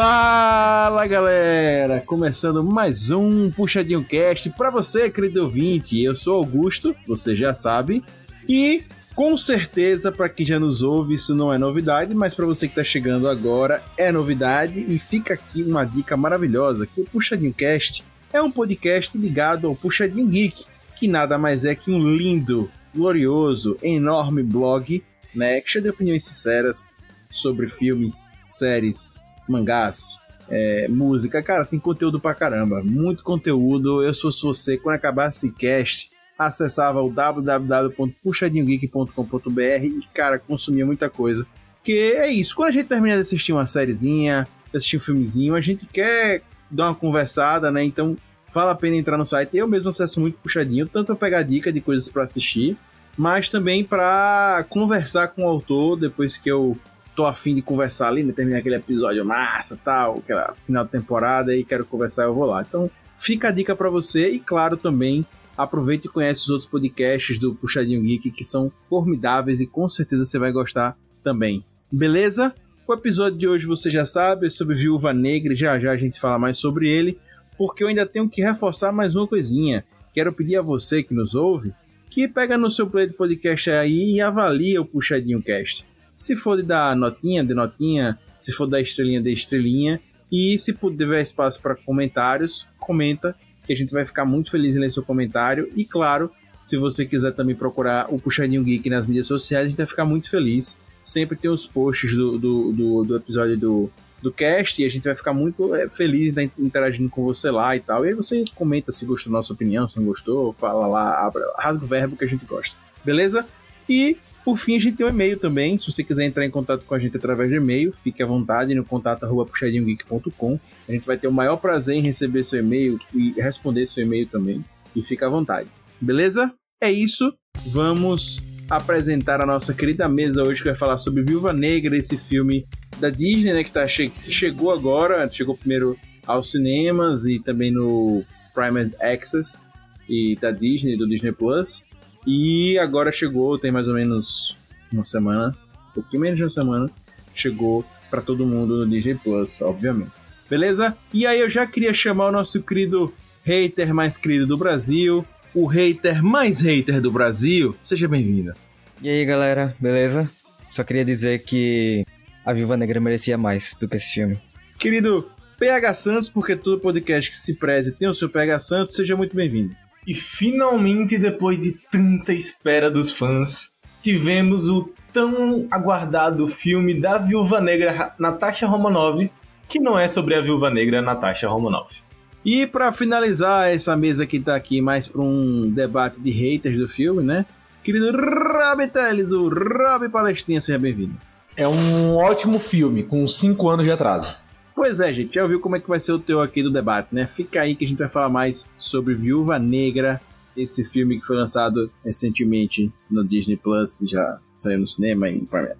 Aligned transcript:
Fala 0.00 1.08
galera, 1.08 2.00
começando 2.00 2.62
mais 2.62 3.10
um 3.10 3.50
Puxadinho 3.50 4.04
Cast 4.04 4.48
para 4.50 4.70
você, 4.70 5.10
querido 5.10 5.42
ouvinte. 5.42 6.00
Eu 6.00 6.14
sou 6.14 6.36
Augusto, 6.36 6.94
você 7.04 7.34
já 7.34 7.52
sabe, 7.52 8.04
e 8.48 8.84
com 9.16 9.36
certeza 9.36 10.12
para 10.12 10.28
quem 10.28 10.46
já 10.46 10.56
nos 10.56 10.84
ouve 10.84 11.14
isso 11.14 11.34
não 11.34 11.52
é 11.52 11.58
novidade, 11.58 12.14
mas 12.14 12.32
para 12.32 12.46
você 12.46 12.68
que 12.68 12.74
está 12.74 12.84
chegando 12.84 13.26
agora 13.26 13.82
é 13.96 14.12
novidade. 14.12 14.86
E 14.88 15.00
fica 15.00 15.34
aqui 15.34 15.64
uma 15.64 15.84
dica 15.84 16.16
maravilhosa 16.16 16.86
que 16.86 17.00
o 17.00 17.04
Puxadinho 17.04 17.52
Cast 17.52 18.04
é 18.32 18.40
um 18.40 18.52
podcast 18.52 19.18
ligado 19.18 19.66
ao 19.66 19.74
Puxadinho 19.74 20.28
Geek, 20.28 20.64
que 20.94 21.08
nada 21.08 21.36
mais 21.36 21.64
é 21.64 21.74
que 21.74 21.90
um 21.90 22.08
lindo, 22.08 22.70
glorioso, 22.94 23.76
enorme 23.82 24.44
blog, 24.44 25.02
né, 25.34 25.60
cheio 25.66 25.82
de 25.82 25.90
opiniões 25.90 26.22
sinceras 26.22 26.94
sobre 27.28 27.66
filmes, 27.66 28.30
séries, 28.46 29.17
mangás, 29.50 30.20
é, 30.48 30.88
música. 30.88 31.42
Cara, 31.42 31.64
tem 31.64 31.78
conteúdo 31.78 32.18
pra 32.18 32.34
caramba. 32.34 32.82
Muito 32.82 33.22
conteúdo. 33.22 34.02
Eu, 34.02 34.12
fosse 34.14 34.42
você, 34.42 34.76
quando 34.76 34.96
acabar 34.96 35.28
esse 35.28 35.52
cast, 35.52 36.10
acessava 36.38 37.00
o 37.02 37.10
www.puxadinhogeek.com.br 37.10 39.84
e, 39.84 40.00
cara, 40.14 40.38
consumia 40.38 40.86
muita 40.86 41.10
coisa. 41.10 41.44
Porque 41.76 42.14
é 42.16 42.28
isso. 42.28 42.54
Quando 42.54 42.68
a 42.68 42.72
gente 42.72 42.86
termina 42.86 43.16
de 43.16 43.22
assistir 43.22 43.52
uma 43.52 43.66
sériezinha, 43.66 44.46
assistir 44.74 44.98
um 44.98 45.00
filmezinho, 45.00 45.54
a 45.54 45.60
gente 45.60 45.86
quer 45.86 46.42
dar 46.70 46.86
uma 46.86 46.94
conversada, 46.94 47.70
né? 47.70 47.84
Então, 47.84 48.16
vale 48.52 48.70
a 48.70 48.74
pena 48.74 48.96
entrar 48.96 49.16
no 49.16 49.26
site. 49.26 49.56
Eu 49.56 49.66
mesmo 49.66 49.88
acesso 49.88 50.20
muito 50.20 50.38
puxadinho, 50.38 50.86
tanto 50.86 51.06
para 51.06 51.16
pegar 51.16 51.42
dica 51.42 51.72
de 51.72 51.80
coisas 51.80 52.08
para 52.08 52.22
assistir, 52.22 52.76
mas 53.16 53.48
também 53.48 53.82
para 53.84 54.64
conversar 54.68 55.28
com 55.28 55.44
o 55.44 55.48
autor 55.48 55.98
depois 55.98 56.36
que 56.36 56.50
eu 56.50 56.76
tô 57.18 57.26
afim 57.26 57.52
de 57.52 57.62
conversar 57.62 58.06
ali, 58.06 58.22
né? 58.22 58.32
Terminar 58.32 58.60
aquele 58.60 58.76
episódio 58.76 59.26
massa, 59.26 59.76
tal, 59.84 60.18
aquela 60.18 60.54
final 60.60 60.84
de 60.84 60.92
temporada 60.92 61.52
e 61.52 61.64
quero 61.64 61.84
conversar, 61.84 62.26
eu 62.26 62.32
vou 62.32 62.46
lá. 62.46 62.62
Então, 62.62 62.88
fica 63.16 63.48
a 63.48 63.50
dica 63.50 63.74
para 63.74 63.90
você 63.90 64.30
e, 64.30 64.38
claro, 64.38 64.76
também 64.76 65.26
aproveite 65.56 66.06
e 66.06 66.10
conhece 66.10 66.42
os 66.42 66.50
outros 66.50 66.70
podcasts 66.70 67.36
do 67.36 67.56
Puxadinho 67.56 68.00
Geek 68.02 68.30
que 68.30 68.44
são 68.44 68.70
formidáveis 68.70 69.60
e 69.60 69.66
com 69.66 69.88
certeza 69.88 70.24
você 70.24 70.38
vai 70.38 70.52
gostar 70.52 70.96
também. 71.24 71.64
Beleza? 71.90 72.54
O 72.86 72.94
episódio 72.94 73.36
de 73.36 73.48
hoje 73.48 73.66
você 73.66 73.90
já 73.90 74.06
sabe 74.06 74.46
é 74.46 74.50
sobre 74.50 74.76
Viúva 74.76 75.12
Negra, 75.12 75.56
já 75.56 75.76
já 75.76 75.90
a 75.90 75.96
gente 75.96 76.20
fala 76.20 76.38
mais 76.38 76.56
sobre 76.56 76.88
ele, 76.88 77.18
porque 77.56 77.82
eu 77.82 77.88
ainda 77.88 78.06
tenho 78.06 78.28
que 78.28 78.40
reforçar 78.40 78.92
mais 78.92 79.16
uma 79.16 79.26
coisinha. 79.26 79.84
Quero 80.14 80.32
pedir 80.32 80.54
a 80.54 80.62
você 80.62 81.02
que 81.02 81.12
nos 81.12 81.34
ouve 81.34 81.74
que 82.08 82.28
pega 82.28 82.56
no 82.56 82.70
seu 82.70 82.86
play 82.86 83.08
de 83.08 83.14
podcast 83.14 83.70
aí 83.70 84.12
e 84.12 84.20
avalia 84.20 84.80
o 84.80 84.84
Puxadinho 84.84 85.42
Cast. 85.42 85.84
Se 86.18 86.34
for 86.34 86.56
de 86.56 86.64
dar 86.64 86.96
notinha, 86.96 87.44
de 87.44 87.54
notinha. 87.54 88.18
Se 88.40 88.52
for 88.52 88.66
dar 88.66 88.80
estrelinha, 88.80 89.22
de 89.22 89.32
estrelinha. 89.32 90.00
E 90.30 90.58
se 90.58 90.74
tiver 90.74 91.22
espaço 91.22 91.62
para 91.62 91.74
comentários, 91.74 92.66
comenta, 92.78 93.34
que 93.64 93.72
a 93.72 93.76
gente 93.76 93.92
vai 93.92 94.04
ficar 94.04 94.24
muito 94.24 94.50
feliz 94.50 94.76
em 94.76 94.80
ler 94.80 94.90
seu 94.90 95.02
comentário. 95.02 95.70
E 95.76 95.84
claro, 95.84 96.30
se 96.62 96.76
você 96.76 97.06
quiser 97.06 97.32
também 97.32 97.54
procurar 97.54 98.12
o 98.12 98.18
Puxadinho 98.18 98.62
Geek 98.64 98.90
nas 98.90 99.06
mídias 99.06 99.26
sociais, 99.26 99.66
a 99.66 99.68
gente 99.68 99.78
vai 99.78 99.86
ficar 99.86 100.04
muito 100.04 100.28
feliz. 100.28 100.82
Sempre 101.02 101.36
tem 101.36 101.50
os 101.50 101.66
posts 101.66 102.14
do, 102.14 102.36
do, 102.36 102.72
do, 102.72 103.04
do 103.04 103.16
episódio 103.16 103.56
do, 103.56 103.90
do 104.20 104.32
cast 104.32 104.82
e 104.82 104.84
a 104.84 104.90
gente 104.90 105.04
vai 105.04 105.14
ficar 105.14 105.32
muito 105.32 105.74
é, 105.74 105.88
feliz 105.88 106.34
né, 106.34 106.50
interagindo 106.58 107.08
com 107.08 107.22
você 107.24 107.50
lá 107.50 107.74
e 107.76 107.80
tal. 107.80 108.04
E 108.04 108.08
aí 108.08 108.14
você 108.14 108.44
comenta 108.54 108.92
se 108.92 109.06
gostou 109.06 109.32
da 109.32 109.38
nossa 109.38 109.52
opinião, 109.52 109.88
se 109.88 109.96
não 109.96 110.04
gostou, 110.04 110.52
fala 110.52 110.86
lá, 110.86 111.26
abra, 111.26 111.42
rasga 111.56 111.84
o 111.84 111.88
verbo 111.88 112.16
que 112.16 112.24
a 112.24 112.28
gente 112.28 112.44
gosta. 112.44 112.76
Beleza? 113.04 113.46
E 113.88 114.18
por 114.48 114.56
fim, 114.56 114.76
a 114.76 114.78
gente 114.78 114.96
tem 114.96 115.04
um 115.04 115.10
e-mail 115.10 115.38
também. 115.38 115.76
Se 115.76 115.92
você 115.92 116.02
quiser 116.02 116.24
entrar 116.24 116.42
em 116.42 116.50
contato 116.50 116.82
com 116.86 116.94
a 116.94 116.98
gente 116.98 117.14
através 117.14 117.50
de 117.50 117.56
e-mail, 117.56 117.92
fique 117.92 118.22
à 118.22 118.26
vontade 118.26 118.74
no 118.74 118.82
contato 118.82 119.26
puxadinhogeek.com. 119.26 120.58
A 120.88 120.92
gente 120.92 121.06
vai 121.06 121.18
ter 121.18 121.28
o 121.28 121.32
maior 121.32 121.58
prazer 121.58 121.96
em 121.96 122.00
receber 122.00 122.42
seu 122.44 122.60
e-mail 122.60 122.98
e 123.14 123.32
responder 123.32 123.86
seu 123.86 124.06
e-mail 124.06 124.26
também. 124.26 124.64
E 124.96 125.02
fique 125.02 125.22
à 125.22 125.28
vontade. 125.28 125.68
Beleza? 126.00 126.50
É 126.82 126.90
isso. 126.90 127.30
Vamos 127.66 128.40
apresentar 128.70 129.42
a 129.42 129.44
nossa 129.44 129.74
querida 129.74 130.08
mesa 130.08 130.42
hoje 130.42 130.62
que 130.62 130.68
vai 130.68 130.74
falar 130.74 130.96
sobre 130.96 131.22
Viúva 131.22 131.52
Negra, 131.52 131.94
esse 131.94 132.16
filme 132.16 132.64
da 132.98 133.10
Disney, 133.10 133.52
né, 133.52 133.62
que, 133.62 133.70
tá 133.70 133.86
che 133.86 134.08
que 134.08 134.32
chegou 134.32 134.70
agora, 134.70 135.30
chegou 135.30 135.58
primeiro 135.58 135.94
aos 136.26 136.52
cinemas 136.52 137.26
e 137.26 137.38
também 137.38 137.70
no 137.70 138.24
Prime 138.54 138.90
Access 138.98 139.60
e 140.08 140.38
da 140.40 140.50
Disney, 140.50 140.96
do 140.96 141.06
Disney 141.06 141.32
Plus. 141.32 141.87
E 142.30 142.78
agora 142.78 143.10
chegou, 143.10 143.58
tem 143.58 143.72
mais 143.72 143.88
ou 143.88 143.94
menos 143.94 144.54
uma 144.92 145.02
semana, 145.02 145.56
um 145.88 145.94
pouquinho 145.94 146.20
menos 146.20 146.36
de 146.36 146.42
uma 146.42 146.50
semana, 146.50 146.90
chegou 147.34 147.82
para 148.10 148.20
todo 148.20 148.44
mundo 148.44 148.84
no 148.84 148.90
Disney 148.90 149.14
Plus, 149.14 149.62
obviamente. 149.62 150.10
Beleza? 150.48 150.94
E 151.10 151.26
aí 151.26 151.40
eu 151.40 151.48
já 151.48 151.66
queria 151.66 151.94
chamar 151.94 152.28
o 152.28 152.32
nosso 152.32 152.62
querido 152.62 153.10
hater 153.42 153.94
mais 153.94 154.18
querido 154.18 154.46
do 154.46 154.58
Brasil, 154.58 155.24
o 155.54 155.64
hater 155.64 156.22
mais 156.22 156.60
hater 156.60 157.00
do 157.00 157.10
Brasil. 157.10 157.74
Seja 157.80 158.06
bem-vinda. 158.06 158.54
E 159.00 159.08
aí, 159.08 159.24
galera, 159.24 159.74
beleza? 159.80 160.30
Só 160.70 160.84
queria 160.84 161.06
dizer 161.06 161.44
que 161.44 162.04
a 162.44 162.52
Viúva 162.52 162.76
Negra 162.76 163.00
merecia 163.00 163.38
mais 163.38 163.74
do 163.80 163.88
que 163.88 163.96
esse 163.96 164.12
filme. 164.12 164.38
Querido 164.78 165.30
PH 165.58 165.94
Santos, 165.94 166.28
porque 166.28 166.54
todo 166.54 166.78
podcast 166.78 167.30
que 167.30 167.38
se 167.38 167.54
preze 167.54 167.92
tem 167.92 168.06
o 168.06 168.14
seu 168.14 168.28
PH 168.28 168.58
Santos, 168.58 168.94
seja 168.94 169.16
muito 169.16 169.34
bem-vindo. 169.34 169.74
E 170.08 170.14
finalmente, 170.14 171.18
depois 171.18 171.60
de 171.60 171.72
tanta 171.92 172.32
espera 172.32 172.90
dos 172.90 173.12
fãs, 173.12 173.70
tivemos 174.02 174.66
o 174.66 174.90
tão 175.12 175.66
aguardado 175.70 176.48
filme 176.48 176.98
da 176.98 177.18
Viúva 177.18 177.60
Negra 177.60 178.14
Natasha 178.18 178.66
Romanoff, 178.66 179.30
que 179.68 179.78
não 179.78 179.98
é 179.98 180.08
sobre 180.08 180.34
a 180.34 180.40
Viúva 180.40 180.70
Negra 180.70 181.02
Natasha 181.02 181.46
Romanoff. 181.46 181.94
E 182.42 182.66
para 182.66 182.90
finalizar 182.90 183.68
essa 183.68 183.94
mesa 183.94 184.26
que 184.26 184.40
tá 184.40 184.56
aqui 184.56 184.80
mais 184.80 185.06
para 185.06 185.20
um 185.20 185.70
debate 185.70 186.18
de 186.18 186.30
haters 186.30 186.78
do 186.78 186.88
filme, 186.88 187.22
né? 187.22 187.44
Querido 187.84 188.10
Rob 188.10 188.86
Teles, 188.86 189.32
o 189.32 189.50
Rob 189.50 190.08
Palestrinha, 190.08 190.62
seja 190.62 190.78
bem-vindo. 190.78 191.16
É 191.54 191.68
um 191.68 192.16
ótimo 192.16 192.58
filme, 192.58 193.02
com 193.02 193.26
5 193.26 193.68
anos 193.68 193.84
de 193.84 193.92
atraso. 193.92 194.38
Pois 194.78 195.00
é, 195.00 195.12
gente, 195.12 195.34
já 195.34 195.44
viu 195.44 195.58
como 195.58 195.74
é 195.74 195.80
que 195.80 195.88
vai 195.88 195.98
ser 195.98 196.12
o 196.12 196.20
teu 196.20 196.40
aqui 196.40 196.62
do 196.62 196.70
debate, 196.70 197.12
né? 197.12 197.26
Fica 197.26 197.62
aí 197.62 197.74
que 197.74 197.84
a 197.84 197.88
gente 197.88 197.98
vai 197.98 198.08
falar 198.08 198.28
mais 198.28 198.70
sobre 198.78 199.12
Viúva 199.12 199.58
Negra, 199.58 200.20
esse 200.56 200.84
filme 200.84 201.18
que 201.18 201.26
foi 201.26 201.36
lançado 201.36 201.90
recentemente 202.04 202.88
no 203.10 203.24
Disney 203.24 203.56
Plus, 203.56 203.98
já 204.06 204.38
saiu 204.56 204.78
no 204.78 204.86
cinema 204.86 205.28
em 205.28 205.44
Prime 205.44 205.74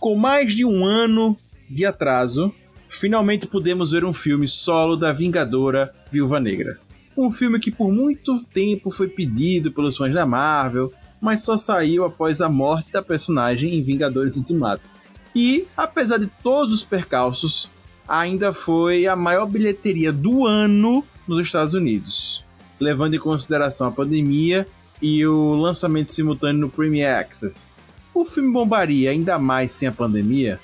Com 0.00 0.16
mais 0.16 0.52
de 0.52 0.64
um 0.64 0.84
ano 0.84 1.36
de 1.70 1.86
atraso, 1.86 2.52
finalmente 2.88 3.46
pudemos 3.46 3.92
ver 3.92 4.04
um 4.04 4.12
filme 4.12 4.48
solo 4.48 4.96
da 4.96 5.12
Vingadora 5.12 5.94
Viúva 6.10 6.40
Negra. 6.40 6.87
Um 7.18 7.32
filme 7.32 7.58
que 7.58 7.72
por 7.72 7.90
muito 7.90 8.38
tempo 8.44 8.92
foi 8.92 9.08
pedido 9.08 9.72
pelos 9.72 9.96
fãs 9.96 10.14
da 10.14 10.24
Marvel, 10.24 10.92
mas 11.20 11.42
só 11.42 11.56
saiu 11.56 12.04
após 12.04 12.40
a 12.40 12.48
morte 12.48 12.92
da 12.92 13.02
personagem 13.02 13.74
em 13.74 13.82
Vingadores 13.82 14.36
Ultimato. 14.36 14.92
E, 15.34 15.66
apesar 15.76 16.18
de 16.18 16.28
todos 16.44 16.72
os 16.72 16.84
percalços, 16.84 17.68
ainda 18.06 18.52
foi 18.52 19.08
a 19.08 19.16
maior 19.16 19.46
bilheteria 19.46 20.12
do 20.12 20.46
ano 20.46 21.04
nos 21.26 21.44
Estados 21.44 21.74
Unidos, 21.74 22.44
levando 22.78 23.14
em 23.14 23.18
consideração 23.18 23.88
a 23.88 23.92
pandemia 23.92 24.64
e 25.02 25.26
o 25.26 25.56
lançamento 25.56 26.12
simultâneo 26.12 26.60
no 26.60 26.70
Premier 26.70 27.16
Access. 27.16 27.72
O 28.14 28.24
filme 28.24 28.52
bombaria 28.52 29.10
ainda 29.10 29.40
mais 29.40 29.72
sem 29.72 29.88
a 29.88 29.92
pandemia? 29.92 30.60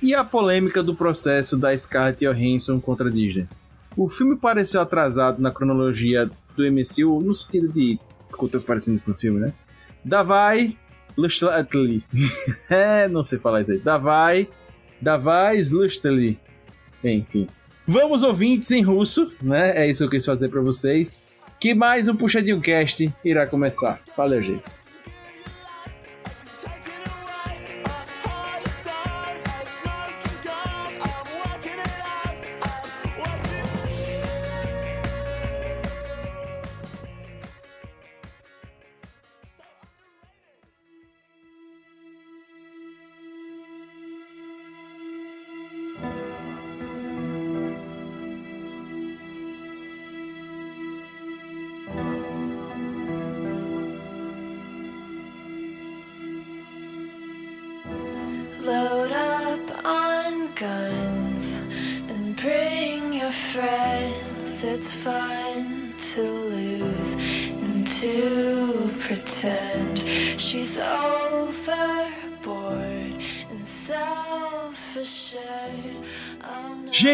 E 0.00 0.14
a 0.14 0.24
polêmica 0.24 0.82
do 0.82 0.94
processo 0.94 1.54
da 1.54 1.76
Scarlett 1.76 2.24
Johansson 2.24 2.80
contra 2.80 3.08
a 3.08 3.12
Disney? 3.12 3.46
O 3.98 4.08
filme 4.08 4.36
pareceu 4.36 4.80
atrasado 4.80 5.42
na 5.42 5.50
cronologia 5.50 6.30
do 6.56 6.62
MCU, 6.62 7.20
no 7.20 7.34
sentido 7.34 7.66
de 7.66 7.98
ficou 8.28 8.48
transparecendo 8.48 8.94
isso 8.94 9.10
no 9.10 9.16
filme, 9.16 9.40
né? 9.40 9.52
Davai 10.04 10.78
Lustly. 11.16 12.04
é, 12.70 13.08
não 13.08 13.24
sei 13.24 13.40
falar 13.40 13.62
isso 13.62 13.72
aí. 13.72 13.78
Davai. 13.80 14.48
Davai 15.02 15.60
Lustly. 15.62 16.38
Enfim. 17.02 17.48
Vamos 17.84 18.22
ouvintes 18.22 18.70
em 18.70 18.82
russo, 18.82 19.32
né? 19.42 19.72
É 19.76 19.90
isso 19.90 19.98
que 19.98 20.04
eu 20.04 20.10
quis 20.10 20.24
fazer 20.24 20.48
para 20.48 20.60
vocês. 20.60 21.20
Que 21.58 21.74
mais 21.74 22.06
um 22.06 22.14
Puxadinho 22.14 22.60
Cast 22.60 23.12
irá 23.24 23.48
começar. 23.48 24.00
Valeu, 24.16 24.40
gente. 24.40 24.62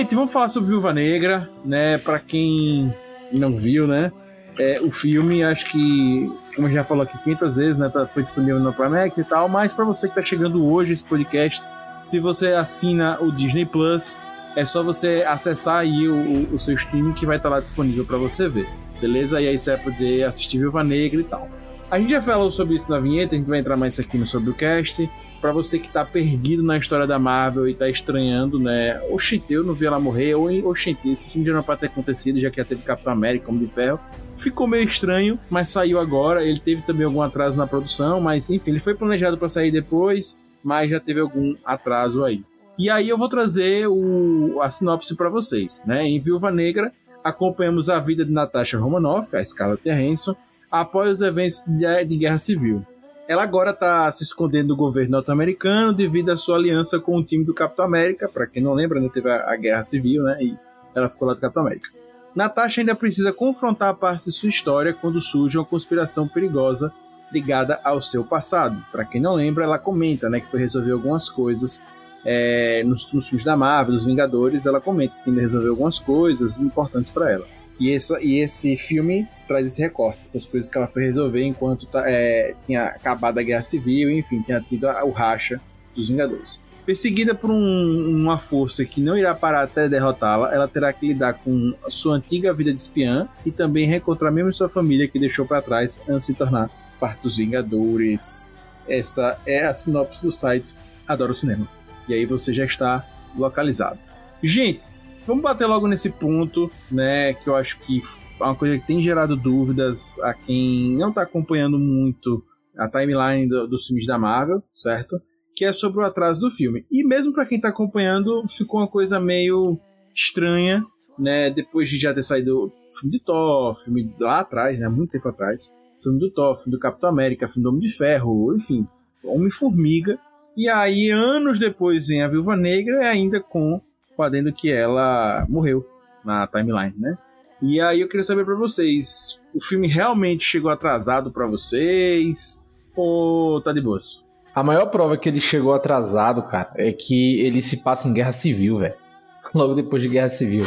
Gente, 0.05 0.17
vamos 0.17 0.35
falar 0.35 0.51
sobre 0.51 0.69
Viúva 0.69 0.93
Negra, 0.93 1.49
né? 1.65 1.97
Pra 1.97 2.19
quem 2.19 2.93
não 3.33 3.56
viu, 3.56 3.87
né? 3.87 4.12
É, 4.59 4.79
o 4.83 4.93
filme, 4.93 5.43
acho 5.43 5.65
que, 5.71 6.31
como 6.55 6.71
já 6.71 6.85
falou 6.85 7.05
aqui 7.05 7.17
500 7.25 7.56
vezes, 7.56 7.79
né? 7.79 7.89
tá- 7.89 8.06
Foi 8.06 8.23
disponível 8.23 8.61
no 8.61 8.71
Primex 8.71 9.17
e 9.17 9.25
tal, 9.25 9.49
mas 9.49 9.73
pra 9.73 9.83
você 9.83 10.06
que 10.06 10.15
tá 10.15 10.21
chegando 10.23 10.62
hoje 10.62 10.93
esse 10.93 11.03
podcast, 11.03 11.67
se 12.03 12.21
você 12.21 12.49
assina 12.49 13.17
o 13.19 13.33
Disney 13.33 13.65
Plus, 13.65 14.21
é 14.55 14.67
só 14.67 14.83
você 14.83 15.25
acessar 15.27 15.79
aí 15.79 16.06
o, 16.06 16.15
o- 16.15 16.55
o 16.56 16.59
seu 16.59 16.75
streaming 16.75 17.15
que 17.15 17.25
vai 17.25 17.39
estar 17.39 17.49
lá 17.49 17.59
disponível 17.61 18.05
pra 18.05 18.19
você 18.19 18.47
ver, 18.47 18.69
beleza? 19.01 19.41
E 19.41 19.49
aí 19.49 19.56
você 19.56 19.75
vai 19.75 19.85
poder 19.85 20.25
assistir 20.25 20.59
Viúva 20.59 20.85
Negra 20.85 21.19
e 21.19 21.25
tal. 21.25 21.49
A 21.91 21.99
gente 21.99 22.11
já 22.11 22.21
falou 22.21 22.51
sobre 22.51 22.75
isso 22.75 22.91
na 22.91 23.01
vinheta, 23.01 23.35
a 23.35 23.39
gente 23.39 23.49
vai 23.49 23.59
entrar 23.61 23.77
mais 23.79 23.99
aqui 23.99 24.19
no 24.19 24.27
sobre 24.27 24.51
o 24.51 24.55
cast. 24.55 25.09
Pra 25.44 25.52
você 25.52 25.79
que 25.79 25.91
tá 25.91 26.02
perdido 26.06 26.62
na 26.62 26.79
história 26.79 27.06
da 27.06 27.19
Marvel 27.19 27.69
e 27.69 27.75
tá 27.75 27.87
estranhando, 27.87 28.58
né? 28.58 28.99
Oxente, 29.11 29.52
eu 29.52 29.62
não 29.62 29.75
vi 29.75 29.85
ela 29.85 30.00
morrer, 30.00 30.35
ou 30.35 30.49
oxente, 30.70 31.06
esse 31.11 31.29
filme 31.29 31.46
já 31.46 31.52
não 31.52 31.58
era 31.58 31.67
pra 31.67 31.76
ter 31.76 31.88
acontecido, 31.88 32.38
já 32.41 32.50
que 32.50 32.56
já 32.56 32.64
teve 32.64 32.81
Capitão 32.81 33.12
América, 33.12 33.50
Homem 33.50 33.67
de 33.67 33.70
Ferro. 33.70 34.00
Ficou 34.38 34.67
meio 34.67 34.85
estranho, 34.85 35.38
mas 35.50 35.69
saiu 35.69 35.99
agora. 35.99 36.43
Ele 36.43 36.58
teve 36.58 36.81
também 36.81 37.05
algum 37.05 37.20
atraso 37.20 37.58
na 37.58 37.67
produção, 37.67 38.23
mas 38.23 38.49
enfim, 38.49 38.70
ele 38.70 38.79
foi 38.79 38.94
planejado 38.94 39.37
pra 39.37 39.46
sair 39.46 39.70
depois, 39.70 40.41
mas 40.62 40.88
já 40.88 40.99
teve 40.99 41.20
algum 41.20 41.55
atraso 41.62 42.25
aí. 42.25 42.43
E 42.79 42.88
aí 42.88 43.06
eu 43.06 43.19
vou 43.19 43.29
trazer 43.29 43.87
o, 43.87 44.62
a 44.62 44.70
sinopse 44.70 45.14
pra 45.14 45.29
vocês, 45.29 45.85
né? 45.87 46.06
Em 46.06 46.19
Viúva 46.19 46.50
Negra, 46.50 46.91
acompanhamos 47.23 47.91
a 47.91 48.00
vida 48.00 48.25
de 48.25 48.32
Natasha 48.32 48.79
Romanoff, 48.79 49.37
a 49.37 49.44
Scarlett 49.44 49.82
Johansson, 49.85 50.35
após 50.70 51.11
os 51.11 51.20
eventos 51.20 51.62
de, 51.69 52.05
de 52.06 52.17
guerra 52.17 52.38
civil. 52.38 52.82
Ela 53.26 53.43
agora 53.43 53.71
está 53.71 54.11
se 54.12 54.23
escondendo 54.23 54.69
do 54.69 54.76
governo 54.76 55.12
norte-americano 55.12 55.94
devido 55.94 56.31
à 56.31 56.37
sua 56.37 56.56
aliança 56.56 57.00
com 57.00 57.17
o 57.17 57.25
time 57.25 57.43
do 57.43 57.55
Capitão 57.55 57.87
América. 57.87 58.29
Para 58.29 58.47
quem 58.47 58.62
não 58.62 58.75
lembra, 58.75 59.00
né, 59.00 59.09
teve 59.12 59.31
a, 59.31 59.50
a 59.50 59.56
guerra 59.56 59.82
civil, 59.82 60.23
né? 60.25 60.37
E 60.43 60.55
ela 60.94 61.09
ficou 61.09 61.26
lá 61.26 61.35
do 61.35 61.41
Capitão 61.41 61.62
América. 61.62 61.88
Natasha 62.35 62.82
ainda 62.82 62.94
precisa 62.94 63.32
confrontar 63.32 63.88
a 63.88 63.94
parte 63.94 64.26
de 64.26 64.32
sua 64.32 64.49
história 64.50 64.93
quando 64.93 65.21
surge 65.21 65.56
uma 65.56 65.65
conspiração 65.65 66.29
perigosa 66.29 66.93
ligada 67.32 67.81
ao 67.82 68.03
seu 68.03 68.25
passado. 68.25 68.85
Para 68.93 69.06
quem 69.06 69.21
não 69.21 69.35
lembra, 69.35 69.65
ela 69.65 69.79
comenta, 69.79 70.29
né, 70.29 70.41
que 70.41 70.50
foi 70.50 70.61
resolver 70.61 70.93
algumas 70.93 71.29
coisas 71.29 71.82
é, 72.27 72.82
nos, 72.85 73.11
nos 73.11 73.29
filmes 73.29 73.44
da 73.44 73.56
Marvel, 73.56 73.94
dos 73.94 74.05
Vingadores. 74.05 74.67
Ela 74.67 74.82
comenta 74.82 75.17
que 75.25 75.31
ainda 75.31 75.41
resolveu 75.41 75.70
algumas 75.70 75.99
coisas 75.99 76.61
importantes 76.61 77.11
para 77.11 77.32
ela. 77.32 77.47
E, 77.81 77.97
e 78.23 78.38
esse 78.38 78.76
filme 78.76 79.26
traz 79.49 79.67
esse 79.67 79.82
recorte, 79.82 80.21
essas 80.25 80.44
coisas 80.44 80.71
que 80.71 80.79
ela 80.79 80.87
foi 80.87 81.05
resolver 81.05 81.43
enquanto 81.44 81.87
tá, 81.87 82.05
é, 82.09 82.55
tinha 82.67 82.85
acabado 82.85 83.38
a 83.38 83.43
Guerra 83.43 83.62
Civil, 83.65 84.11
enfim, 84.11 84.41
tinha 84.43 84.61
tido 84.61 84.88
a- 84.88 85.05
o 85.05 85.11
racha 85.11 85.61
dos 85.94 86.09
Vingadores. 86.09 86.61
Perseguida 86.87 87.35
por 87.35 87.50
um- 87.50 88.11
uma 88.21 88.38
força 88.38 88.85
que 88.85 89.00
não 89.00 89.17
irá 89.17 89.35
parar 89.35 89.62
até 89.62 89.88
derrotá-la, 89.88 90.55
ela 90.55 90.69
terá 90.69 90.93
que 90.93 91.09
lidar 91.09 91.32
com 91.35 91.75
sua 91.88 92.17
antiga 92.17 92.53
vida 92.53 92.73
de 92.73 92.79
espiã 92.81 93.26
e 93.44 93.50
também 93.50 93.87
reencontrar 93.87 94.31
mesmo 94.31 94.53
sua 94.53 94.69
família 94.69 95.09
que 95.09 95.19
deixou 95.19 95.47
para 95.47 95.62
trás 95.62 96.00
antes 96.09 96.27
de 96.27 96.32
se 96.32 96.35
tornar 96.35 96.70
parte 97.00 97.23
dos 97.23 97.37
Vingadores. 97.38 98.53
Essa 98.88 99.38
é 99.47 99.65
a 99.65 99.75
sinopse 99.75 100.23
do 100.25 100.31
site 100.31 100.75
Adoro 101.09 101.35
Cinema. 101.35 101.67
E 102.06 102.12
aí 102.15 102.27
você 102.27 102.53
já 102.53 102.65
está 102.67 103.05
localizado. 103.37 103.99
Gente, 104.43 104.82
vamos 105.26 105.43
bater 105.43 105.67
logo 105.67 105.87
nesse 105.87 106.11
ponto, 106.11 106.71
né? 106.91 107.35
Que 107.35 107.49
eu 107.49 107.56
acho 107.56 107.79
que 107.81 108.00
é 108.41 108.44
uma 108.44 108.55
coisa 108.55 108.79
que 108.79 108.87
tem 108.87 109.03
gerado 109.03 109.37
dúvidas 109.37 110.19
a 110.21 110.35
quem 110.35 110.97
não 110.97 111.09
está 111.11 111.23
acompanhando 111.23 111.79
muito 111.79 112.43
a 112.76 112.88
timeline 112.88 113.49
do- 113.49 113.67
dos 113.69 113.87
filmes 113.87 114.06
da 114.06 114.19
Marvel, 114.19 114.62
certo? 114.75 115.21
Que 115.56 115.65
é 115.65 115.73
sobre 115.73 116.00
o 116.00 116.05
atraso 116.05 116.41
do 116.41 116.50
filme. 116.50 116.85
E 116.91 117.05
mesmo 117.06 117.32
para 117.32 117.47
quem 117.47 117.56
está 117.56 117.69
acompanhando, 117.69 118.43
ficou 118.49 118.81
uma 118.81 118.88
coisa 118.88 119.21
meio 119.21 119.79
estranha, 120.15 120.85
né? 121.19 121.50
Depois 121.50 121.88
de 121.88 121.99
já 121.99 122.12
ter 122.12 122.23
saído 122.25 122.65
o 122.67 122.73
filme 122.99 123.12
de 123.19 123.25
Thor, 123.25 123.75
filme 123.77 124.12
lá 124.19 124.41
atrás, 124.41 124.79
né? 124.79 124.88
Muito 124.88 125.11
tempo 125.12 125.29
atrás. 125.29 125.73
Filme 126.03 126.19
do 126.19 126.31
Thor, 126.31 126.56
filme 126.56 126.73
do 126.73 126.81
Capitão 126.81 127.09
América, 127.09 127.47
filme 127.49 127.62
do 127.62 127.69
Homem 127.70 127.81
de 127.82 127.93
Ferro, 127.97 128.55
enfim, 128.55 128.87
Homem-Formiga. 129.23 130.19
E 130.56 130.69
aí, 130.69 131.11
anos 131.11 131.59
depois, 131.59 132.09
vem 132.09 132.23
a 132.23 132.29
Viúva 132.29 132.56
Negra, 132.56 133.09
ainda 133.09 133.41
com 133.41 133.81
o 134.16 134.22
adendo 134.22 134.52
que 134.52 134.70
ela 134.70 135.46
morreu 135.49 135.87
na 136.25 136.46
timeline, 136.46 136.94
né? 136.99 137.19
E 137.62 137.81
aí 137.81 138.00
eu 138.00 138.08
queria 138.08 138.25
saber 138.25 138.44
pra 138.44 138.55
vocês, 138.55 139.40
o 139.55 139.62
filme 139.62 139.88
realmente 139.88 140.44
chegou 140.44 140.70
atrasado 140.70 141.31
pra 141.31 141.46
vocês 141.46 142.64
ou 142.94 143.61
tá 143.61 143.72
de 143.72 143.81
boas? 143.81 144.25
A 144.55 144.62
maior 144.62 144.87
prova 144.87 145.16
que 145.16 145.28
ele 145.28 145.40
chegou 145.40 145.75
atrasado, 145.75 146.43
cara, 146.43 146.70
é 146.76 146.93
que 146.93 147.40
ele 147.40 147.61
se 147.61 147.82
passa 147.82 148.08
em 148.08 148.14
guerra 148.14 148.32
civil, 148.32 148.78
velho. 148.78 148.94
Logo 149.55 149.75
depois 149.75 150.02
de 150.02 150.08
guerra 150.08 150.28
civil. 150.28 150.64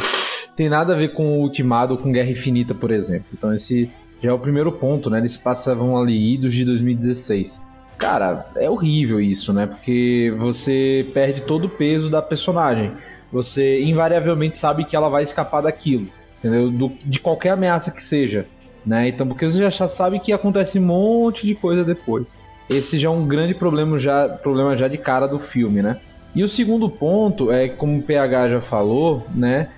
Tem 0.54 0.68
nada 0.68 0.92
a 0.92 0.96
ver 0.96 1.12
com 1.12 1.38
o 1.38 1.42
Ultimato 1.42 1.92
ou 1.92 1.98
com 1.98 2.12
Guerra 2.12 2.30
Infinita, 2.30 2.74
por 2.74 2.90
exemplo. 2.90 3.26
Então 3.32 3.54
esse 3.54 3.90
já 4.20 4.30
é 4.30 4.32
o 4.32 4.38
primeiro 4.38 4.72
ponto, 4.72 5.08
né? 5.08 5.18
Eles 5.18 5.36
passavam 5.36 5.96
ali 5.96 6.34
idos 6.34 6.52
de 6.52 6.64
2016. 6.64 7.66
Cara, 7.96 8.46
é 8.56 8.68
horrível 8.68 9.20
isso, 9.20 9.52
né? 9.52 9.66
Porque 9.66 10.34
você 10.36 11.08
perde 11.14 11.42
todo 11.42 11.66
o 11.66 11.68
peso 11.68 12.10
da 12.10 12.20
personagem. 12.20 12.92
Você 13.32 13.82
invariavelmente 13.82 14.56
sabe 14.56 14.84
que 14.84 14.96
ela 14.96 15.08
vai 15.08 15.22
escapar 15.22 15.60
daquilo, 15.60 16.08
entendeu? 16.38 16.70
Do- 16.70 16.92
de 17.04 17.20
qualquer 17.20 17.50
ameaça 17.50 17.90
que 17.90 18.02
seja, 18.02 18.46
né? 18.84 19.08
Então, 19.08 19.26
porque 19.26 19.44
você 19.48 19.58
já 19.70 19.88
sabe 19.88 20.18
que 20.18 20.32
acontece 20.32 20.78
um 20.78 20.86
monte 20.86 21.46
de 21.46 21.54
coisa 21.54 21.84
depois. 21.84 22.36
Esse 22.70 22.98
já 22.98 23.08
é 23.08 23.12
um 23.12 23.26
grande 23.26 23.54
problema 23.54 23.98
já, 23.98 24.28
problema 24.28 24.76
já 24.76 24.88
de 24.88 24.98
cara 24.98 25.26
do 25.26 25.38
filme, 25.38 25.82
né? 25.82 25.98
E 26.34 26.42
o 26.42 26.48
segundo 26.48 26.88
ponto 26.90 27.50
é, 27.50 27.68
como 27.68 27.98
o 27.98 28.02
PH 28.02 28.48
já 28.50 28.60
falou, 28.60 29.26
né? 29.34 29.68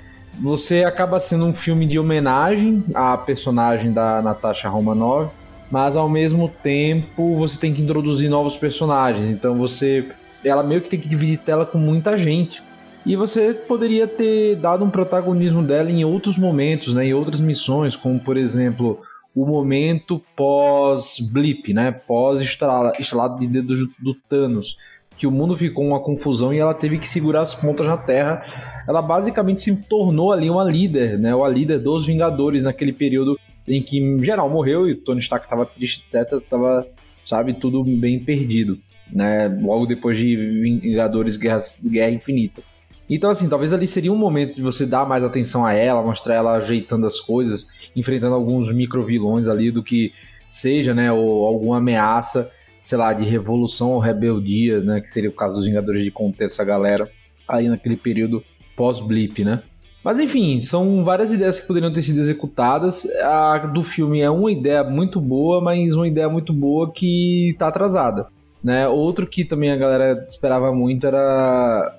Você 0.40 0.84
acaba 0.84 1.18
sendo 1.20 1.44
um 1.44 1.52
filme 1.52 1.86
de 1.86 1.98
homenagem 1.98 2.84
à 2.94 3.16
personagem 3.16 3.92
da 3.92 4.22
Natasha 4.22 4.68
Romanoff, 4.68 5.32
mas 5.70 5.96
ao 5.96 6.08
mesmo 6.08 6.48
tempo 6.62 7.36
você 7.36 7.58
tem 7.58 7.72
que 7.72 7.82
introduzir 7.82 8.28
novos 8.28 8.56
personagens. 8.56 9.28
Então 9.30 9.56
você. 9.56 10.06
Ela 10.44 10.62
meio 10.62 10.80
que 10.80 10.88
tem 10.88 10.98
que 10.98 11.08
dividir 11.08 11.38
tela 11.38 11.66
com 11.66 11.78
muita 11.78 12.16
gente. 12.16 12.62
E 13.04 13.16
você 13.16 13.54
poderia 13.54 14.06
ter 14.06 14.56
dado 14.56 14.84
um 14.84 14.90
protagonismo 14.90 15.62
dela 15.62 15.90
em 15.90 16.04
outros 16.04 16.38
momentos, 16.38 16.92
né? 16.92 17.06
Em 17.06 17.14
outras 17.14 17.40
missões, 17.40 17.96
como 17.96 18.20
por 18.20 18.36
exemplo 18.36 19.00
o 19.34 19.46
momento 19.46 20.20
pós-blip, 20.36 21.72
né? 21.72 21.90
Pós-estalado 21.90 23.38
de 23.38 23.46
dedos 23.46 23.88
do 23.98 24.14
Thanos. 24.14 24.76
Que 25.16 25.26
o 25.26 25.30
mundo 25.30 25.56
ficou 25.56 25.86
uma 25.86 26.00
confusão 26.00 26.52
e 26.52 26.58
ela 26.58 26.74
teve 26.74 26.98
que 26.98 27.06
segurar 27.06 27.40
as 27.40 27.54
pontas 27.54 27.86
na 27.86 27.96
Terra. 27.96 28.42
Ela 28.86 29.02
basicamente 29.02 29.60
se 29.60 29.88
tornou 29.88 30.32
ali 30.32 30.50
uma 30.50 30.64
líder, 30.64 31.18
né? 31.18 31.34
Uma 31.34 31.48
líder 31.48 31.78
dos 31.78 32.06
Vingadores 32.06 32.62
naquele 32.64 32.92
período 32.92 33.38
em 33.66 33.82
que 33.82 33.98
em 33.98 34.22
geral 34.22 34.48
morreu 34.50 34.88
e 34.88 34.92
o 34.92 34.96
Tony 34.96 35.20
Stark 35.20 35.46
estava 35.46 35.64
triste, 35.64 36.02
etc. 36.02 36.40
Tava, 36.48 36.86
sabe, 37.24 37.54
tudo 37.54 37.84
bem 37.84 38.18
perdido, 38.18 38.78
né? 39.12 39.48
Logo 39.48 39.86
depois 39.86 40.18
de 40.18 40.36
Vingadores 40.36 41.36
Guerra, 41.36 41.58
Guerra 41.90 42.10
Infinita. 42.10 42.62
Então, 43.10 43.28
assim, 43.28 43.48
talvez 43.48 43.72
ali 43.72 43.88
seria 43.88 44.12
um 44.12 44.16
momento 44.16 44.54
de 44.54 44.62
você 44.62 44.86
dar 44.86 45.04
mais 45.04 45.24
atenção 45.24 45.66
a 45.66 45.72
ela, 45.72 46.00
mostrar 46.00 46.36
ela 46.36 46.52
ajeitando 46.52 47.04
as 47.04 47.18
coisas, 47.18 47.90
enfrentando 47.96 48.36
alguns 48.36 48.72
micro 48.72 49.04
vilões 49.04 49.48
ali 49.48 49.72
do 49.72 49.82
que 49.82 50.12
seja, 50.48 50.94
né? 50.94 51.10
Ou 51.10 51.44
alguma 51.44 51.78
ameaça, 51.78 52.48
sei 52.80 52.96
lá, 52.96 53.12
de 53.12 53.24
revolução 53.24 53.90
ou 53.90 53.98
rebeldia, 53.98 54.80
né? 54.80 55.00
Que 55.00 55.10
seria 55.10 55.28
o 55.28 55.32
caso 55.32 55.56
dos 55.56 55.66
Vingadores 55.66 56.04
de 56.04 56.10
conter 56.12 56.44
essa 56.44 56.64
galera 56.64 57.10
aí 57.48 57.68
naquele 57.68 57.96
período 57.96 58.44
pós-blip, 58.76 59.44
né? 59.44 59.60
Mas 60.04 60.18
enfim, 60.20 60.60
são 60.60 61.04
várias 61.04 61.32
ideias 61.32 61.60
que 61.60 61.66
poderiam 61.66 61.92
ter 61.92 62.02
sido 62.02 62.20
executadas. 62.20 63.04
A 63.22 63.58
do 63.58 63.82
filme 63.82 64.20
é 64.20 64.30
uma 64.30 64.50
ideia 64.50 64.82
muito 64.84 65.20
boa, 65.20 65.60
mas 65.60 65.94
uma 65.94 66.08
ideia 66.08 66.28
muito 66.28 66.52
boa 66.52 66.90
que 66.90 67.54
tá 67.58 67.68
atrasada. 67.68 68.28
Né? 68.62 68.86
Outro 68.88 69.26
que 69.26 69.44
também 69.44 69.70
a 69.70 69.76
galera 69.76 70.22
esperava 70.26 70.72
muito 70.72 71.06
era, 71.06 71.98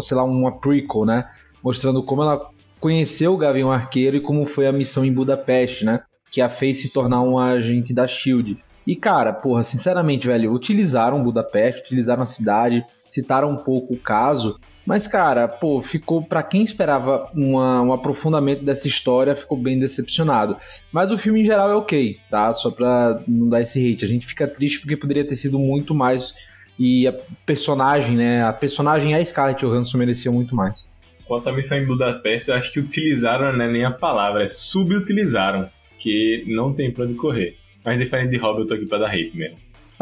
sei 0.00 0.16
lá, 0.16 0.24
uma 0.24 0.58
prequel, 0.58 1.04
né? 1.04 1.28
Mostrando 1.62 2.02
como 2.02 2.22
ela 2.22 2.50
conheceu 2.80 3.34
o 3.34 3.36
Gavião 3.36 3.70
Arqueiro 3.70 4.16
e 4.16 4.20
como 4.20 4.44
foi 4.44 4.66
a 4.66 4.72
missão 4.72 5.04
em 5.04 5.12
Budapeste, 5.12 5.84
né? 5.84 6.00
Que 6.30 6.40
a 6.40 6.48
fez 6.48 6.80
se 6.80 6.92
tornar 6.92 7.22
um 7.22 7.38
agente 7.38 7.94
da 7.94 8.06
SHIELD. 8.06 8.58
E 8.86 8.96
cara, 8.96 9.32
porra, 9.32 9.62
sinceramente, 9.62 10.26
velho, 10.26 10.52
utilizaram 10.52 11.22
Budapeste, 11.22 11.82
utilizaram 11.82 12.22
a 12.22 12.26
cidade, 12.26 12.84
citaram 13.08 13.50
um 13.50 13.56
pouco 13.56 13.94
o 13.94 13.98
caso, 13.98 14.58
mas, 14.84 15.06
cara, 15.06 15.46
pô, 15.46 15.80
ficou. 15.80 16.22
para 16.22 16.42
quem 16.42 16.62
esperava 16.62 17.30
uma, 17.34 17.80
um 17.82 17.92
aprofundamento 17.92 18.64
dessa 18.64 18.88
história, 18.88 19.36
ficou 19.36 19.56
bem 19.56 19.78
decepcionado. 19.78 20.56
Mas 20.90 21.10
o 21.10 21.18
filme 21.18 21.40
em 21.40 21.44
geral 21.44 21.70
é 21.70 21.74
ok, 21.74 22.18
tá? 22.28 22.52
Só 22.52 22.70
pra 22.70 23.22
não 23.26 23.48
dar 23.48 23.62
esse 23.62 23.78
hate. 23.78 24.04
A 24.04 24.08
gente 24.08 24.26
fica 24.26 24.48
triste 24.48 24.80
porque 24.80 24.96
poderia 24.96 25.26
ter 25.26 25.36
sido 25.36 25.58
muito 25.58 25.94
mais 25.94 26.34
E 26.78 27.06
a 27.06 27.12
personagem, 27.44 28.16
né? 28.16 28.42
A 28.44 28.52
personagem 28.52 29.12
e 29.12 29.14
a 29.14 29.24
Scarlett 29.24 29.64
Johansson 29.64 29.98
mereciam 29.98 30.34
muito 30.34 30.54
mais. 30.54 30.90
Quanto 31.26 31.48
à 31.48 31.52
missão 31.52 31.78
em 31.78 31.86
Budapeste, 31.86 32.50
eu 32.50 32.56
acho 32.56 32.72
que 32.72 32.80
utilizaram, 32.80 33.56
não 33.56 33.64
é 33.64 33.70
nem 33.70 33.84
a 33.84 33.90
palavra, 33.90 34.44
é 34.44 34.48
subutilizaram. 34.48 35.68
Que 35.98 36.44
não 36.48 36.72
tem 36.72 36.90
pra 36.90 37.04
onde 37.04 37.14
correr. 37.14 37.56
Mas 37.84 37.98
diferente 37.98 38.30
de 38.30 38.36
Rob, 38.36 38.60
eu 38.60 38.66
tô 38.66 38.74
aqui 38.74 38.86
pra 38.86 38.98
dar 38.98 39.08
hate 39.08 39.36
mesmo. 39.36 39.56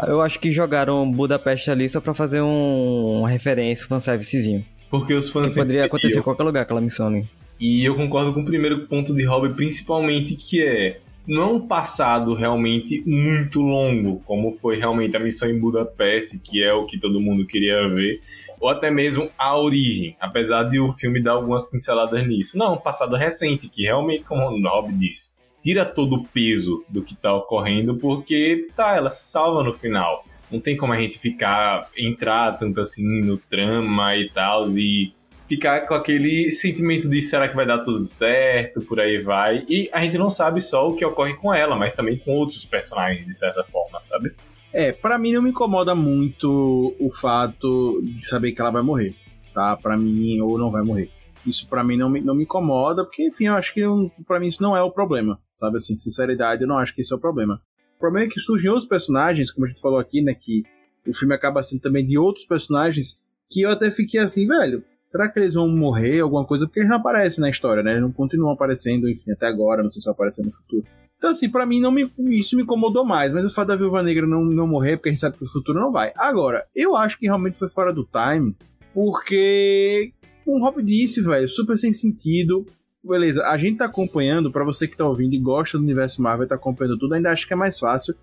Eu 0.07 0.19
acho 0.19 0.39
que 0.39 0.51
jogaram 0.51 1.09
Budapeste 1.11 1.69
ali 1.69 1.87
só 1.87 2.01
pra 2.01 2.13
fazer 2.13 2.41
um, 2.41 3.19
uma 3.19 3.29
referência, 3.29 3.85
um 3.85 3.89
fanservicezinho. 3.89 4.65
Porque 4.89 5.13
os 5.13 5.29
fãs 5.29 5.53
Que 5.53 5.59
poderia 5.59 5.85
acontecer 5.85 6.19
em 6.19 6.23
qualquer 6.23 6.43
lugar, 6.43 6.63
aquela 6.63 6.81
missão 6.81 7.07
ali. 7.07 7.25
E 7.59 7.85
eu 7.85 7.95
concordo 7.95 8.33
com 8.33 8.41
o 8.41 8.45
primeiro 8.45 8.87
ponto 8.87 9.13
de 9.13 9.23
Rob, 9.23 9.53
principalmente 9.53 10.35
que 10.35 10.63
é 10.63 10.99
não 11.27 11.41
é 11.41 11.45
um 11.45 11.67
passado 11.67 12.33
realmente 12.33 13.03
muito 13.05 13.61
longo, 13.61 14.19
como 14.25 14.57
foi 14.61 14.77
realmente 14.77 15.15
a 15.15 15.19
missão 15.19 15.49
em 15.49 15.59
Budapeste, 15.59 16.39
que 16.39 16.63
é 16.63 16.73
o 16.73 16.85
que 16.85 16.99
todo 16.99 17.19
mundo 17.19 17.45
queria 17.45 17.87
ver, 17.87 18.21
ou 18.59 18.69
até 18.69 18.91
mesmo 18.91 19.29
a 19.37 19.57
origem, 19.57 20.15
apesar 20.19 20.63
de 20.63 20.79
o 20.79 20.93
filme 20.93 21.21
dar 21.21 21.33
algumas 21.33 21.65
pinceladas 21.65 22.25
nisso. 22.27 22.57
Não, 22.57 22.75
um 22.75 22.77
passado 22.77 23.15
recente, 23.15 23.67
que 23.67 23.83
realmente, 23.83 24.23
como 24.23 24.43
o 24.43 24.61
Rob 24.61 24.91
disse, 24.93 25.31
tira 25.63 25.85
todo 25.85 26.15
o 26.15 26.23
peso 26.23 26.83
do 26.89 27.01
que 27.01 27.15
tá 27.15 27.33
ocorrendo, 27.33 27.95
porque 27.95 28.67
tá, 28.75 28.95
ela 28.95 29.09
se 29.09 29.29
salva 29.31 29.63
no 29.63 29.73
final. 29.73 30.25
Não 30.51 30.59
tem 30.59 30.75
como 30.75 30.91
a 30.91 30.99
gente 30.99 31.17
ficar, 31.17 31.89
entrar 31.97 32.57
tanto 32.59 32.81
assim 32.81 33.21
no 33.21 33.37
trama 33.37 34.15
e 34.15 34.29
tal, 34.29 34.67
e 34.69 35.13
ficar 35.51 35.85
com 35.85 35.93
aquele 35.93 36.49
sentimento 36.53 37.09
de 37.09 37.21
será 37.21 37.49
que 37.49 37.55
vai 37.57 37.67
dar 37.67 37.79
tudo 37.79 38.05
certo, 38.07 38.79
por 38.79 39.01
aí 39.01 39.21
vai. 39.21 39.65
E 39.67 39.89
a 39.91 40.01
gente 40.01 40.17
não 40.17 40.31
sabe 40.31 40.61
só 40.61 40.87
o 40.87 40.95
que 40.95 41.03
ocorre 41.03 41.33
com 41.33 41.53
ela, 41.53 41.75
mas 41.75 41.93
também 41.93 42.17
com 42.17 42.31
outros 42.31 42.63
personagens, 42.63 43.25
de 43.25 43.37
certa 43.37 43.61
forma, 43.65 43.99
sabe? 44.07 44.33
É, 44.71 44.93
pra 44.93 45.17
mim 45.17 45.33
não 45.33 45.41
me 45.41 45.49
incomoda 45.49 45.93
muito 45.93 46.95
o 46.97 47.11
fato 47.11 48.01
de 48.01 48.25
saber 48.25 48.53
que 48.53 48.61
ela 48.61 48.71
vai 48.71 48.81
morrer, 48.81 49.13
tá? 49.53 49.75
Pra 49.75 49.97
mim, 49.97 50.39
ou 50.39 50.57
não 50.57 50.71
vai 50.71 50.83
morrer. 50.83 51.11
Isso 51.45 51.67
pra 51.67 51.83
mim 51.83 51.97
não 51.97 52.09
me, 52.09 52.21
não 52.21 52.33
me 52.33 52.43
incomoda, 52.43 53.03
porque, 53.03 53.27
enfim, 53.27 53.47
eu 53.47 53.55
acho 53.55 53.73
que 53.73 53.81
pra 54.25 54.39
mim 54.39 54.47
isso 54.47 54.63
não 54.63 54.77
é 54.77 54.81
o 54.81 54.89
problema, 54.89 55.37
sabe? 55.53 55.75
Assim, 55.75 55.95
sinceridade, 55.95 56.61
eu 56.61 56.67
não 56.67 56.77
acho 56.77 56.95
que 56.95 57.01
esse 57.01 57.11
é 57.11 57.15
o 57.17 57.19
problema. 57.19 57.61
O 57.97 57.99
problema 57.99 58.27
é 58.27 58.29
que 58.29 58.39
surgem 58.39 58.69
outros 58.69 58.87
personagens, 58.87 59.51
como 59.51 59.65
a 59.65 59.67
gente 59.67 59.81
falou 59.81 59.99
aqui, 59.99 60.21
né? 60.21 60.33
Que 60.33 60.63
o 61.05 61.13
filme 61.13 61.35
acaba 61.35 61.61
sendo 61.61 61.81
também 61.81 62.05
de 62.05 62.17
outros 62.17 62.45
personagens, 62.45 63.19
que 63.49 63.63
eu 63.63 63.69
até 63.69 63.91
fiquei 63.91 64.21
assim, 64.21 64.47
velho, 64.47 64.81
será 65.11 65.27
que 65.27 65.37
eles 65.37 65.55
vão 65.55 65.67
morrer, 65.67 66.21
alguma 66.21 66.45
coisa? 66.45 66.65
Porque 66.65 66.79
eles 66.79 66.89
não 66.89 66.95
aparecem 66.95 67.41
na 67.41 67.49
história, 67.49 67.83
né? 67.83 67.91
Eles 67.91 68.01
não 68.01 68.13
continuam 68.13 68.53
aparecendo, 68.53 69.09
enfim, 69.09 69.31
até 69.31 69.45
agora, 69.45 69.83
não 69.83 69.89
sei 69.89 69.99
se 69.99 70.05
vai 70.05 70.13
aparecer 70.13 70.41
no 70.45 70.51
futuro. 70.51 70.85
Então, 71.17 71.31
assim, 71.31 71.49
pra 71.49 71.65
mim 71.65 71.81
não 71.81 71.91
me, 71.91 72.09
isso 72.29 72.55
me 72.55 72.63
incomodou 72.63 73.05
mais, 73.05 73.33
mas 73.33 73.45
o 73.45 73.49
fato 73.49 73.67
da 73.67 73.75
Viúva 73.75 74.01
Negra 74.01 74.25
não, 74.25 74.45
não 74.45 74.65
morrer, 74.65 74.95
porque 74.95 75.09
a 75.09 75.11
gente 75.11 75.19
sabe 75.19 75.35
que 75.35 75.43
o 75.43 75.47
futuro 75.47 75.81
não 75.81 75.91
vai. 75.91 76.13
Agora, 76.15 76.65
eu 76.73 76.95
acho 76.95 77.19
que 77.19 77.25
realmente 77.25 77.59
foi 77.59 77.67
fora 77.67 77.93
do 77.93 78.07
time, 78.07 78.55
porque, 78.93 80.13
como 80.45 80.57
o 80.57 80.63
Rob 80.63 80.81
disse, 80.81 81.21
velho, 81.21 81.47
super 81.49 81.77
sem 81.77 81.91
sentido. 81.91 82.65
Beleza, 83.03 83.45
a 83.45 83.57
gente 83.57 83.79
tá 83.79 83.85
acompanhando, 83.85 84.49
pra 84.49 84.63
você 84.63 84.87
que 84.87 84.95
tá 84.95 85.05
ouvindo 85.05 85.33
e 85.33 85.39
gosta 85.39 85.77
do 85.77 85.83
universo 85.83 86.21
Marvel, 86.21 86.47
tá 86.47 86.55
acompanhando 86.55 86.97
tudo, 86.97 87.15
ainda 87.15 87.31
acho 87.31 87.45
que 87.45 87.53
é 87.53 87.57
mais 87.57 87.77
fácil. 87.77 88.15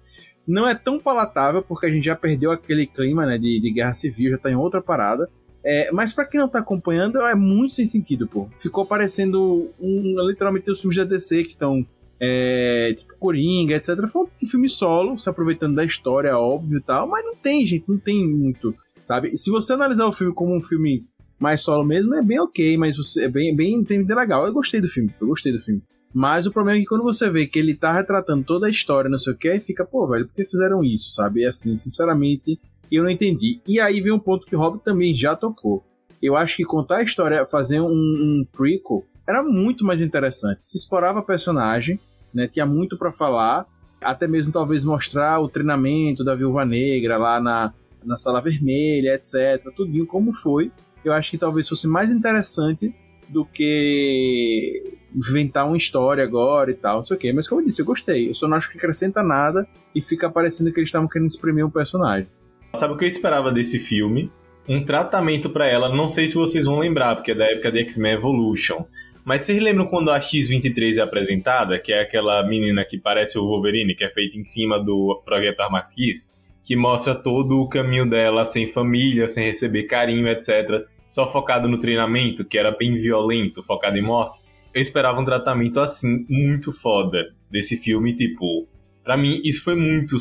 Não 0.47 0.66
é 0.66 0.75
tão 0.75 0.99
palatável, 0.99 1.62
porque 1.62 1.85
a 1.85 1.90
gente 1.90 2.04
já 2.04 2.16
perdeu 2.16 2.50
aquele 2.50 2.87
clima, 2.87 3.26
né, 3.26 3.37
de, 3.37 3.61
de 3.61 3.71
guerra 3.71 3.92
civil, 3.92 4.30
já 4.30 4.38
tá 4.38 4.50
em 4.50 4.57
outra 4.57 4.80
parada. 4.80 5.28
É, 5.70 5.92
mas 5.92 6.14
pra 6.14 6.25
quem 6.25 6.40
não 6.40 6.48
tá 6.48 6.60
acompanhando, 6.60 7.20
é 7.20 7.34
muito 7.34 7.75
sem 7.75 7.84
sentido, 7.84 8.26
pô. 8.26 8.48
Ficou 8.56 8.87
parecendo 8.87 9.68
um, 9.78 10.14
literalmente 10.26 10.70
os 10.70 10.80
filmes 10.80 10.96
da 10.96 11.04
DC 11.04 11.42
que 11.42 11.50
estão 11.50 11.87
é, 12.18 12.94
tipo 12.96 13.14
Coringa, 13.18 13.75
etc. 13.75 14.08
Foi 14.08 14.22
um 14.22 14.46
filme 14.46 14.66
solo, 14.66 15.18
se 15.18 15.28
aproveitando 15.28 15.75
da 15.75 15.84
história, 15.84 16.38
óbvio 16.38 16.78
e 16.78 16.80
tal, 16.80 17.06
mas 17.06 17.22
não 17.22 17.37
tem, 17.37 17.66
gente, 17.66 17.84
não 17.87 17.98
tem 17.98 18.26
muito, 18.26 18.75
sabe? 19.04 19.37
Se 19.37 19.50
você 19.50 19.75
analisar 19.75 20.06
o 20.06 20.12
filme 20.12 20.32
como 20.32 20.56
um 20.56 20.62
filme 20.62 21.04
mais 21.38 21.60
solo 21.60 21.84
mesmo, 21.84 22.14
é 22.14 22.22
bem 22.22 22.40
ok, 22.40 22.78
mas 22.78 22.96
você, 22.96 23.25
é 23.25 23.28
bem, 23.28 23.54
bem, 23.54 23.82
bem 23.82 24.06
legal. 24.06 24.46
Eu 24.46 24.54
gostei 24.54 24.80
do 24.80 24.88
filme, 24.88 25.14
eu 25.20 25.26
gostei 25.26 25.52
do 25.52 25.60
filme. 25.60 25.82
Mas 26.14 26.46
o 26.46 26.50
problema 26.50 26.78
é 26.78 26.80
que 26.80 26.88
quando 26.88 27.04
você 27.04 27.28
vê 27.28 27.46
que 27.46 27.58
ele 27.58 27.75
tá 27.75 27.92
retratando 27.92 28.42
toda 28.42 28.68
a 28.68 28.70
história, 28.70 29.10
não 29.10 29.18
sei 29.18 29.34
o 29.34 29.37
que, 29.37 29.48
aí 29.48 29.60
fica, 29.60 29.84
pô, 29.84 30.06
velho, 30.06 30.26
por 30.26 30.34
que 30.34 30.46
fizeram 30.46 30.82
isso, 30.82 31.10
sabe? 31.10 31.40
E 31.40 31.46
assim, 31.46 31.76
sinceramente, 31.76 32.58
eu 32.97 33.02
não 33.02 33.11
entendi. 33.11 33.61
E 33.66 33.80
aí 33.80 34.00
vem 34.00 34.12
um 34.12 34.18
ponto 34.18 34.47
que 34.47 34.57
o 34.57 34.59
Rob 34.59 34.80
também 34.83 35.14
já 35.14 35.37
tocou. 35.37 35.85
Eu 36.21 36.37
acho 36.37 36.57
que 36.57 36.64
contar 36.64 36.97
a 36.97 37.02
história, 37.02 37.45
fazer 37.47 37.80
um, 37.80 37.90
um 37.90 38.47
prequel, 38.50 39.04
era 39.26 39.42
muito 39.42 39.85
mais 39.85 40.00
interessante. 40.00 40.66
Se 40.66 40.78
explorava 40.78 41.18
a 41.18 41.23
personagem, 41.23 42.00
né? 42.33 42.49
Tinha 42.49 42.66
muito 42.66 42.97
pra 42.97 43.12
falar. 43.12 43.66
Até 44.00 44.26
mesmo 44.26 44.52
talvez 44.52 44.85
mostrar 44.85 45.40
o 45.40 45.49
treinamento 45.49 46.25
da 46.25 46.35
Viúva 46.35 46.64
Negra 46.64 47.18
lá 47.18 47.40
na, 47.40 47.75
na 48.04 48.16
Sala 48.16 48.40
Vermelha, 48.40 49.14
etc. 49.14 49.73
Tudinho 49.75 50.07
como 50.07 50.33
foi. 50.33 50.71
Eu 51.04 51.12
acho 51.12 51.30
que 51.30 51.38
talvez 51.38 51.68
fosse 51.68 51.87
mais 51.87 52.11
interessante 52.11 52.95
do 53.28 53.45
que 53.45 54.97
inventar 55.14 55.66
uma 55.66 55.76
história 55.76 56.23
agora 56.23 56.71
e 56.71 56.75
tal, 56.75 56.99
não 56.99 57.04
sei 57.04 57.16
o 57.16 57.21
quê. 57.21 57.33
Mas 57.33 57.49
como 57.49 57.61
eu 57.61 57.66
disse, 57.66 57.83
eu 57.83 57.87
gostei. 57.87 58.28
Eu 58.28 58.35
só 58.35 58.49
não 58.49 58.57
acho 58.57 58.71
que 58.71 58.78
acrescenta 58.78 59.23
nada 59.23 59.68
e 59.95 60.00
fica 60.00 60.30
parecendo 60.30 60.73
que 60.73 60.80
eles 60.80 60.88
estavam 60.88 61.09
querendo 61.09 61.28
exprimir 61.28 61.66
um 61.66 61.71
personagem. 61.71 62.28
Sabe 62.75 62.94
o 62.94 62.96
que 62.96 63.04
eu 63.04 63.08
esperava 63.08 63.50
desse 63.50 63.78
filme? 63.78 64.30
Um 64.68 64.84
tratamento 64.84 65.48
pra 65.48 65.66
ela, 65.66 65.88
não 65.88 66.08
sei 66.08 66.28
se 66.28 66.34
vocês 66.34 66.66
vão 66.66 66.78
lembrar, 66.78 67.16
porque 67.16 67.32
é 67.32 67.34
da 67.34 67.46
época 67.46 67.72
de 67.72 67.78
X-Men 67.80 68.12
Evolution. 68.12 68.84
Mas 69.25 69.42
vocês 69.42 69.60
lembram 69.60 69.87
quando 69.87 70.10
a 70.10 70.20
X-23 70.20 70.98
é 70.98 71.00
apresentada, 71.00 71.78
que 71.78 71.92
é 71.92 72.00
aquela 72.00 72.42
menina 72.46 72.84
que 72.84 72.98
parece 72.98 73.38
o 73.38 73.46
Wolverine, 73.46 73.94
que 73.94 74.04
é 74.04 74.10
feita 74.10 74.38
em 74.38 74.44
cima 74.44 74.78
do 74.78 75.20
Projeto 75.25 75.60
Armas 75.60 75.92
X? 75.92 76.37
Que 76.64 76.76
mostra 76.76 77.14
todo 77.14 77.58
o 77.58 77.68
caminho 77.68 78.08
dela 78.08 78.44
sem 78.44 78.70
família, 78.72 79.28
sem 79.28 79.44
receber 79.44 79.84
carinho, 79.84 80.28
etc. 80.28 80.87
Só 81.08 81.32
focado 81.32 81.68
no 81.68 81.80
treinamento, 81.80 82.44
que 82.44 82.58
era 82.58 82.70
bem 82.70 82.94
violento, 83.00 83.62
focado 83.62 83.96
em 83.96 84.02
morte. 84.02 84.38
Eu 84.75 84.82
esperava 84.82 85.20
um 85.20 85.25
tratamento 85.25 85.80
assim, 85.80 86.26
muito 86.28 86.72
foda, 86.72 87.34
desse 87.50 87.78
filme, 87.78 88.14
tipo... 88.14 88.68
Pra 89.02 89.16
mim, 89.16 89.40
isso 89.42 89.64
foi 89.64 89.75
muito 89.75 90.16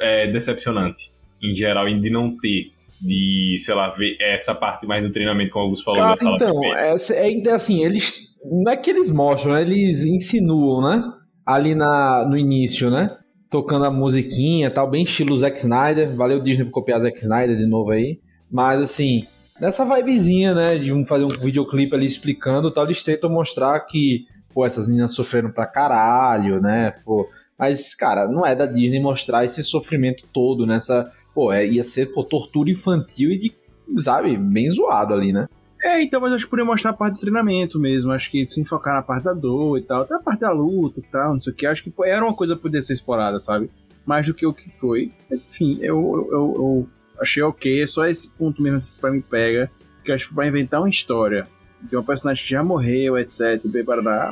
é, 0.00 0.26
decepcionante, 0.26 1.12
em 1.42 1.54
geral, 1.54 1.86
de 1.86 2.10
não 2.10 2.36
ter 2.36 2.72
de, 3.02 3.56
sei 3.58 3.74
lá, 3.74 3.90
ver 3.90 4.16
essa 4.20 4.54
parte 4.54 4.86
mais 4.86 5.02
do 5.02 5.12
treinamento, 5.12 5.50
como 5.50 5.64
alguns 5.64 5.82
falou 5.82 5.98
Cara, 5.98 6.14
da 6.14 6.16
sala 6.16 6.36
então, 6.36 6.64
é, 6.76 6.90
é, 6.90 7.52
assim, 7.52 7.84
eles. 7.84 8.32
Não 8.44 8.70
é 8.70 8.76
que 8.76 8.90
eles 8.90 9.10
mostram, 9.10 9.54
né? 9.54 9.62
eles 9.62 10.04
insinuam, 10.04 10.82
né? 10.82 11.02
Ali 11.44 11.74
na, 11.74 12.24
no 12.28 12.36
início, 12.36 12.90
né? 12.90 13.16
Tocando 13.50 13.84
a 13.84 13.90
musiquinha 13.90 14.70
tal, 14.70 14.88
bem 14.88 15.04
estilo 15.04 15.36
Zack 15.36 15.58
Snyder. 15.58 16.14
Valeu 16.14 16.40
Disney 16.40 16.64
por 16.64 16.70
copiar 16.70 17.00
Zack 17.00 17.18
Snyder 17.18 17.56
de 17.56 17.66
novo 17.66 17.90
aí. 17.90 18.20
Mas 18.50 18.80
assim, 18.80 19.26
nessa 19.60 19.84
vibezinha, 19.84 20.54
né? 20.54 20.78
De 20.78 20.92
um, 20.92 21.04
fazer 21.04 21.24
um 21.24 21.28
videoclipe 21.28 21.94
ali 21.94 22.06
explicando 22.06 22.70
tal, 22.70 22.84
eles 22.84 23.02
tentam 23.02 23.30
mostrar 23.30 23.78
que, 23.80 24.26
pô, 24.54 24.64
essas 24.64 24.88
meninas 24.88 25.14
sofreram 25.14 25.50
pra 25.50 25.66
caralho, 25.66 26.60
né? 26.60 26.92
Pô, 27.04 27.28
mas, 27.62 27.94
cara, 27.94 28.26
não 28.26 28.44
é 28.44 28.56
da 28.56 28.66
Disney 28.66 28.98
mostrar 28.98 29.44
esse 29.44 29.62
sofrimento 29.62 30.24
todo 30.32 30.66
nessa. 30.66 31.08
Pô, 31.34 31.52
é, 31.52 31.66
ia 31.66 31.82
ser 31.82 32.06
pô, 32.12 32.22
tortura 32.22 32.70
infantil 32.70 33.30
e 33.30 33.38
de, 33.38 34.02
sabe, 34.02 34.36
bem 34.36 34.70
zoado 34.70 35.14
ali, 35.14 35.32
né? 35.32 35.48
É, 35.82 36.00
então, 36.00 36.20
mas 36.20 36.32
acho 36.32 36.44
que 36.44 36.50
podia 36.50 36.64
mostrar 36.64 36.90
a 36.90 36.94
parte 36.94 37.14
do 37.14 37.20
treinamento 37.20 37.78
mesmo. 37.78 38.12
Acho 38.12 38.30
que 38.30 38.46
se 38.46 38.64
focar 38.64 38.94
na 38.94 39.02
parte 39.02 39.24
da 39.24 39.32
dor 39.32 39.78
e 39.78 39.82
tal, 39.82 40.02
até 40.02 40.14
a 40.14 40.20
parte 40.20 40.40
da 40.40 40.52
luta 40.52 41.00
e 41.00 41.02
tal, 41.02 41.34
não 41.34 41.40
sei 41.40 41.52
o 41.52 41.56
que. 41.56 41.66
Acho 41.66 41.82
que 41.82 41.90
pô, 41.90 42.04
era 42.04 42.24
uma 42.24 42.34
coisa 42.34 42.54
que 42.54 42.62
podia 42.62 42.80
ser 42.80 42.92
explorada, 42.92 43.40
sabe? 43.40 43.68
Mais 44.06 44.26
do 44.26 44.32
que 44.34 44.46
o 44.46 44.52
que 44.52 44.70
foi. 44.70 45.12
Mas 45.28 45.44
enfim, 45.44 45.78
eu, 45.80 45.96
eu, 45.96 46.32
eu, 46.32 46.54
eu 46.56 46.88
achei 47.20 47.42
ok. 47.42 47.82
É 47.82 47.86
só 47.86 48.06
esse 48.06 48.30
ponto 48.30 48.62
mesmo 48.62 48.76
assim, 48.76 48.94
que 48.94 49.00
pra 49.00 49.10
mim 49.10 49.20
pega. 49.20 49.70
Que 50.04 50.12
acho 50.12 50.28
que 50.28 50.34
pra 50.34 50.46
inventar 50.46 50.80
uma 50.80 50.88
história 50.88 51.48
de 51.82 51.96
uma 51.96 52.02
personagem 52.04 52.44
que 52.44 52.50
já 52.50 52.62
morreu, 52.62 53.18
etc. 53.18 53.60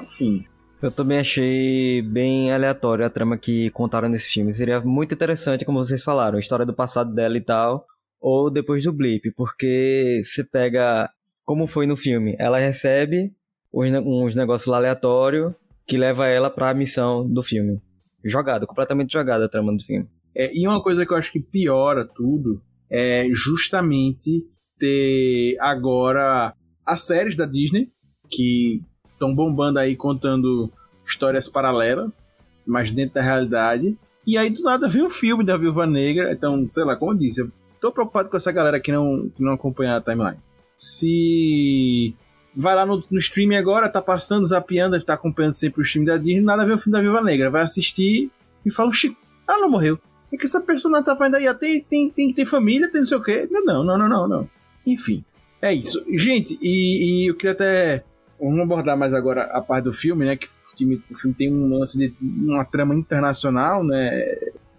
Enfim. 0.04 0.45
Eu 0.83 0.91
também 0.91 1.19
achei 1.19 2.01
bem 2.01 2.53
aleatório 2.53 3.05
a 3.05 3.11
trama 3.11 3.37
que 3.37 3.69
contaram 3.71 4.09
nesse 4.09 4.31
filme. 4.33 4.55
Seria 4.55 4.81
muito 4.81 5.15
interessante, 5.15 5.65
como 5.65 5.79
vocês 5.79 6.03
falaram, 6.03 6.39
a 6.39 6.41
história 6.41 6.65
do 6.65 6.73
passado 6.75 7.15
dela 7.15 7.37
e 7.37 7.41
tal, 7.41 7.87
ou 8.19 8.51
depois 8.51 8.83
do 8.83 8.93
blip, 8.93 9.31
porque 9.33 10.23
você 10.25 10.43
pega 10.43 11.11
como 11.45 11.67
foi 11.67 11.87
no 11.87 11.97
filme. 11.97 12.35
Ela 12.39 12.59
recebe 12.59 13.33
uns, 13.73 13.91
ne- 13.91 13.99
uns 14.01 14.35
negócios 14.35 14.67
lá 14.69 14.79
aleatórios 14.79 15.53
que 15.87 15.99
leva 15.99 16.27
ela 16.29 16.49
pra 16.49 16.73
missão 16.73 17.29
do 17.29 17.43
filme. 17.43 17.79
Jogado, 18.25 18.67
completamente 18.67 19.13
jogada 19.13 19.45
a 19.45 19.49
trama 19.49 19.77
do 19.77 19.85
filme. 19.85 20.09
É, 20.35 20.51
e 20.57 20.67
uma 20.67 20.83
coisa 20.83 21.05
que 21.05 21.13
eu 21.13 21.17
acho 21.17 21.33
que 21.33 21.41
piora 21.41 22.07
tudo 22.07 22.63
é 22.89 23.29
justamente 23.33 24.45
ter 24.79 25.57
agora 25.61 26.55
as 26.87 27.03
séries 27.03 27.37
da 27.37 27.45
Disney, 27.45 27.91
que 28.31 28.83
estão 29.21 29.35
bombando 29.35 29.79
aí 29.79 29.95
contando 29.95 30.71
histórias 31.07 31.47
paralelas, 31.47 32.33
mas 32.67 32.91
dentro 32.91 33.15
da 33.17 33.23
realidade. 33.23 33.97
E 34.27 34.39
aí 34.39 34.49
do 34.49 34.62
nada 34.62 34.89
vem 34.89 35.03
um 35.03 35.11
filme 35.11 35.45
da 35.45 35.57
Viúva 35.57 35.87
Negra. 35.87 36.33
Então, 36.33 36.67
sei 36.71 36.85
lá, 36.85 36.97
como 36.97 37.12
eu 37.12 37.19
disse, 37.19 37.43
eu 37.43 37.50
tô 37.81 37.93
preocupado 37.93 38.31
com 38.31 38.37
essa 38.37 38.50
galera 38.50 38.81
que 38.81 38.91
não, 38.91 39.31
que 39.35 39.43
não 39.43 39.53
acompanha 39.53 39.97
a 39.97 40.00
timeline. 40.00 40.39
Se 40.77 42.15
vai 42.55 42.75
lá 42.75 42.87
no, 42.87 43.05
no 43.11 43.19
streaming 43.19 43.57
agora, 43.57 43.89
tá 43.89 44.00
passando, 44.00 44.47
zapeando, 44.47 45.00
tá 45.05 45.15
acompanhando 45.15 45.55
sempre 45.55 45.83
o 45.83 45.85
stream 45.85 46.05
da 46.05 46.17
Disney, 46.17 46.41
nada 46.41 46.62
a 46.62 46.67
ver 46.67 46.75
o 46.75 46.79
filme 46.79 46.97
da 46.97 47.03
Viúva 47.03 47.21
Negra. 47.21 47.50
Vai 47.50 47.62
assistir 47.62 48.31
e 48.65 48.71
fala, 48.71 48.89
"Oxi, 48.89 49.15
ela 49.47 49.61
não 49.61 49.71
morreu. 49.71 49.99
É 50.33 50.37
que 50.37 50.47
essa 50.47 50.61
personagem 50.61 51.05
tá 51.05 51.17
fazendo 51.17 51.37
aí, 51.37 51.55
tem, 51.55 51.83
tem, 51.83 52.11
tem 52.11 52.29
que 52.29 52.35
ter 52.35 52.45
família, 52.45 52.91
tem 52.91 53.00
não 53.00 53.07
sei 53.07 53.19
o 53.19 53.23
quê. 53.23 53.49
Não, 53.50 53.85
não, 53.85 53.99
não, 53.99 54.09
não, 54.09 54.29
não. 54.29 54.50
Enfim, 54.87 55.25
é 55.61 55.75
isso. 55.75 56.05
Gente, 56.17 56.59
e, 56.62 57.25
e 57.25 57.31
eu 57.31 57.35
queria 57.35 57.53
até. 57.53 58.05
Vamos 58.40 58.61
abordar 58.61 58.97
mais 58.97 59.12
agora 59.12 59.44
a 59.44 59.61
parte 59.61 59.85
do 59.85 59.92
filme, 59.92 60.25
né? 60.25 60.37
Que 60.37 60.47
o 60.47 61.14
filme, 61.14 61.35
tem 61.37 61.52
um 61.52 61.78
lance 61.78 61.99
de 61.99 62.14
uma 62.20 62.64
trama 62.64 62.94
internacional, 62.94 63.85
né? 63.85 64.11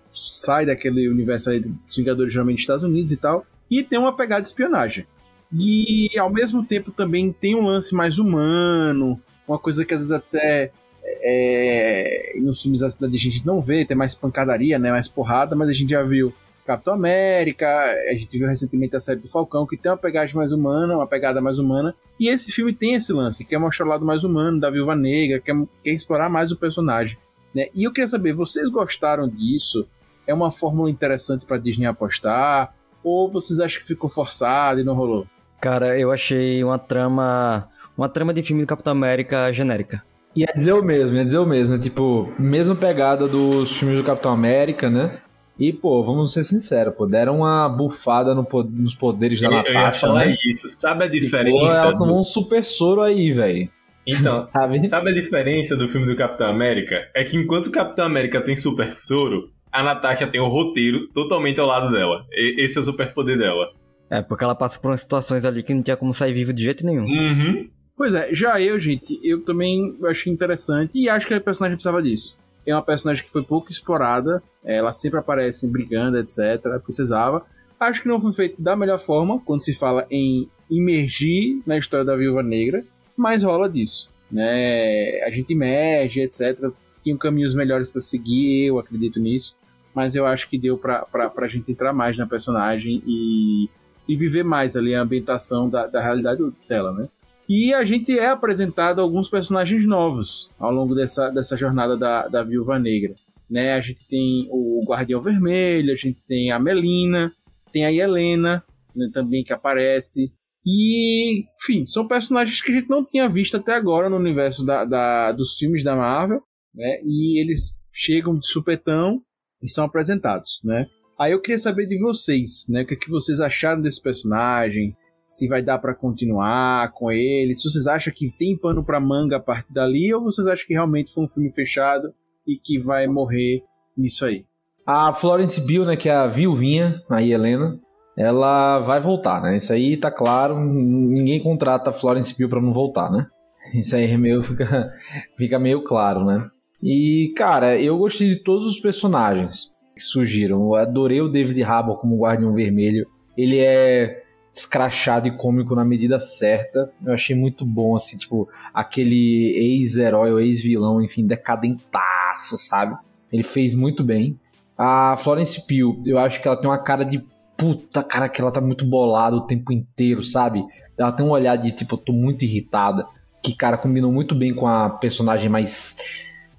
Sai 0.07 0.65
daquele 0.65 1.07
universo 1.07 1.51
aí 1.51 1.59
dos 1.59 1.95
Vingadores, 1.95 2.33
geralmente 2.33 2.55
dos 2.55 2.63
Estados 2.63 2.83
Unidos 2.83 3.11
e 3.11 3.17
tal. 3.17 3.45
E 3.69 3.83
tem 3.83 3.99
uma 3.99 4.15
pegada 4.15 4.41
de 4.41 4.47
espionagem. 4.47 5.05
E 5.53 6.09
ao 6.17 6.31
mesmo 6.31 6.65
tempo 6.65 6.91
também 6.91 7.31
tem 7.31 7.55
um 7.55 7.65
lance 7.65 7.93
mais 7.93 8.17
humano, 8.17 9.19
uma 9.47 9.59
coisa 9.59 9.85
que 9.85 9.93
às 9.93 9.99
vezes 9.99 10.11
até 10.11 10.71
é, 11.03 12.33
nos 12.37 12.61
filmes 12.61 12.81
assim, 12.81 13.05
a 13.05 13.09
gente 13.09 13.45
não 13.45 13.59
vê, 13.59 13.83
tem 13.85 13.97
mais 13.97 14.15
pancadaria, 14.15 14.79
né, 14.79 14.91
mais 14.91 15.07
porrada, 15.07 15.55
mas 15.55 15.69
a 15.69 15.73
gente 15.73 15.89
já 15.89 16.03
viu 16.03 16.33
Capitão 16.65 16.93
América, 16.93 17.67
a 18.09 18.13
gente 18.13 18.37
viu 18.37 18.47
recentemente 18.47 18.95
a 18.95 18.99
série 18.99 19.19
do 19.19 19.27
Falcão, 19.27 19.65
que 19.65 19.77
tem 19.77 19.91
uma 19.91 19.97
pegada 19.97 20.31
mais 20.33 20.51
humana, 20.51 20.95
uma 20.95 21.07
pegada 21.07 21.41
mais 21.41 21.57
humana, 21.57 21.95
e 22.19 22.29
esse 22.29 22.51
filme 22.51 22.73
tem 22.73 22.93
esse 22.93 23.11
lance, 23.11 23.43
que 23.43 23.55
é 23.55 23.57
mostrar 23.57 23.85
o 23.85 23.89
lado 23.89 24.05
mais 24.05 24.23
humano 24.23 24.59
da 24.59 24.69
Viúva 24.69 24.95
Negra, 24.95 25.39
quer, 25.39 25.55
quer 25.83 25.91
explorar 25.91 26.29
mais 26.29 26.51
o 26.51 26.57
personagem. 26.57 27.17
Né? 27.53 27.67
E 27.73 27.83
eu 27.83 27.91
queria 27.91 28.07
saber, 28.07 28.33
vocês 28.33 28.69
gostaram 28.69 29.27
disso? 29.27 29.87
É 30.25 30.33
uma 30.33 30.51
fórmula 30.51 30.89
interessante 30.89 31.45
para 31.45 31.57
Disney 31.57 31.85
apostar? 31.85 32.73
Ou 33.03 33.29
vocês 33.29 33.59
acham 33.59 33.81
que 33.81 33.87
ficou 33.87 34.09
forçado 34.09 34.79
e 34.79 34.83
não 34.83 34.93
rolou? 34.93 35.25
Cara, 35.59 35.97
eu 35.97 36.11
achei 36.11 36.63
uma 36.63 36.77
trama. 36.77 37.67
Uma 37.97 38.07
trama 38.07 38.33
de 38.33 38.41
filme 38.41 38.63
do 38.63 38.67
Capitão 38.67 38.91
América 38.91 39.51
genérica. 39.51 40.03
Ia 40.35 40.47
dizer 40.55 40.73
o 40.73 40.81
mesmo, 40.81 41.17
ia 41.17 41.25
dizer 41.25 41.39
o 41.39 41.45
mesmo. 41.45 41.77
Tipo, 41.77 42.31
mesma 42.39 42.75
pegada 42.75 43.27
dos 43.27 43.77
filmes 43.77 43.97
do 43.97 44.03
Capitão 44.03 44.31
América, 44.31 44.89
né? 44.89 45.19
E, 45.59 45.71
pô, 45.71 46.01
vamos 46.03 46.33
ser 46.33 46.43
sinceros, 46.43 46.93
pô, 46.95 47.05
deram 47.05 47.37
uma 47.39 47.69
bufada 47.69 48.33
no 48.33 48.47
nos 48.71 48.95
poderes 48.95 49.39
da 49.41 49.47
Eu, 49.47 49.53
ia 49.53 49.63
Natasha, 49.63 50.11
né? 50.13 50.35
isso. 50.45 50.67
Sabe 50.69 51.03
a 51.03 51.07
Pô, 51.07 51.13
diferença? 51.13 51.77
ela 51.77 51.91
do- 51.91 51.97
tomou 51.99 52.19
um 52.19 52.23
super 52.23 52.63
soro 52.63 53.01
aí, 53.01 53.31
velho. 53.31 53.69
Então, 54.07 54.47
Sabe? 54.51 54.87
sabe 54.89 55.11
a 55.11 55.13
diferença 55.13 55.75
do 55.75 55.87
filme 55.87 56.07
do 56.07 56.15
Capitão 56.15 56.47
América? 56.47 57.07
É 57.15 57.23
que 57.23 57.37
enquanto 57.37 57.67
o 57.67 57.71
Capitão 57.71 58.05
América 58.05 58.41
tem 58.41 58.57
super 58.57 58.97
soro, 59.03 59.49
a 59.71 59.83
Natasha 59.83 60.25
tem 60.27 60.41
o 60.41 60.47
roteiro 60.47 61.07
totalmente 61.13 61.59
ao 61.59 61.67
lado 61.67 61.91
dela. 61.91 62.25
E- 62.31 62.63
esse 62.65 62.77
é 62.77 62.81
o 62.81 62.83
superpoder 62.83 63.37
dela. 63.37 63.67
É, 64.09 64.21
porque 64.21 64.43
ela 64.43 64.55
passa 64.55 64.79
por 64.79 64.89
umas 64.89 65.01
situações 65.01 65.45
ali 65.45 65.61
que 65.63 65.73
não 65.73 65.83
tinha 65.83 65.95
como 65.95 66.13
sair 66.13 66.33
vivo 66.33 66.51
de 66.51 66.63
jeito 66.63 66.85
nenhum. 66.85 67.05
Uhum. 67.05 67.69
Pois 67.95 68.13
é, 68.15 68.33
já 68.33 68.59
eu, 68.59 68.79
gente, 68.79 69.19
eu 69.23 69.43
também 69.45 69.95
achei 70.05 70.33
interessante 70.33 70.97
e 70.97 71.07
acho 71.07 71.27
que 71.27 71.33
a 71.35 71.39
personagem 71.39 71.75
precisava 71.77 72.01
disso. 72.01 72.35
É 72.65 72.73
uma 72.75 72.83
personagem 72.83 73.23
que 73.23 73.31
foi 73.31 73.43
pouco 73.43 73.71
explorada, 73.71 74.41
ela 74.63 74.93
sempre 74.93 75.19
aparece 75.19 75.67
brigando, 75.67 76.17
etc. 76.17 76.61
Precisava. 76.83 77.43
Acho 77.79 78.03
que 78.03 78.07
não 78.07 78.21
foi 78.21 78.31
feito 78.31 78.61
da 78.61 78.75
melhor 78.75 78.99
forma 78.99 79.39
quando 79.39 79.61
se 79.61 79.73
fala 79.73 80.05
em 80.11 80.47
imergir 80.69 81.61
na 81.65 81.77
história 81.77 82.05
da 82.05 82.15
Viúva 82.15 82.43
Negra, 82.43 82.83
mas 83.17 83.43
rola 83.43 83.67
disso. 83.67 84.09
Né? 84.31 85.21
A 85.25 85.29
gente 85.31 85.53
emerge, 85.53 86.21
etc. 86.21 86.71
Tinham 87.03 87.17
caminhos 87.17 87.55
melhores 87.55 87.89
para 87.89 87.99
seguir, 87.99 88.67
eu 88.67 88.79
acredito 88.79 89.19
nisso. 89.19 89.57
Mas 89.93 90.15
eu 90.15 90.25
acho 90.25 90.47
que 90.47 90.57
deu 90.57 90.77
pra, 90.77 91.03
pra 91.05 91.47
gente 91.47 91.71
entrar 91.71 91.91
mais 91.91 92.17
na 92.17 92.25
personagem 92.25 93.03
e, 93.05 93.69
e 94.07 94.15
viver 94.15 94.43
mais 94.43 94.77
ali 94.77 94.95
a 94.95 95.01
ambientação 95.01 95.69
da, 95.69 95.87
da 95.87 96.01
realidade 96.01 96.41
dela, 96.69 96.93
né? 96.93 97.09
E 97.49 97.73
a 97.73 97.83
gente 97.83 98.17
é 98.17 98.27
apresentado 98.27 99.01
alguns 99.01 99.27
personagens 99.29 99.85
novos 99.85 100.49
ao 100.57 100.71
longo 100.71 100.95
dessa, 100.95 101.29
dessa 101.29 101.57
jornada 101.57 101.97
da, 101.97 102.27
da 102.27 102.43
Viúva 102.43 102.79
Negra. 102.79 103.13
Né? 103.49 103.73
A 103.73 103.81
gente 103.81 104.07
tem 104.07 104.47
o 104.49 104.83
Guardião 104.87 105.21
Vermelho, 105.21 105.91
a 105.91 105.95
gente 105.95 106.21
tem 106.27 106.51
a 106.51 106.59
Melina, 106.59 107.33
tem 107.73 107.85
a 107.85 107.91
Helena 107.91 108.63
né, 108.95 109.09
também 109.13 109.43
que 109.43 109.51
aparece. 109.51 110.31
E, 110.65 111.45
enfim, 111.59 111.85
são 111.85 112.07
personagens 112.07 112.61
que 112.61 112.71
a 112.71 112.75
gente 112.75 112.89
não 112.89 113.03
tinha 113.03 113.27
visto 113.27 113.57
até 113.57 113.73
agora 113.73 114.09
no 114.09 114.15
universo 114.15 114.65
da, 114.65 114.85
da- 114.85 115.31
dos 115.33 115.57
filmes 115.57 115.83
da 115.83 115.95
Marvel. 115.95 116.41
Né? 116.73 117.01
E 117.03 117.41
eles 117.41 117.77
chegam 117.91 118.37
de 118.37 118.47
supetão 118.47 119.21
e 119.61 119.67
são 119.67 119.83
apresentados. 119.83 120.61
Né? 120.63 120.87
Aí 121.19 121.33
eu 121.33 121.41
queria 121.41 121.59
saber 121.59 121.85
de 121.85 121.99
vocês, 121.99 122.65
né? 122.69 122.83
O 122.83 122.85
que, 122.85 122.93
é 122.93 122.97
que 122.97 123.09
vocês 123.09 123.39
acharam 123.41 123.81
desse 123.81 124.01
personagem? 124.01 124.95
Se 125.31 125.47
vai 125.47 125.61
dar 125.61 125.79
pra 125.79 125.95
continuar 125.95 126.91
com 126.91 127.09
ele, 127.09 127.55
se 127.55 127.63
vocês 127.63 127.87
acham 127.87 128.13
que 128.13 128.29
tem 128.37 128.57
pano 128.57 128.83
pra 128.83 128.99
manga 128.99 129.37
a 129.37 129.39
partir 129.39 129.71
dali, 129.71 130.13
ou 130.13 130.21
vocês 130.21 130.45
acham 130.45 130.67
que 130.67 130.73
realmente 130.73 131.13
foi 131.13 131.23
um 131.23 131.27
filme 131.27 131.49
fechado 131.49 132.13
e 132.45 132.57
que 132.57 132.77
vai 132.77 133.07
morrer 133.07 133.63
nisso 133.97 134.25
aí. 134.25 134.45
A 134.85 135.13
Florence 135.13 135.65
Bill, 135.65 135.85
né, 135.85 135.95
que 135.95 136.09
é 136.09 136.13
a 136.13 136.27
viuvinha, 136.27 137.01
a 137.09 137.23
Helena, 137.23 137.79
ela 138.17 138.79
vai 138.79 138.99
voltar, 138.99 139.41
né? 139.41 139.55
Isso 139.55 139.71
aí 139.71 139.95
tá 139.95 140.11
claro, 140.11 140.59
ninguém 140.59 141.41
contrata 141.41 141.91
a 141.91 141.93
Florence 141.93 142.37
Bill 142.37 142.49
pra 142.49 142.61
não 142.61 142.73
voltar, 142.73 143.09
né? 143.09 143.25
Isso 143.73 143.95
aí 143.95 144.11
é 144.11 144.17
meio, 144.17 144.43
fica, 144.43 144.91
fica 145.37 145.57
meio 145.57 145.81
claro, 145.85 146.25
né? 146.25 146.45
E, 146.83 147.31
cara, 147.37 147.79
eu 147.79 147.97
gostei 147.97 148.27
de 148.27 148.43
todos 148.43 148.67
os 148.67 148.81
personagens 148.81 149.77
que 149.95 150.01
surgiram. 150.01 150.61
Eu 150.61 150.75
adorei 150.75 151.21
o 151.21 151.29
David 151.29 151.63
Harbour 151.63 152.01
como 152.01 152.19
Guardião 152.19 152.53
Vermelho. 152.53 153.05
Ele 153.37 153.59
é 153.59 154.20
escrachado 154.53 155.27
e 155.27 155.37
cômico 155.37 155.75
na 155.75 155.85
medida 155.85 156.19
certa. 156.19 156.91
Eu 157.03 157.13
achei 157.13 157.35
muito 157.35 157.65
bom, 157.65 157.95
assim, 157.95 158.17
tipo, 158.17 158.49
aquele 158.73 159.53
ex-herói 159.55 160.31
ou 160.31 160.39
ex-vilão, 160.39 161.01
enfim, 161.01 161.25
decadentaço, 161.25 162.57
sabe? 162.57 162.97
Ele 163.31 163.43
fez 163.43 163.73
muito 163.73 164.03
bem. 164.03 164.37
A 164.77 165.15
Florence 165.17 165.65
Pugh, 165.65 166.01
eu 166.05 166.17
acho 166.17 166.41
que 166.41 166.47
ela 166.47 166.57
tem 166.57 166.69
uma 166.69 166.77
cara 166.77 167.05
de 167.05 167.23
puta, 167.55 168.03
cara, 168.03 168.27
que 168.27 168.41
ela 168.41 168.51
tá 168.51 168.59
muito 168.59 168.83
bolada 168.83 169.35
o 169.35 169.45
tempo 169.45 169.71
inteiro, 169.71 170.23
sabe? 170.23 170.65
Ela 170.97 171.11
tem 171.11 171.25
um 171.25 171.29
olhar 171.29 171.55
de 171.55 171.71
tipo, 171.71 171.95
eu 171.95 171.99
tô 171.99 172.11
muito 172.11 172.43
irritada. 172.43 173.05
Que, 173.43 173.55
cara, 173.55 173.77
combinou 173.77 174.11
muito 174.11 174.35
bem 174.35 174.53
com 174.53 174.67
a 174.67 174.89
personagem 174.89 175.49
mais. 175.49 175.97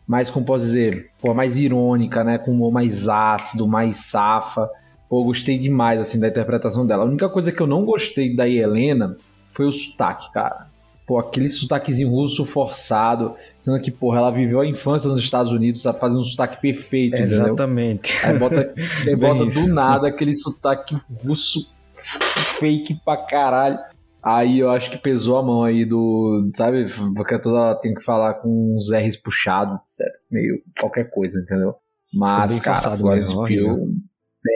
Mais, 0.07 0.28
como 0.28 0.44
posso 0.44 0.64
dizer? 0.64 1.11
Pô, 1.20 1.33
mais 1.33 1.59
irônica, 1.59 2.24
né? 2.24 2.38
Com 2.38 2.50
humor 2.52 2.72
mais 2.72 3.09
ácido, 3.09 3.68
mais 3.68 3.96
safa. 3.96 4.68
Pô, 5.12 5.20
eu 5.20 5.25
gostei 5.25 5.59
demais, 5.59 6.01
assim, 6.01 6.18
da 6.18 6.29
interpretação 6.29 6.87
dela. 6.87 7.03
A 7.03 7.07
única 7.07 7.29
coisa 7.29 7.53
que 7.53 7.61
eu 7.61 7.66
não 7.66 7.85
gostei 7.85 8.35
da 8.35 8.48
Helena 8.48 9.14
foi 9.51 9.66
o 9.66 9.70
sotaque, 9.70 10.33
cara. 10.33 10.68
Pô, 11.07 11.18
aquele 11.18 11.51
sotaquezinho 11.51 12.09
russo 12.09 12.46
forçado. 12.46 13.35
Sendo 13.59 13.79
que, 13.79 13.90
porra, 13.90 14.20
ela 14.20 14.31
viveu 14.31 14.59
a 14.61 14.66
infância 14.66 15.11
nos 15.11 15.18
Estados 15.18 15.53
Unidos, 15.53 15.83
sabe? 15.83 16.01
Fazendo 16.01 16.20
um 16.20 16.25
sotaque 16.25 16.62
perfeito, 16.62 17.14
entendeu? 17.14 17.42
Exatamente. 17.42 18.11
Aí 18.25 18.38
bota, 18.38 18.72
aí 19.07 19.14
bota 19.14 19.44
isso. 19.44 19.61
do 19.61 19.75
nada 19.75 20.09
aquele 20.09 20.35
sotaque 20.35 20.96
russo 21.22 21.70
fake 21.92 22.98
pra 23.05 23.18
caralho. 23.18 23.79
Aí 24.22 24.61
eu 24.61 24.70
acho 24.70 24.90
que 24.90 24.96
pesou 24.96 25.37
a 25.37 25.42
mão 25.42 25.62
aí 25.62 25.85
do. 25.85 26.51
Sabe? 26.55 26.87
Porque 27.14 27.38
toda 27.38 27.61
hora 27.61 27.79
tem 27.79 27.92
que 27.92 28.03
falar 28.03 28.33
com 28.37 28.75
uns 28.75 28.90
R's 28.90 29.18
puxados, 29.18 29.75
etc. 29.75 30.11
Meio 30.31 30.55
qualquer 30.81 31.11
coisa, 31.11 31.38
entendeu? 31.38 31.75
Mas, 32.14 32.61
cara, 32.61 32.96
Florence 32.96 33.35
Pugh. 33.35 33.92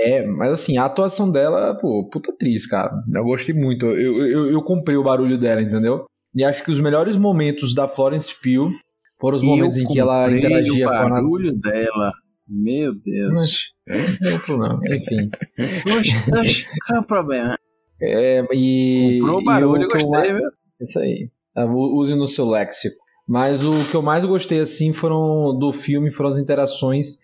É, 0.03 0.27
mas 0.27 0.53
assim, 0.53 0.79
a 0.79 0.85
atuação 0.85 1.31
dela, 1.31 1.75
pô, 1.81 2.09
puta 2.11 2.33
atriz, 2.33 2.67
cara. 2.67 2.91
Eu 3.15 3.25
gostei 3.25 3.55
muito. 3.55 3.87
Eu, 3.87 4.27
eu, 4.27 4.51
eu 4.51 4.63
comprei 4.63 4.97
o 4.97 5.03
barulho 5.05 5.39
dela, 5.39 5.63
entendeu? 5.63 6.05
E 6.35 6.45
acho 6.45 6.65
que 6.65 6.71
os 6.71 6.81
melhores 6.81 7.17
momentos 7.17 7.75
da 7.75 7.87
Florence 7.87 8.33
Pugh 8.43 8.73
foram 9.21 9.37
os 9.37 9.43
momentos 9.43 9.77
Eu 9.79 9.85
em 9.85 9.87
que 9.87 9.99
ela 10.01 10.31
interagia 10.31 10.87
o 10.87 10.89
com 10.91 10.95
a 10.95 11.01
Nat- 11.09 11.11
barulho 11.11 11.53
dela. 11.57 12.13
Meu 12.49 12.95
Deus. 12.95 13.73
Não 13.89 14.31
tem 14.31 14.39
problema. 14.41 14.81
Enfim. 14.91 15.31
Oxe, 16.41 16.67
qual 16.87 16.97
é 16.97 17.01
o 17.01 17.05
problema? 17.05 17.57
É, 18.01 18.45
e. 18.53 19.19
Comprou 19.21 19.39
o 19.39 19.41
e 19.41 19.45
barulho, 19.45 19.81
o 19.81 19.83
eu 19.85 19.89
que 19.89 19.97
eu 19.97 20.07
gostei, 20.09 20.33
viu? 20.35 20.49
Isso 20.81 20.99
aí. 20.99 21.31
Ah, 21.57 21.65
Use 21.65 22.15
no 22.15 22.27
seu 22.27 22.47
léxico. 22.49 22.97
Mas 23.27 23.65
o 23.65 23.85
que 23.91 23.95
eu 23.97 24.03
mais 24.03 24.25
gostei, 24.25 24.61
assim, 24.61 24.93
foram 24.93 25.59
do 25.59 25.73
filme 25.73 26.11
foram 26.13 26.31
as 26.31 26.39
interações 26.39 27.17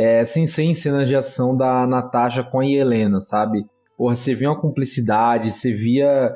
é, 0.00 0.24
sem 0.24 0.46
ser 0.46 0.74
cenas 0.74 1.06
de 1.06 1.14
ação 1.14 1.54
da 1.54 1.86
Natasha 1.86 2.42
com 2.42 2.60
a 2.60 2.66
Helena, 2.66 3.20
sabe? 3.20 3.66
Porra, 3.98 4.16
você 4.16 4.34
via 4.34 4.48
uma 4.48 4.58
cumplicidade, 4.58 5.52
você 5.52 5.74
via 5.74 6.34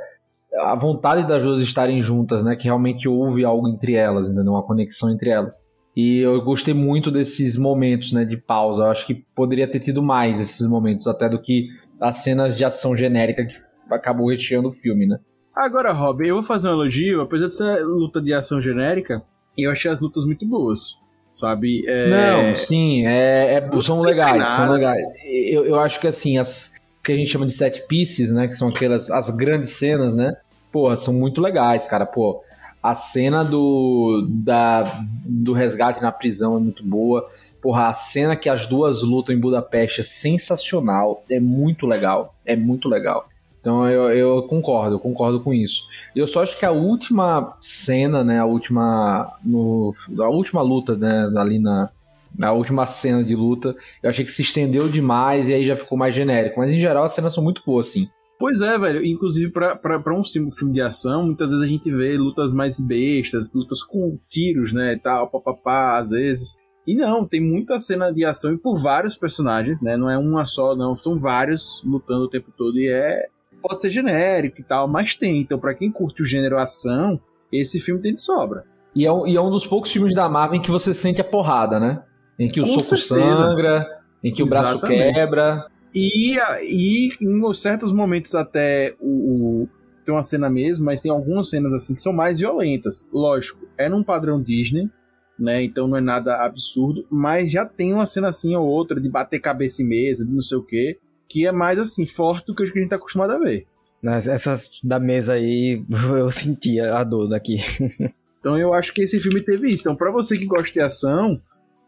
a 0.60 0.74
vontade 0.74 1.26
das 1.26 1.42
duas 1.42 1.60
estarem 1.60 2.02
juntas, 2.02 2.44
né? 2.44 2.56
Que 2.56 2.64
realmente 2.64 3.08
houve 3.08 3.42
algo 3.42 3.66
entre 3.66 3.94
elas, 3.94 4.28
entendeu? 4.28 4.52
Uma 4.52 4.62
conexão 4.62 5.10
entre 5.10 5.30
elas. 5.30 5.54
E 5.96 6.18
eu 6.18 6.42
gostei 6.42 6.74
muito 6.74 7.10
desses 7.10 7.56
momentos, 7.56 8.12
né, 8.12 8.26
de 8.26 8.36
pausa. 8.36 8.82
Eu 8.82 8.90
acho 8.90 9.06
que 9.06 9.14
poderia 9.34 9.66
ter 9.66 9.78
tido 9.78 10.02
mais 10.02 10.42
esses 10.42 10.68
momentos, 10.68 11.06
até 11.06 11.26
do 11.26 11.40
que 11.40 11.68
as 11.98 12.16
cenas 12.16 12.54
de 12.58 12.66
ação 12.66 12.94
genérica 12.94 13.46
que 13.46 13.56
acabou 13.90 14.28
recheando 14.28 14.68
o 14.68 14.72
filme, 14.72 15.06
né? 15.06 15.18
Agora, 15.56 15.90
Rob, 15.90 16.20
eu 16.28 16.34
vou 16.34 16.42
fazer 16.42 16.68
um 16.68 16.72
elogio, 16.72 17.22
apesar 17.22 17.46
de 17.46 17.54
ser 17.54 17.82
luta 17.82 18.20
de 18.20 18.34
ação 18.34 18.60
genérica, 18.60 19.22
eu 19.56 19.70
achei 19.70 19.90
as 19.90 20.00
lutas 20.00 20.26
muito 20.26 20.46
boas. 20.46 21.02
Sabe? 21.34 21.82
É, 21.88 22.08
Não, 22.08 22.54
sim, 22.56 23.04
é, 23.04 23.54
é- 23.54 23.80
são 23.82 24.00
legais, 24.00 24.46
são 24.46 24.70
legais. 24.70 25.04
Eu, 25.26 25.66
eu 25.66 25.80
acho 25.80 25.98
que 26.00 26.06
assim, 26.06 26.38
as 26.38 26.76
que 27.02 27.12
a 27.12 27.16
gente 27.16 27.28
chama 27.28 27.44
de 27.44 27.52
set 27.52 27.82
pieces, 27.88 28.32
né? 28.32 28.46
Que 28.46 28.54
são 28.54 28.68
aquelas 28.68 29.10
as 29.10 29.28
grandes 29.30 29.72
cenas, 29.72 30.14
né? 30.14 30.36
Porra, 30.72 30.96
são 30.96 31.12
muito 31.12 31.40
legais, 31.40 31.86
cara. 31.88 32.06
Pô, 32.06 32.40
A 32.80 32.94
cena 32.94 33.42
do, 33.44 34.26
da, 34.30 35.02
do 35.24 35.52
resgate 35.52 36.00
na 36.00 36.12
prisão 36.12 36.56
é 36.56 36.60
muito 36.60 36.84
boa. 36.84 37.26
Porra, 37.60 37.88
a 37.88 37.92
cena 37.92 38.36
que 38.36 38.48
as 38.48 38.66
duas 38.66 39.02
lutam 39.02 39.34
em 39.34 39.38
Budapeste 39.40 40.02
é 40.02 40.04
sensacional. 40.04 41.24
É 41.28 41.40
muito 41.40 41.84
legal. 41.86 42.34
É 42.46 42.54
muito 42.54 42.88
legal. 42.88 43.28
Então 43.64 43.88
eu, 43.88 44.10
eu 44.12 44.42
concordo, 44.42 44.96
eu 44.96 45.00
concordo 45.00 45.40
com 45.40 45.54
isso. 45.54 45.88
Eu 46.14 46.26
só 46.26 46.42
acho 46.42 46.58
que 46.58 46.66
a 46.66 46.70
última 46.70 47.56
cena, 47.58 48.22
né? 48.22 48.38
A 48.38 48.44
última. 48.44 49.38
No, 49.42 49.90
a 50.20 50.28
última 50.28 50.60
luta, 50.60 50.94
né? 50.94 51.32
Ali 51.34 51.58
na, 51.58 51.88
na 52.36 52.52
última 52.52 52.84
cena 52.84 53.24
de 53.24 53.34
luta, 53.34 53.74
eu 54.02 54.10
achei 54.10 54.22
que 54.22 54.30
se 54.30 54.42
estendeu 54.42 54.86
demais 54.86 55.48
e 55.48 55.54
aí 55.54 55.64
já 55.64 55.74
ficou 55.74 55.96
mais 55.96 56.14
genérico. 56.14 56.60
Mas 56.60 56.72
em 56.74 56.78
geral 56.78 57.04
as 57.04 57.12
cenas 57.12 57.32
são 57.32 57.42
muito 57.42 57.62
boas, 57.64 57.86
sim. 57.86 58.06
Pois 58.38 58.60
é, 58.60 58.78
velho. 58.78 59.02
Inclusive, 59.02 59.50
pra 59.50 60.14
um 60.14 60.22
filme 60.22 60.74
de 60.74 60.82
ação, 60.82 61.24
muitas 61.24 61.48
vezes 61.48 61.64
a 61.64 61.66
gente 61.66 61.90
vê 61.90 62.18
lutas 62.18 62.52
mais 62.52 62.78
bestas, 62.78 63.50
lutas 63.54 63.82
com 63.82 64.18
tiros, 64.28 64.74
né? 64.74 64.92
E 64.92 64.98
tal, 64.98 65.30
papapá, 65.30 65.96
às 65.96 66.10
vezes. 66.10 66.58
E 66.86 66.94
não, 66.94 67.26
tem 67.26 67.40
muita 67.40 67.80
cena 67.80 68.12
de 68.12 68.26
ação 68.26 68.52
e 68.52 68.58
por 68.58 68.76
vários 68.76 69.16
personagens, 69.16 69.80
né? 69.80 69.96
Não 69.96 70.10
é 70.10 70.18
uma 70.18 70.46
só, 70.46 70.76
não. 70.76 70.94
São 70.94 71.18
vários 71.18 71.82
lutando 71.82 72.24
o 72.24 72.28
tempo 72.28 72.52
todo 72.54 72.78
e 72.78 72.88
é. 72.88 73.32
Pode 73.66 73.80
ser 73.80 73.88
genérico 73.90 74.60
e 74.60 74.64
tal, 74.64 74.86
mas 74.86 75.14
tem. 75.14 75.40
Então, 75.40 75.58
pra 75.58 75.72
quem 75.74 75.90
curte 75.90 76.22
o 76.22 76.26
gênero 76.26 76.58
ação, 76.58 77.18
esse 77.50 77.80
filme 77.80 78.02
tem 78.02 78.12
de 78.12 78.20
sobra. 78.20 78.64
E 78.94 79.06
é, 79.06 79.10
um, 79.12 79.26
e 79.26 79.34
é 79.36 79.40
um 79.40 79.48
dos 79.50 79.66
poucos 79.66 79.90
filmes 79.90 80.14
da 80.14 80.28
Marvel 80.28 80.58
em 80.58 80.62
que 80.62 80.70
você 80.70 80.92
sente 80.92 81.20
a 81.20 81.24
porrada, 81.24 81.80
né? 81.80 82.02
Em 82.38 82.46
que 82.46 82.60
o 82.60 82.64
Com 82.64 82.68
soco 82.70 82.84
certeza. 82.96 83.36
sangra, 83.38 83.86
em 84.22 84.30
que 84.32 84.42
o 84.42 84.46
braço 84.46 84.72
Exatamente. 84.72 85.14
quebra. 85.14 85.66
E, 85.94 86.36
e 86.62 87.08
em 87.22 87.54
certos 87.54 87.90
momentos 87.90 88.34
até 88.34 88.94
o, 89.00 89.62
o- 89.62 89.68
tem 90.04 90.14
uma 90.14 90.22
cena 90.22 90.50
mesmo, 90.50 90.84
mas 90.84 91.00
tem 91.00 91.10
algumas 91.10 91.48
cenas 91.48 91.72
assim 91.72 91.94
que 91.94 92.02
são 92.02 92.12
mais 92.12 92.38
violentas. 92.38 93.08
Lógico, 93.12 93.66
é 93.78 93.88
num 93.88 94.04
padrão 94.04 94.42
Disney, 94.42 94.90
né? 95.38 95.62
Então 95.62 95.88
não 95.88 95.96
é 95.96 96.00
nada 96.02 96.44
absurdo, 96.44 97.06
mas 97.10 97.50
já 97.50 97.64
tem 97.64 97.94
uma 97.94 98.04
cena 98.06 98.28
assim 98.28 98.54
ou 98.54 98.66
outra 98.66 99.00
de 99.00 99.08
bater 99.08 99.40
cabeça 99.40 99.82
em 99.82 99.86
mesa, 99.88 100.26
de 100.26 100.30
não 100.32 100.42
sei 100.42 100.58
o 100.58 100.62
quê, 100.62 100.98
que 101.28 101.46
é 101.46 101.52
mais 101.52 101.78
assim 101.78 102.06
forte 102.06 102.46
do 102.46 102.54
que 102.54 102.62
o 102.62 102.72
que 102.72 102.78
a 102.78 102.82
gente 102.82 102.90
tá 102.90 102.96
acostumado 102.96 103.32
a 103.32 103.38
ver. 103.38 103.66
Essas 104.02 104.80
da 104.84 104.98
mesa 104.98 105.32
aí, 105.32 105.82
eu 106.18 106.30
sentia 106.30 106.96
a 106.96 107.04
dor 107.04 107.28
daqui. 107.28 107.58
Então 108.44 108.58
eu 108.58 108.74
acho 108.74 108.92
que 108.92 109.00
esse 109.00 109.18
filme 109.20 109.40
teve 109.40 109.70
isso. 109.70 109.84
Então, 109.84 109.96
pra 109.96 110.10
você 110.10 110.36
que 110.36 110.44
gosta 110.44 110.70
de 110.70 110.78
ação, 110.78 111.40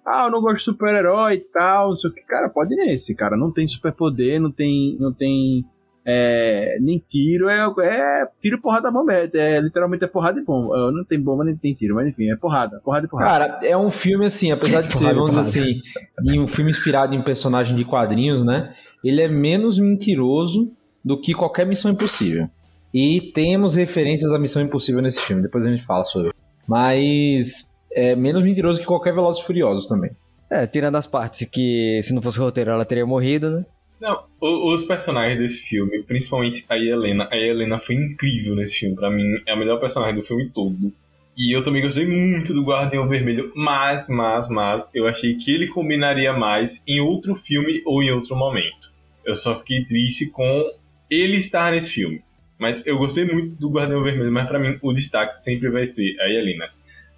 ah, 0.07 0.25
eu 0.25 0.31
não 0.31 0.41
gosto 0.41 0.57
de 0.57 0.63
super-herói 0.63 1.35
e 1.35 1.41
tal, 1.41 1.91
não 1.91 1.97
sei 1.99 2.09
o 2.09 2.15
que, 2.15 2.23
cara, 2.23 2.49
pode 2.49 2.73
ir 2.73 2.79
nesse, 2.79 3.15
cara. 3.15 3.37
Não 3.37 3.53
tem 3.53 3.67
superpoder, 3.67 4.41
não 4.41 4.51
tem. 4.51 4.97
Não 4.99 5.13
tem. 5.13 5.67
É, 6.09 6.79
nem 6.81 6.99
tiro, 6.99 7.49
é, 7.49 7.67
é 7.83 8.29
tiro, 8.41 8.61
porrada, 8.61 8.93
bomba. 8.93 9.13
É, 9.13 9.29
é, 9.35 9.61
literalmente 9.61 10.05
é 10.05 10.07
porrada 10.07 10.39
e 10.39 10.45
bomba. 10.45 10.77
Ah, 10.77 10.93
Não 10.93 11.05
tem 11.05 11.21
bomba 11.21 11.45
nem 11.45 11.57
tem 11.57 11.75
tiro, 11.75 11.97
mas 11.97 12.07
enfim, 12.07 12.31
é 12.31 12.37
porrada, 12.37 12.81
porrada 12.85 13.07
e 13.07 13.09
porrada. 13.09 13.31
Cara, 13.31 13.67
é 13.67 13.77
um 13.77 13.91
filme 13.91 14.25
assim, 14.25 14.53
apesar 14.53 14.83
de 14.83 14.93
ser, 14.97 15.13
vamos 15.13 15.31
dizer 15.31 15.41
assim, 15.41 15.81
de 16.23 16.39
um 16.39 16.47
filme 16.47 16.71
inspirado 16.71 17.17
em 17.17 17.21
personagem 17.21 17.75
de 17.75 17.85
quadrinhos, 17.85 18.45
né? 18.45 18.73
Ele 19.03 19.21
é 19.21 19.27
menos 19.27 19.81
mentiroso 19.81 20.73
do 21.05 21.21
que 21.21 21.35
qualquer 21.35 21.67
Missão 21.67 21.91
Impossível. 21.91 22.49
E 22.95 23.33
temos 23.35 23.75
referências 23.75 24.33
à 24.33 24.39
Missão 24.39 24.63
Impossível 24.63 25.03
nesse 25.03 25.21
filme, 25.21 25.43
depois 25.43 25.67
a 25.67 25.71
gente 25.71 25.83
fala 25.83 26.05
sobre. 26.05 26.33
Mas 26.69 27.83
é 27.93 28.15
menos 28.15 28.45
mentiroso 28.45 28.81
que 28.81 28.87
qualquer 28.87 29.13
Velozes 29.13 29.43
e 29.43 29.45
Furiosos 29.45 29.87
também. 29.87 30.13
É, 30.49 30.65
tirando 30.69 30.95
as 30.95 31.07
partes 31.09 31.49
que 31.51 32.01
se 32.05 32.15
não 32.15 32.23
fosse 32.23 32.39
o 32.39 32.45
roteiro 32.45 32.71
ela 32.71 32.85
teria 32.85 33.05
morrido, 33.05 33.51
né? 33.51 33.65
Não, 34.01 34.25
os 34.41 34.85
personagens 34.85 35.39
desse 35.39 35.63
filme, 35.63 36.03
principalmente 36.03 36.65
a 36.69 36.77
Helena, 36.77 37.29
a 37.31 37.37
Helena 37.37 37.79
foi 37.79 37.95
incrível 37.95 38.55
nesse 38.55 38.79
filme. 38.79 38.95
Pra 38.95 39.11
mim, 39.11 39.41
é 39.47 39.53
a 39.53 39.57
melhor 39.57 39.81
personagem 39.81 40.21
do 40.21 40.27
filme 40.27 40.49
todo. 40.51 40.93
E 41.37 41.55
eu 41.55 41.63
também 41.63 41.83
gostei 41.83 42.07
muito 42.07 42.55
do 42.55 42.65
Guardião 42.65 43.09
Vermelho, 43.09 43.53
mas, 43.55 44.09
mas, 44.09 44.49
mas, 44.49 44.89
eu 44.95 45.07
achei 45.07 45.35
que 45.37 45.51
ele 45.51 45.69
combinaria 45.69 46.33
mais 46.33 46.83
em 46.87 47.01
outro 47.01 47.35
filme 47.35 47.83
ou 47.85 48.03
em 48.03 48.11
outro 48.11 48.35
momento. 48.37 48.91
Eu 49.25 49.35
só 49.37 49.59
fiquei 49.59 49.85
triste 49.85 50.27
com 50.27 50.71
ele 51.11 51.37
estar 51.39 51.73
nesse 51.73 51.91
filme. 51.91 52.23
Mas 52.59 52.87
eu 52.87 52.97
gostei 52.97 53.25
muito 53.25 53.55
do 53.57 53.71
Guardião 53.71 54.03
Vermelho, 54.03 54.33
mas 54.33 54.49
pra 54.49 54.59
mim 54.59 54.79
o 54.81 54.93
destaque 54.93 55.43
sempre 55.43 55.69
vai 55.69 55.87
ser 55.87 56.19
a 56.21 56.31
Helena. 56.31 56.69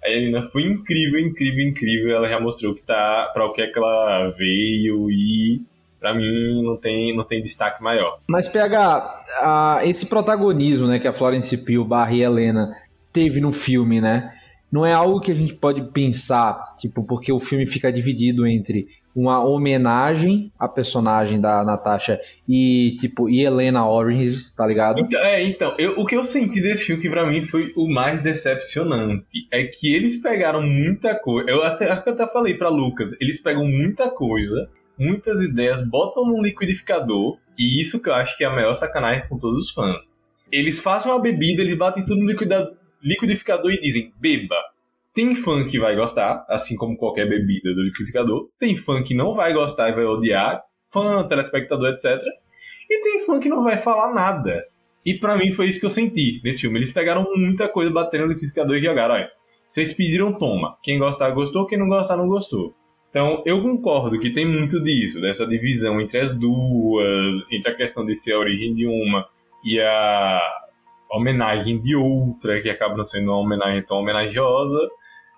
A 0.03 0.09
Helena 0.09 0.49
foi 0.49 0.63
incrível, 0.63 1.19
incrível, 1.19 1.67
incrível. 1.67 2.15
Ela 2.15 2.29
já 2.29 2.39
mostrou 2.39 2.73
que 2.73 2.83
tá 2.83 3.29
para 3.33 3.45
o 3.45 3.53
que 3.53 3.61
é 3.61 3.67
que 3.67 3.77
ela 3.77 4.29
veio 4.31 5.09
e 5.09 5.61
Pra 5.99 6.13
mim 6.13 6.63
não 6.63 6.77
tem, 6.77 7.15
não 7.15 7.23
tem 7.25 7.41
destaque 7.43 7.83
maior. 7.83 8.19
Mas 8.29 8.47
PH, 8.47 9.19
a- 9.41 9.79
esse 9.83 10.05
protagonismo 10.07 10.87
né, 10.87 10.97
que 10.99 11.07
a 11.07 11.13
Florence 11.13 11.65
Pugh 11.65 11.83
barra 11.85 12.15
Helena 12.15 12.73
teve 13.11 13.41
no 13.41 13.51
filme, 13.51 13.99
né? 13.99 14.31
Não 14.71 14.85
é 14.85 14.93
algo 14.93 15.19
que 15.19 15.31
a 15.31 15.35
gente 15.35 15.55
pode 15.55 15.81
pensar, 15.91 16.61
tipo, 16.77 17.03
porque 17.03 17.31
o 17.33 17.39
filme 17.39 17.65
fica 17.65 17.91
dividido 17.91 18.45
entre 18.45 18.85
uma 19.15 19.43
homenagem 19.43 20.51
à 20.59 20.69
personagem 20.69 21.41
da 21.41 21.63
Natasha 21.65 22.19
e, 22.47 22.95
tipo, 22.99 23.27
e 23.27 23.41
Helena 23.43 23.85
Orange, 23.89 24.37
tá 24.55 24.67
ligado? 24.67 24.99
Então, 24.99 25.19
é, 25.21 25.43
então, 25.43 25.73
eu- 25.79 25.99
o 25.99 26.05
que 26.05 26.15
eu 26.15 26.23
senti 26.23 26.61
desse 26.61 26.85
filme 26.85 27.01
que 27.01 27.09
pra 27.09 27.25
mim 27.25 27.47
foi 27.47 27.73
o 27.75 27.89
mais 27.91 28.21
decepcionante 28.21 29.25
é 29.51 29.63
que 29.65 29.91
eles 29.93 30.17
pegaram 30.17 30.61
muita 30.61 31.15
coisa. 31.15 31.49
Eu 31.49 31.63
até, 31.63 31.85
que 31.97 32.09
eu 32.09 32.13
até 32.13 32.27
falei 32.27 32.53
pra 32.53 32.69
Lucas, 32.69 33.11
eles 33.19 33.41
pegam 33.41 33.65
muita 33.65 34.09
coisa, 34.09 34.69
muitas 34.99 35.41
ideias, 35.41 35.81
botam 35.87 36.25
num 36.25 36.41
liquidificador, 36.41 37.37
e 37.57 37.79
isso 37.79 38.01
que 38.01 38.09
eu 38.09 38.13
acho 38.13 38.37
que 38.37 38.43
é 38.43 38.47
a 38.47 38.51
maior 38.51 38.75
sacanagem 38.75 39.27
com 39.27 39.39
todos 39.39 39.67
os 39.67 39.71
fãs. 39.71 40.19
Eles 40.51 40.79
fazem 40.79 41.11
uma 41.11 41.21
bebida, 41.21 41.61
eles 41.61 41.75
batem 41.75 42.05
tudo 42.05 42.21
no 42.21 42.31
liquidificador 43.01 43.71
e 43.71 43.79
dizem, 43.79 44.11
beba. 44.19 44.55
Tem 45.13 45.35
fã 45.35 45.67
que 45.67 45.79
vai 45.79 45.95
gostar, 45.95 46.45
assim 46.47 46.75
como 46.75 46.97
qualquer 46.97 47.27
bebida 47.27 47.73
do 47.73 47.83
liquidificador. 47.83 48.49
Tem 48.59 48.77
fã 48.77 49.03
que 49.03 49.13
não 49.13 49.33
vai 49.33 49.53
gostar 49.53 49.89
e 49.89 49.93
vai 49.93 50.05
odiar. 50.05 50.61
Fã, 50.91 51.27
telespectador, 51.27 51.89
etc. 51.89 52.21
E 52.89 53.03
tem 53.03 53.25
fã 53.25 53.39
que 53.39 53.49
não 53.49 53.63
vai 53.63 53.81
falar 53.81 54.13
nada. 54.13 54.63
E 55.05 55.15
pra 55.15 55.37
mim 55.37 55.53
foi 55.53 55.67
isso 55.67 55.79
que 55.79 55.85
eu 55.85 55.89
senti 55.89 56.41
nesse 56.43 56.61
filme. 56.61 56.79
Eles 56.79 56.91
pegaram 56.91 57.25
muita 57.35 57.67
coisa, 57.67 57.91
bateram 57.91 58.25
no 58.25 58.33
liquidificador 58.33 58.75
e 58.77 58.83
jogaram. 58.83 59.15
Olha, 59.15 59.29
vocês 59.69 59.93
pediram, 59.93 60.33
toma. 60.33 60.77
Quem 60.81 60.97
gostar, 60.97 61.29
gostou. 61.31 61.67
Quem 61.67 61.77
não 61.77 61.87
gostar, 61.87 62.17
não 62.17 62.27
gostou. 62.27 62.73
Então, 63.09 63.41
eu 63.45 63.61
concordo 63.61 64.19
que 64.19 64.29
tem 64.29 64.45
muito 64.45 64.81
disso, 64.83 65.19
dessa 65.19 65.45
divisão 65.45 65.99
entre 65.99 66.19
as 66.19 66.35
duas, 66.35 67.43
entre 67.51 67.71
a 67.71 67.75
questão 67.75 68.05
de 68.05 68.13
ser 68.13 68.33
a 68.33 68.39
origem 68.39 68.75
de 68.75 68.85
uma 68.85 69.27
e 69.63 69.79
a 69.79 70.41
homenagem 71.11 71.79
de 71.79 71.95
outra, 71.95 72.61
que 72.61 72.69
acaba 72.69 72.95
não 72.95 73.05
sendo 73.05 73.31
uma 73.31 73.39
homenagem 73.39 73.81
tão 73.83 73.97
homenageosa. 73.97 74.89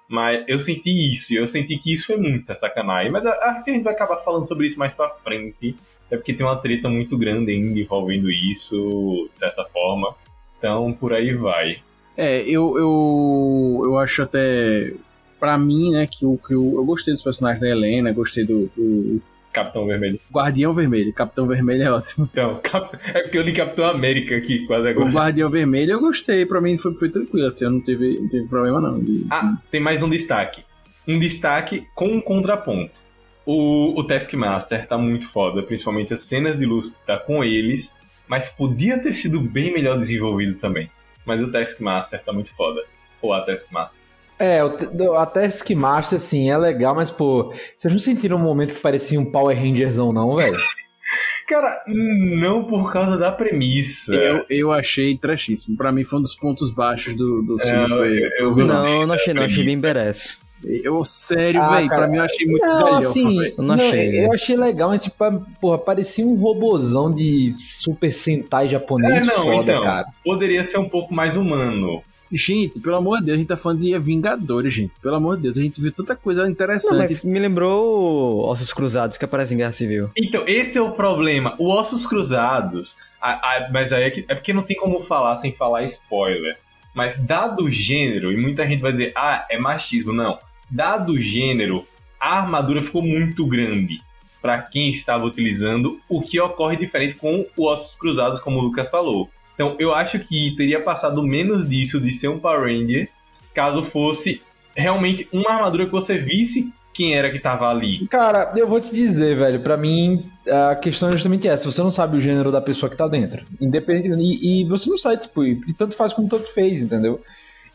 Mas 0.10 0.43
eu 0.45 0.60
senti 0.60 1.13
isso, 1.13 1.34
eu 1.34 1.47
senti 1.47 1.77
que 1.77 1.93
isso 1.93 2.07
foi 2.07 2.17
muita 2.17 2.55
sacanagem. 2.57 3.10
Mas 3.10 3.25
acho 3.25 3.63
que 3.63 3.71
a 3.71 3.73
gente 3.73 3.84
vai 3.84 3.93
acabar 3.93 4.17
falando 4.17 4.45
sobre 4.45 4.67
isso 4.67 4.77
mais 4.77 4.93
pra 4.93 5.10
frente. 5.23 5.73
É 6.12 6.17
porque 6.17 6.34
tem 6.34 6.45
uma 6.45 6.57
treta 6.57 6.89
muito 6.89 7.17
grande 7.17 7.53
ainda 7.53 7.79
envolvendo 7.79 8.29
isso, 8.29 9.29
de 9.31 9.38
certa 9.38 9.63
forma. 9.63 10.13
Então, 10.57 10.91
por 10.91 11.13
aí 11.13 11.34
vai. 11.34 11.81
É, 12.17 12.41
eu, 12.41 12.77
eu, 12.77 13.81
eu 13.86 13.97
acho 13.97 14.23
até. 14.23 14.93
Pra 15.41 15.58
mim, 15.58 15.89
né, 15.91 16.08
que, 16.10 16.23
o, 16.25 16.38
que 16.38 16.54
eu, 16.54 16.73
eu 16.75 16.86
gostei 16.86 17.13
dos 17.13 17.23
personagens 17.23 17.60
da 17.60 17.67
Helena, 17.67 18.13
gostei 18.13 18.45
do, 18.45 18.69
do 18.77 19.19
Capitão 19.51 19.88
Vermelho. 19.88 20.19
Guardião 20.32 20.71
Vermelho. 20.73 21.12
Capitão 21.13 21.47
Vermelho 21.47 21.82
é 21.84 21.91
ótimo. 21.91 22.30
Então, 22.32 22.60
Cap- 22.63 22.95
é 23.13 23.21
porque 23.23 23.38
eu 23.39 23.41
li 23.41 23.51
Capitão 23.51 23.86
América 23.86 24.36
aqui 24.38 24.65
quase 24.67 24.86
O 24.86 24.89
agora. 24.91 25.10
Guardião 25.10 25.49
Vermelho 25.49 25.93
eu 25.93 25.99
gostei, 25.99 26.45
pra 26.45 26.62
mim 26.62 26.77
foi, 26.77 26.93
foi 26.93 27.10
tranquilo, 27.10 27.47
assim, 27.47 27.65
eu 27.65 27.71
não 27.71 27.82
teve, 27.82 28.19
não 28.19 28.30
teve 28.30 28.47
problema 28.47 28.80
não. 28.80 28.99
de- 28.99 29.25
Ah, 29.32 29.58
tem 29.71 29.82
mais 29.82 30.04
um 30.04 30.10
destaque. 30.10 30.63
Um 31.08 31.17
destaque 31.17 31.88
com 31.95 32.06
um 32.10 32.21
contraponto. 32.21 33.01
O, 33.43 33.99
o 33.99 34.04
Taskmaster 34.04 34.88
tá 34.88 34.95
muito 34.97 35.27
foda, 35.32 35.63
principalmente 35.63 36.13
as 36.13 36.21
cenas 36.23 36.56
de 36.58 36.65
luz 36.67 36.93
tá 37.08 37.17
com 37.17 37.43
eles, 37.43 37.91
mas 38.27 38.47
podia 38.49 38.99
ter 38.99 39.15
sido 39.15 39.41
bem 39.41 39.73
melhor 39.73 39.97
desenvolvido 39.97 40.60
também. 40.60 40.89
Mas 41.25 41.43
o 41.43 41.51
Taskmaster 41.51 42.23
tá 42.23 42.32
muito 42.32 42.54
foda. 42.56 42.80
Ou 43.19 43.34
a 43.34 43.41
Taskmaster. 43.41 43.99
É, 44.41 44.63
o 44.63 44.69
te- 44.71 44.89
a 45.15 45.25
Taskmaster, 45.25 46.17
assim, 46.17 46.49
é 46.49 46.58
legal, 46.58 46.95
mas, 46.95 47.12
pô, 47.12 47.54
vocês 47.77 47.91
não 47.93 47.99
sentiram 47.99 48.38
um 48.38 48.41
momento 48.43 48.73
que 48.73 48.80
parecia 48.80 49.19
um 49.19 49.32
Power 49.32 49.56
Rangerzão, 49.58 50.12
não, 50.12 50.36
velho? 50.36 50.58
Cara, 51.47 51.84
não 51.88 52.63
por 52.63 52.93
causa 52.93 53.17
da 53.17 53.30
premissa. 53.32 54.13
Eu, 54.15 54.45
eu 54.49 54.71
achei 54.71 55.17
trashíssimo. 55.17 55.75
Pra 55.75 55.91
mim 55.91 56.06
foi 56.06 56.19
um 56.19 56.21
dos 56.21 56.34
pontos 56.34 56.71
baixos 56.73 57.13
do, 57.13 57.41
do 57.41 57.60
filme. 57.60 57.84
É, 57.84 57.88
foi, 57.89 58.25
eu- 58.25 58.32
foi 58.32 58.45
o 58.47 58.49
eu 58.51 58.56
vilão. 58.56 58.84
Não, 58.84 59.08
não 59.08 59.15
achei 59.15 59.34
não, 59.34 59.43
achei 59.43 59.65
bem 59.65 59.75
merece. 59.75 60.38
Eu, 60.63 61.04
sério, 61.04 61.60
Ah, 61.62 61.75
velho, 61.75 61.88
pra 61.89 62.08
mim 62.08 62.17
eu 62.17 62.23
achei 62.23 62.45
muito 62.47 62.65
Não, 62.65 62.77
galhofa, 62.80 63.10
assim, 63.10 63.38
velho. 63.39 63.54
Eu 63.58 63.63
não 63.63 63.75
não, 63.75 63.84
achei, 63.86 64.19
eu 64.19 64.30
né? 64.30 64.36
achei 64.36 64.56
legal, 64.56 64.89
mas, 64.89 65.04
tipo, 65.04 65.15
porra, 65.60 65.77
parecia 65.80 66.25
um 66.25 66.36
robozão 66.36 67.12
de 67.13 67.54
Super 67.58 68.12
Sentai 68.12 68.69
japonês 68.69 69.23
É, 69.23 69.25
não, 69.36 69.43
foda, 69.43 69.71
então. 69.71 69.84
cara. 69.84 70.06
Poderia 70.23 70.63
ser 70.63 70.77
um 70.77 70.88
pouco 70.88 71.13
mais 71.13 71.36
humano. 71.36 72.01
Gente, 72.32 72.80
pelo 72.80 72.96
amor 72.96 73.20
de 73.20 73.26
Deus, 73.26 73.36
a 73.36 73.39
gente 73.39 73.48
tá 73.48 73.58
falando 73.58 73.80
de 73.82 73.98
Vingadores, 74.00 74.74
gente. 74.74 74.94
Pelo 75.02 75.15
amor 75.15 75.36
de 75.38 75.44
Deus, 75.44 75.58
a 75.58 75.62
gente 75.62 75.82
viu 75.82 75.91
tanta 75.91 76.15
coisa 76.15 76.44
Não, 76.44 76.50
interessante. 76.50 76.96
mas 76.98 77.24
me 77.24 77.39
lembrou 77.39 78.39
Ossos 78.48 78.74
Cruzados 78.74 79.17
que 79.17 79.26
aparece 79.26 79.54
em 79.54 79.58
Guerra 79.58 79.72
Civil. 79.74 80.10
Então, 80.15 80.44
esse 80.48 80.78
é 80.78 80.82
o 80.82 80.91
problema. 80.91 81.56
O 81.58 81.70
Ossos 81.70 82.06
Cruzados. 82.06 82.96
a- 83.24 83.34
a- 83.34 83.70
mas 83.72 83.94
aí 83.94 84.04
é, 84.04 84.10
que- 84.10 84.26
é 84.28 84.34
porque 84.34 84.52
não 84.52 84.63
tem 84.63 84.76
como 84.76 85.04
falar 85.04 85.36
sem 85.36 85.52
falar 85.54 85.84
spoiler. 85.84 86.58
Mas 86.96 87.20
dado 87.20 87.65
o 87.65 87.70
gênero, 87.72 88.32
e 88.32 88.38
muita 88.38 88.67
gente 88.67 88.82
vai 88.82 88.91
dizer, 88.91 89.12
ah, 89.15 89.46
é 89.50 89.60
machismo. 89.60 90.12
Não. 90.12 90.39
Dado 90.70 91.12
o 91.13 91.22
gênero, 91.22 91.86
a 92.20 92.39
armadura 92.39 92.82
ficou 92.82 93.02
muito 93.04 93.46
grande 93.46 94.02
para 94.41 94.60
quem 94.60 94.89
estava 94.89 95.24
utilizando, 95.26 96.00
o 96.10 96.20
que 96.20 96.39
ocorre 96.39 96.76
diferente 96.78 97.15
com 97.15 97.46
o 97.56 97.67
Ossos 97.67 97.96
Cruzados, 97.96 98.39
como 98.39 98.58
o 98.58 98.62
Lucas 98.63 98.89
falou. 98.89 99.30
Então, 99.62 99.76
eu 99.78 99.93
acho 99.93 100.17
que 100.17 100.56
teria 100.58 100.82
passado 100.82 101.21
menos 101.21 101.69
disso 101.69 102.02
de 102.02 102.12
ser 102.12 102.30
um 102.30 102.39
Power 102.39 102.62
Ranger, 102.62 103.08
caso 103.54 103.86
fosse 103.86 104.41
realmente 104.76 105.28
uma 105.32 105.52
armadura 105.52 105.86
que 105.86 105.91
você 105.91 106.17
visse 106.17 106.74
quem 106.91 107.13
era 107.13 107.32
que 107.32 107.39
tava 107.39 107.67
ali. 107.69 108.08
Cara, 108.08 108.52
eu 108.58 108.67
vou 108.67 108.82
te 108.82 108.91
dizer, 108.91 109.36
velho, 109.36 109.60
pra 109.60 109.78
mim 109.78 110.26
a 110.50 110.76
questão 110.76 111.10
é 111.10 111.12
justamente 111.12 111.47
essa. 111.47 111.69
Você 111.69 111.80
não 111.80 111.91
sabe 111.91 112.17
o 112.17 112.19
gênero 112.19 112.52
da 112.52 112.60
pessoa 112.60 112.89
que 112.89 112.97
tá 112.97 113.08
dentro. 113.08 113.45
Independente. 113.62 114.10
E, 114.19 114.63
e 114.63 114.65
você 114.67 114.89
não 114.89 114.97
sabe, 114.97 115.21
tipo, 115.21 115.43
e 115.43 115.62
tanto 115.78 115.95
faz 115.95 116.12
como 116.12 116.28
tanto 116.28 116.52
fez, 116.52 116.82
entendeu? 116.82 117.21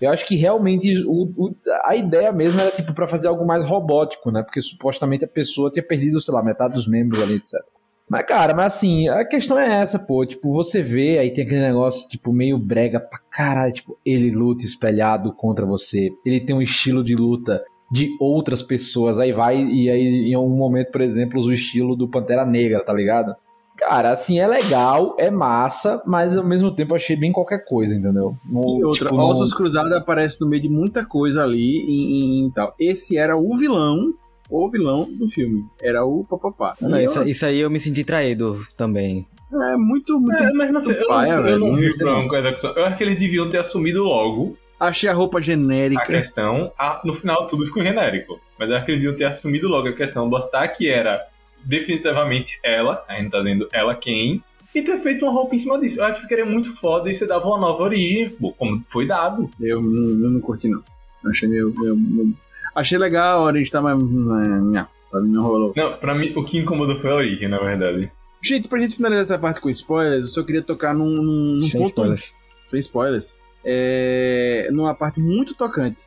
Eu 0.01 0.11
acho 0.11 0.27
que 0.27 0.35
realmente 0.35 0.93
o, 1.07 1.33
o, 1.37 1.55
a 1.85 1.95
ideia 1.95 2.33
mesmo 2.33 2.61
era 2.61 2.73
tipo 2.73 2.93
para 2.93 3.07
fazer 3.07 3.29
algo 3.29 3.47
mais 3.47 3.65
robótico, 3.65 4.33
né? 4.33 4.43
Porque 4.43 4.61
supostamente 4.61 5.25
a 5.25 5.29
pessoa 5.29 5.71
tinha 5.71 5.87
perdido, 5.87 6.21
sei 6.21 6.35
lá, 6.35 6.43
metade 6.43 6.75
dos 6.75 6.89
membros 6.89 7.23
ali, 7.23 7.35
etc. 7.35 7.76
Mas, 8.09 8.25
cara, 8.25 8.55
mas 8.55 8.75
assim, 8.75 9.09
a 9.09 9.25
questão 9.25 9.59
é 9.59 9.83
essa, 9.83 9.99
pô. 9.99 10.25
Tipo, 10.25 10.53
você 10.53 10.81
vê, 10.81 11.19
aí 11.19 11.33
tem 11.33 11.45
aquele 11.45 11.61
negócio, 11.61 12.09
tipo, 12.09 12.33
meio 12.33 12.57
brega 12.57 13.01
pra 13.01 13.19
caralho. 13.31 13.73
Tipo, 13.73 13.99
ele 14.05 14.31
luta 14.31 14.65
espelhado 14.65 15.33
contra 15.33 15.67
você. 15.67 16.11
Ele 16.25 16.41
tem 16.41 16.55
um 16.55 16.63
estilo 16.63 17.03
de 17.03 17.17
luta 17.17 17.65
de 17.91 18.17
outras 18.21 18.63
pessoas. 18.63 19.19
Aí 19.19 19.33
vai, 19.33 19.61
e 19.61 19.91
aí 19.91 20.31
em 20.31 20.35
algum 20.35 20.57
momento, 20.57 20.93
por 20.93 21.01
exemplo, 21.01 21.39
usa 21.39 21.51
o 21.51 21.55
estilo 21.55 21.97
do 21.97 22.09
Pantera 22.09 22.47
Negra, 22.47 22.83
tá 22.83 22.93
ligado? 22.93 23.35
Cara, 23.77 24.11
assim, 24.11 24.39
é 24.39 24.47
legal, 24.47 25.15
é 25.19 25.31
massa, 25.31 26.03
mas 26.07 26.35
ao 26.37 26.45
mesmo 26.45 26.71
tempo 26.71 26.93
eu 26.93 26.97
achei 26.97 27.15
bem 27.15 27.31
qualquer 27.31 27.63
coisa, 27.65 27.95
entendeu? 27.95 28.35
No, 28.45 28.79
e 28.79 28.85
outra, 28.85 29.09
tipo, 29.09 29.21
Ossos 29.21 29.51
no... 29.51 29.57
Cruzados 29.57 29.93
aparece 29.93 30.41
no 30.41 30.49
meio 30.49 30.63
de 30.63 30.69
muita 30.69 31.05
coisa 31.05 31.43
ali 31.43 31.61
e, 31.61 32.47
e, 32.47 32.51
tal. 32.53 32.75
Esse 32.81 33.19
era 33.19 33.37
o 33.37 33.55
vilão 33.55 34.15
o 34.49 34.71
vilão 34.71 35.09
do 35.11 35.27
filme. 35.27 35.65
Era 35.81 36.05
o 36.05 36.25
papapá. 36.25 36.77
Não, 36.81 37.01
isso, 37.01 37.21
eu... 37.21 37.29
isso, 37.29 37.47
aí 37.47 37.61
eu 37.61 37.71
me 37.71 37.81
senti 37.81 38.05
traído 38.05 38.65
também. 38.77 39.27
É 39.53 39.77
muito, 39.77 40.19
muito. 40.21 40.43
É, 40.43 40.53
mas 40.53 40.71
não 40.71 40.81
sei, 40.81 41.01
eu, 41.01 41.07
paia, 41.07 41.37
não, 41.37 41.49
eu 41.49 41.59
não 41.59 41.77
vi 41.77 41.97
não. 41.99 42.29
Eu 42.35 42.85
acho 42.85 42.97
que 42.97 43.05
eles 43.05 43.19
deviam 43.19 43.49
ter 43.51 43.59
assumido 43.59 44.03
logo. 44.03 44.57
Achei 44.79 45.09
a 45.09 45.15
roupa 45.15 45.41
genérica. 45.41 46.03
A 46.03 46.07
questão, 46.07 46.73
a, 46.79 47.01
no 47.05 47.15
final 47.15 47.47
tudo 47.47 47.65
ficou 47.67 47.83
genérico. 47.83 48.41
Mas 48.59 48.69
eu 48.69 48.77
acho 48.77 48.85
que 48.85 48.93
eles 48.93 49.03
deviam 49.03 49.17
ter 49.17 49.25
assumido 49.25 49.69
logo 49.69 49.89
a 49.89 49.93
questão, 49.93 50.29
botar 50.29 50.69
que 50.69 50.89
era 50.89 51.27
definitivamente 51.65 52.59
ela, 52.63 53.05
a 53.09 53.17
gente 53.17 53.31
tá 53.31 53.39
dizendo 53.39 53.69
ela 53.73 53.95
quem, 53.95 54.43
e 54.75 54.83
ter 54.83 55.01
feito 55.01 55.25
uma 55.25 55.33
roupa 55.33 55.55
em 55.55 55.59
cima 55.59 55.81
disso. 55.81 55.99
Eu 55.99 56.05
acho 56.05 56.17
que 56.17 56.23
ficaria 56.23 56.45
muito 56.45 56.77
foda 56.77 57.11
e 57.11 57.15
você 57.15 57.27
dava 57.27 57.47
uma 57.47 57.59
nova 57.59 57.83
origem, 57.83 58.37
como 58.59 58.83
foi 58.91 59.07
dado. 59.07 59.51
Eu, 59.59 59.79
eu 59.79 60.31
não 60.31 60.41
curti, 60.41 60.69
não. 60.69 60.83
Achei 61.25 61.49
meio, 61.49 61.73
meio, 61.77 61.97
meio 61.97 62.37
Achei 62.77 62.99
legal, 62.99 63.41
a 63.41 63.45
origem 63.45 63.73
tá 63.73 63.81
mais. 63.81 63.99
Não, 63.99 64.87
não 65.15 65.43
rolou. 65.43 65.73
Não, 65.75 65.97
pra 65.97 66.15
mim 66.15 66.31
o 66.37 66.45
que 66.45 66.59
incomodou 66.59 67.01
foi 67.01 67.11
a 67.11 67.15
origem, 67.15 67.49
na 67.49 67.59
verdade. 67.59 68.13
Gente, 68.43 68.69
pra 68.69 68.79
gente 68.79 68.97
finalizar 68.97 69.23
essa 69.25 69.39
parte 69.39 69.63
com 69.63 69.71
spoilers, 69.71 70.27
eu 70.27 70.33
só 70.33 70.43
queria 70.43 70.61
tocar 70.61 70.95
num, 70.95 71.09
num 71.09 71.59
Sem 71.61 71.81
ponto. 71.81 71.89
Spoilers. 71.89 72.35
Sem 72.67 72.81
spoilers. 72.81 73.35
É, 73.65 74.69
numa 74.73 74.95
parte 74.95 75.21
muito 75.21 75.55
tocante. 75.55 76.03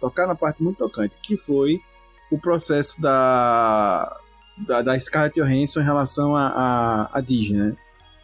Tocar 0.00 0.26
na 0.26 0.34
parte 0.34 0.62
muito 0.62 0.78
tocante, 0.78 1.18
que 1.22 1.36
foi 1.36 1.80
o 2.30 2.38
processo 2.38 3.00
da, 3.00 4.16
da, 4.56 4.80
da 4.80 4.98
Scarlett 4.98 5.38
Johansson 5.38 5.80
em 5.80 5.84
relação 5.84 6.34
a, 6.34 6.46
a, 6.46 7.18
a 7.18 7.20
Disney, 7.20 7.58
né? 7.58 7.76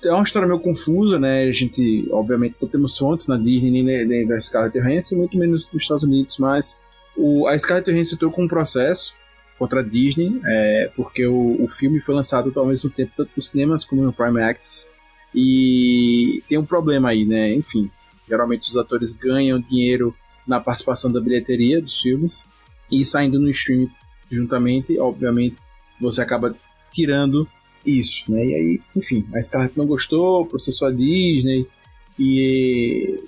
É 0.02 0.12
uma 0.12 0.24
história 0.24 0.48
meio 0.48 0.58
confusa, 0.60 1.18
né? 1.18 1.42
A 1.42 1.52
gente, 1.52 2.08
obviamente, 2.10 2.56
não 2.60 2.68
temos 2.68 2.96
fontes 2.96 3.28
na 3.28 3.36
Disney 3.36 3.82
nem, 3.82 4.06
nem 4.06 4.26
da 4.26 4.40
Scarlett 4.40 4.80
Johansson, 4.80 5.16
muito 5.16 5.36
menos 5.36 5.70
nos 5.70 5.82
Estados 5.82 6.02
Unidos, 6.02 6.38
mas 6.38 6.80
o, 7.16 7.46
a 7.46 7.58
Scarlett 7.58 7.90
Johansson 7.90 8.14
entrou 8.14 8.30
com 8.30 8.44
um 8.44 8.48
processo 8.48 9.14
contra 9.58 9.80
a 9.80 9.82
Disney, 9.82 10.40
é, 10.44 10.90
porque 10.96 11.26
o, 11.26 11.62
o 11.62 11.68
filme 11.68 12.00
foi 12.00 12.14
lançado 12.14 12.52
ao 12.56 12.66
mesmo 12.66 12.90
tempo 12.90 13.12
tanto 13.16 13.30
nos 13.36 13.48
cinemas 13.48 13.84
como 13.84 14.02
no 14.02 14.12
Prime 14.12 14.42
Access. 14.42 14.90
E 15.34 16.42
tem 16.48 16.58
um 16.58 16.64
problema 16.64 17.10
aí, 17.10 17.24
né? 17.24 17.54
Enfim, 17.54 17.90
geralmente 18.28 18.68
os 18.68 18.76
atores 18.76 19.12
ganham 19.12 19.60
dinheiro 19.60 20.14
na 20.46 20.60
participação 20.60 21.12
da 21.12 21.20
bilheteria 21.20 21.80
dos 21.80 22.00
filmes 22.00 22.48
e 22.90 23.04
saindo 23.04 23.38
no 23.38 23.48
stream 23.50 23.88
juntamente, 24.28 24.98
obviamente, 24.98 25.56
você 26.00 26.20
acaba 26.20 26.56
tirando 26.90 27.46
isso, 27.84 28.30
né? 28.30 28.44
E 28.44 28.54
aí, 28.54 28.80
enfim, 28.96 29.26
a 29.34 29.42
Scarlett 29.42 29.76
não 29.76 29.86
gostou, 29.86 30.46
processou 30.46 30.88
a 30.88 30.90
Disney 30.90 31.66
e 32.18 33.22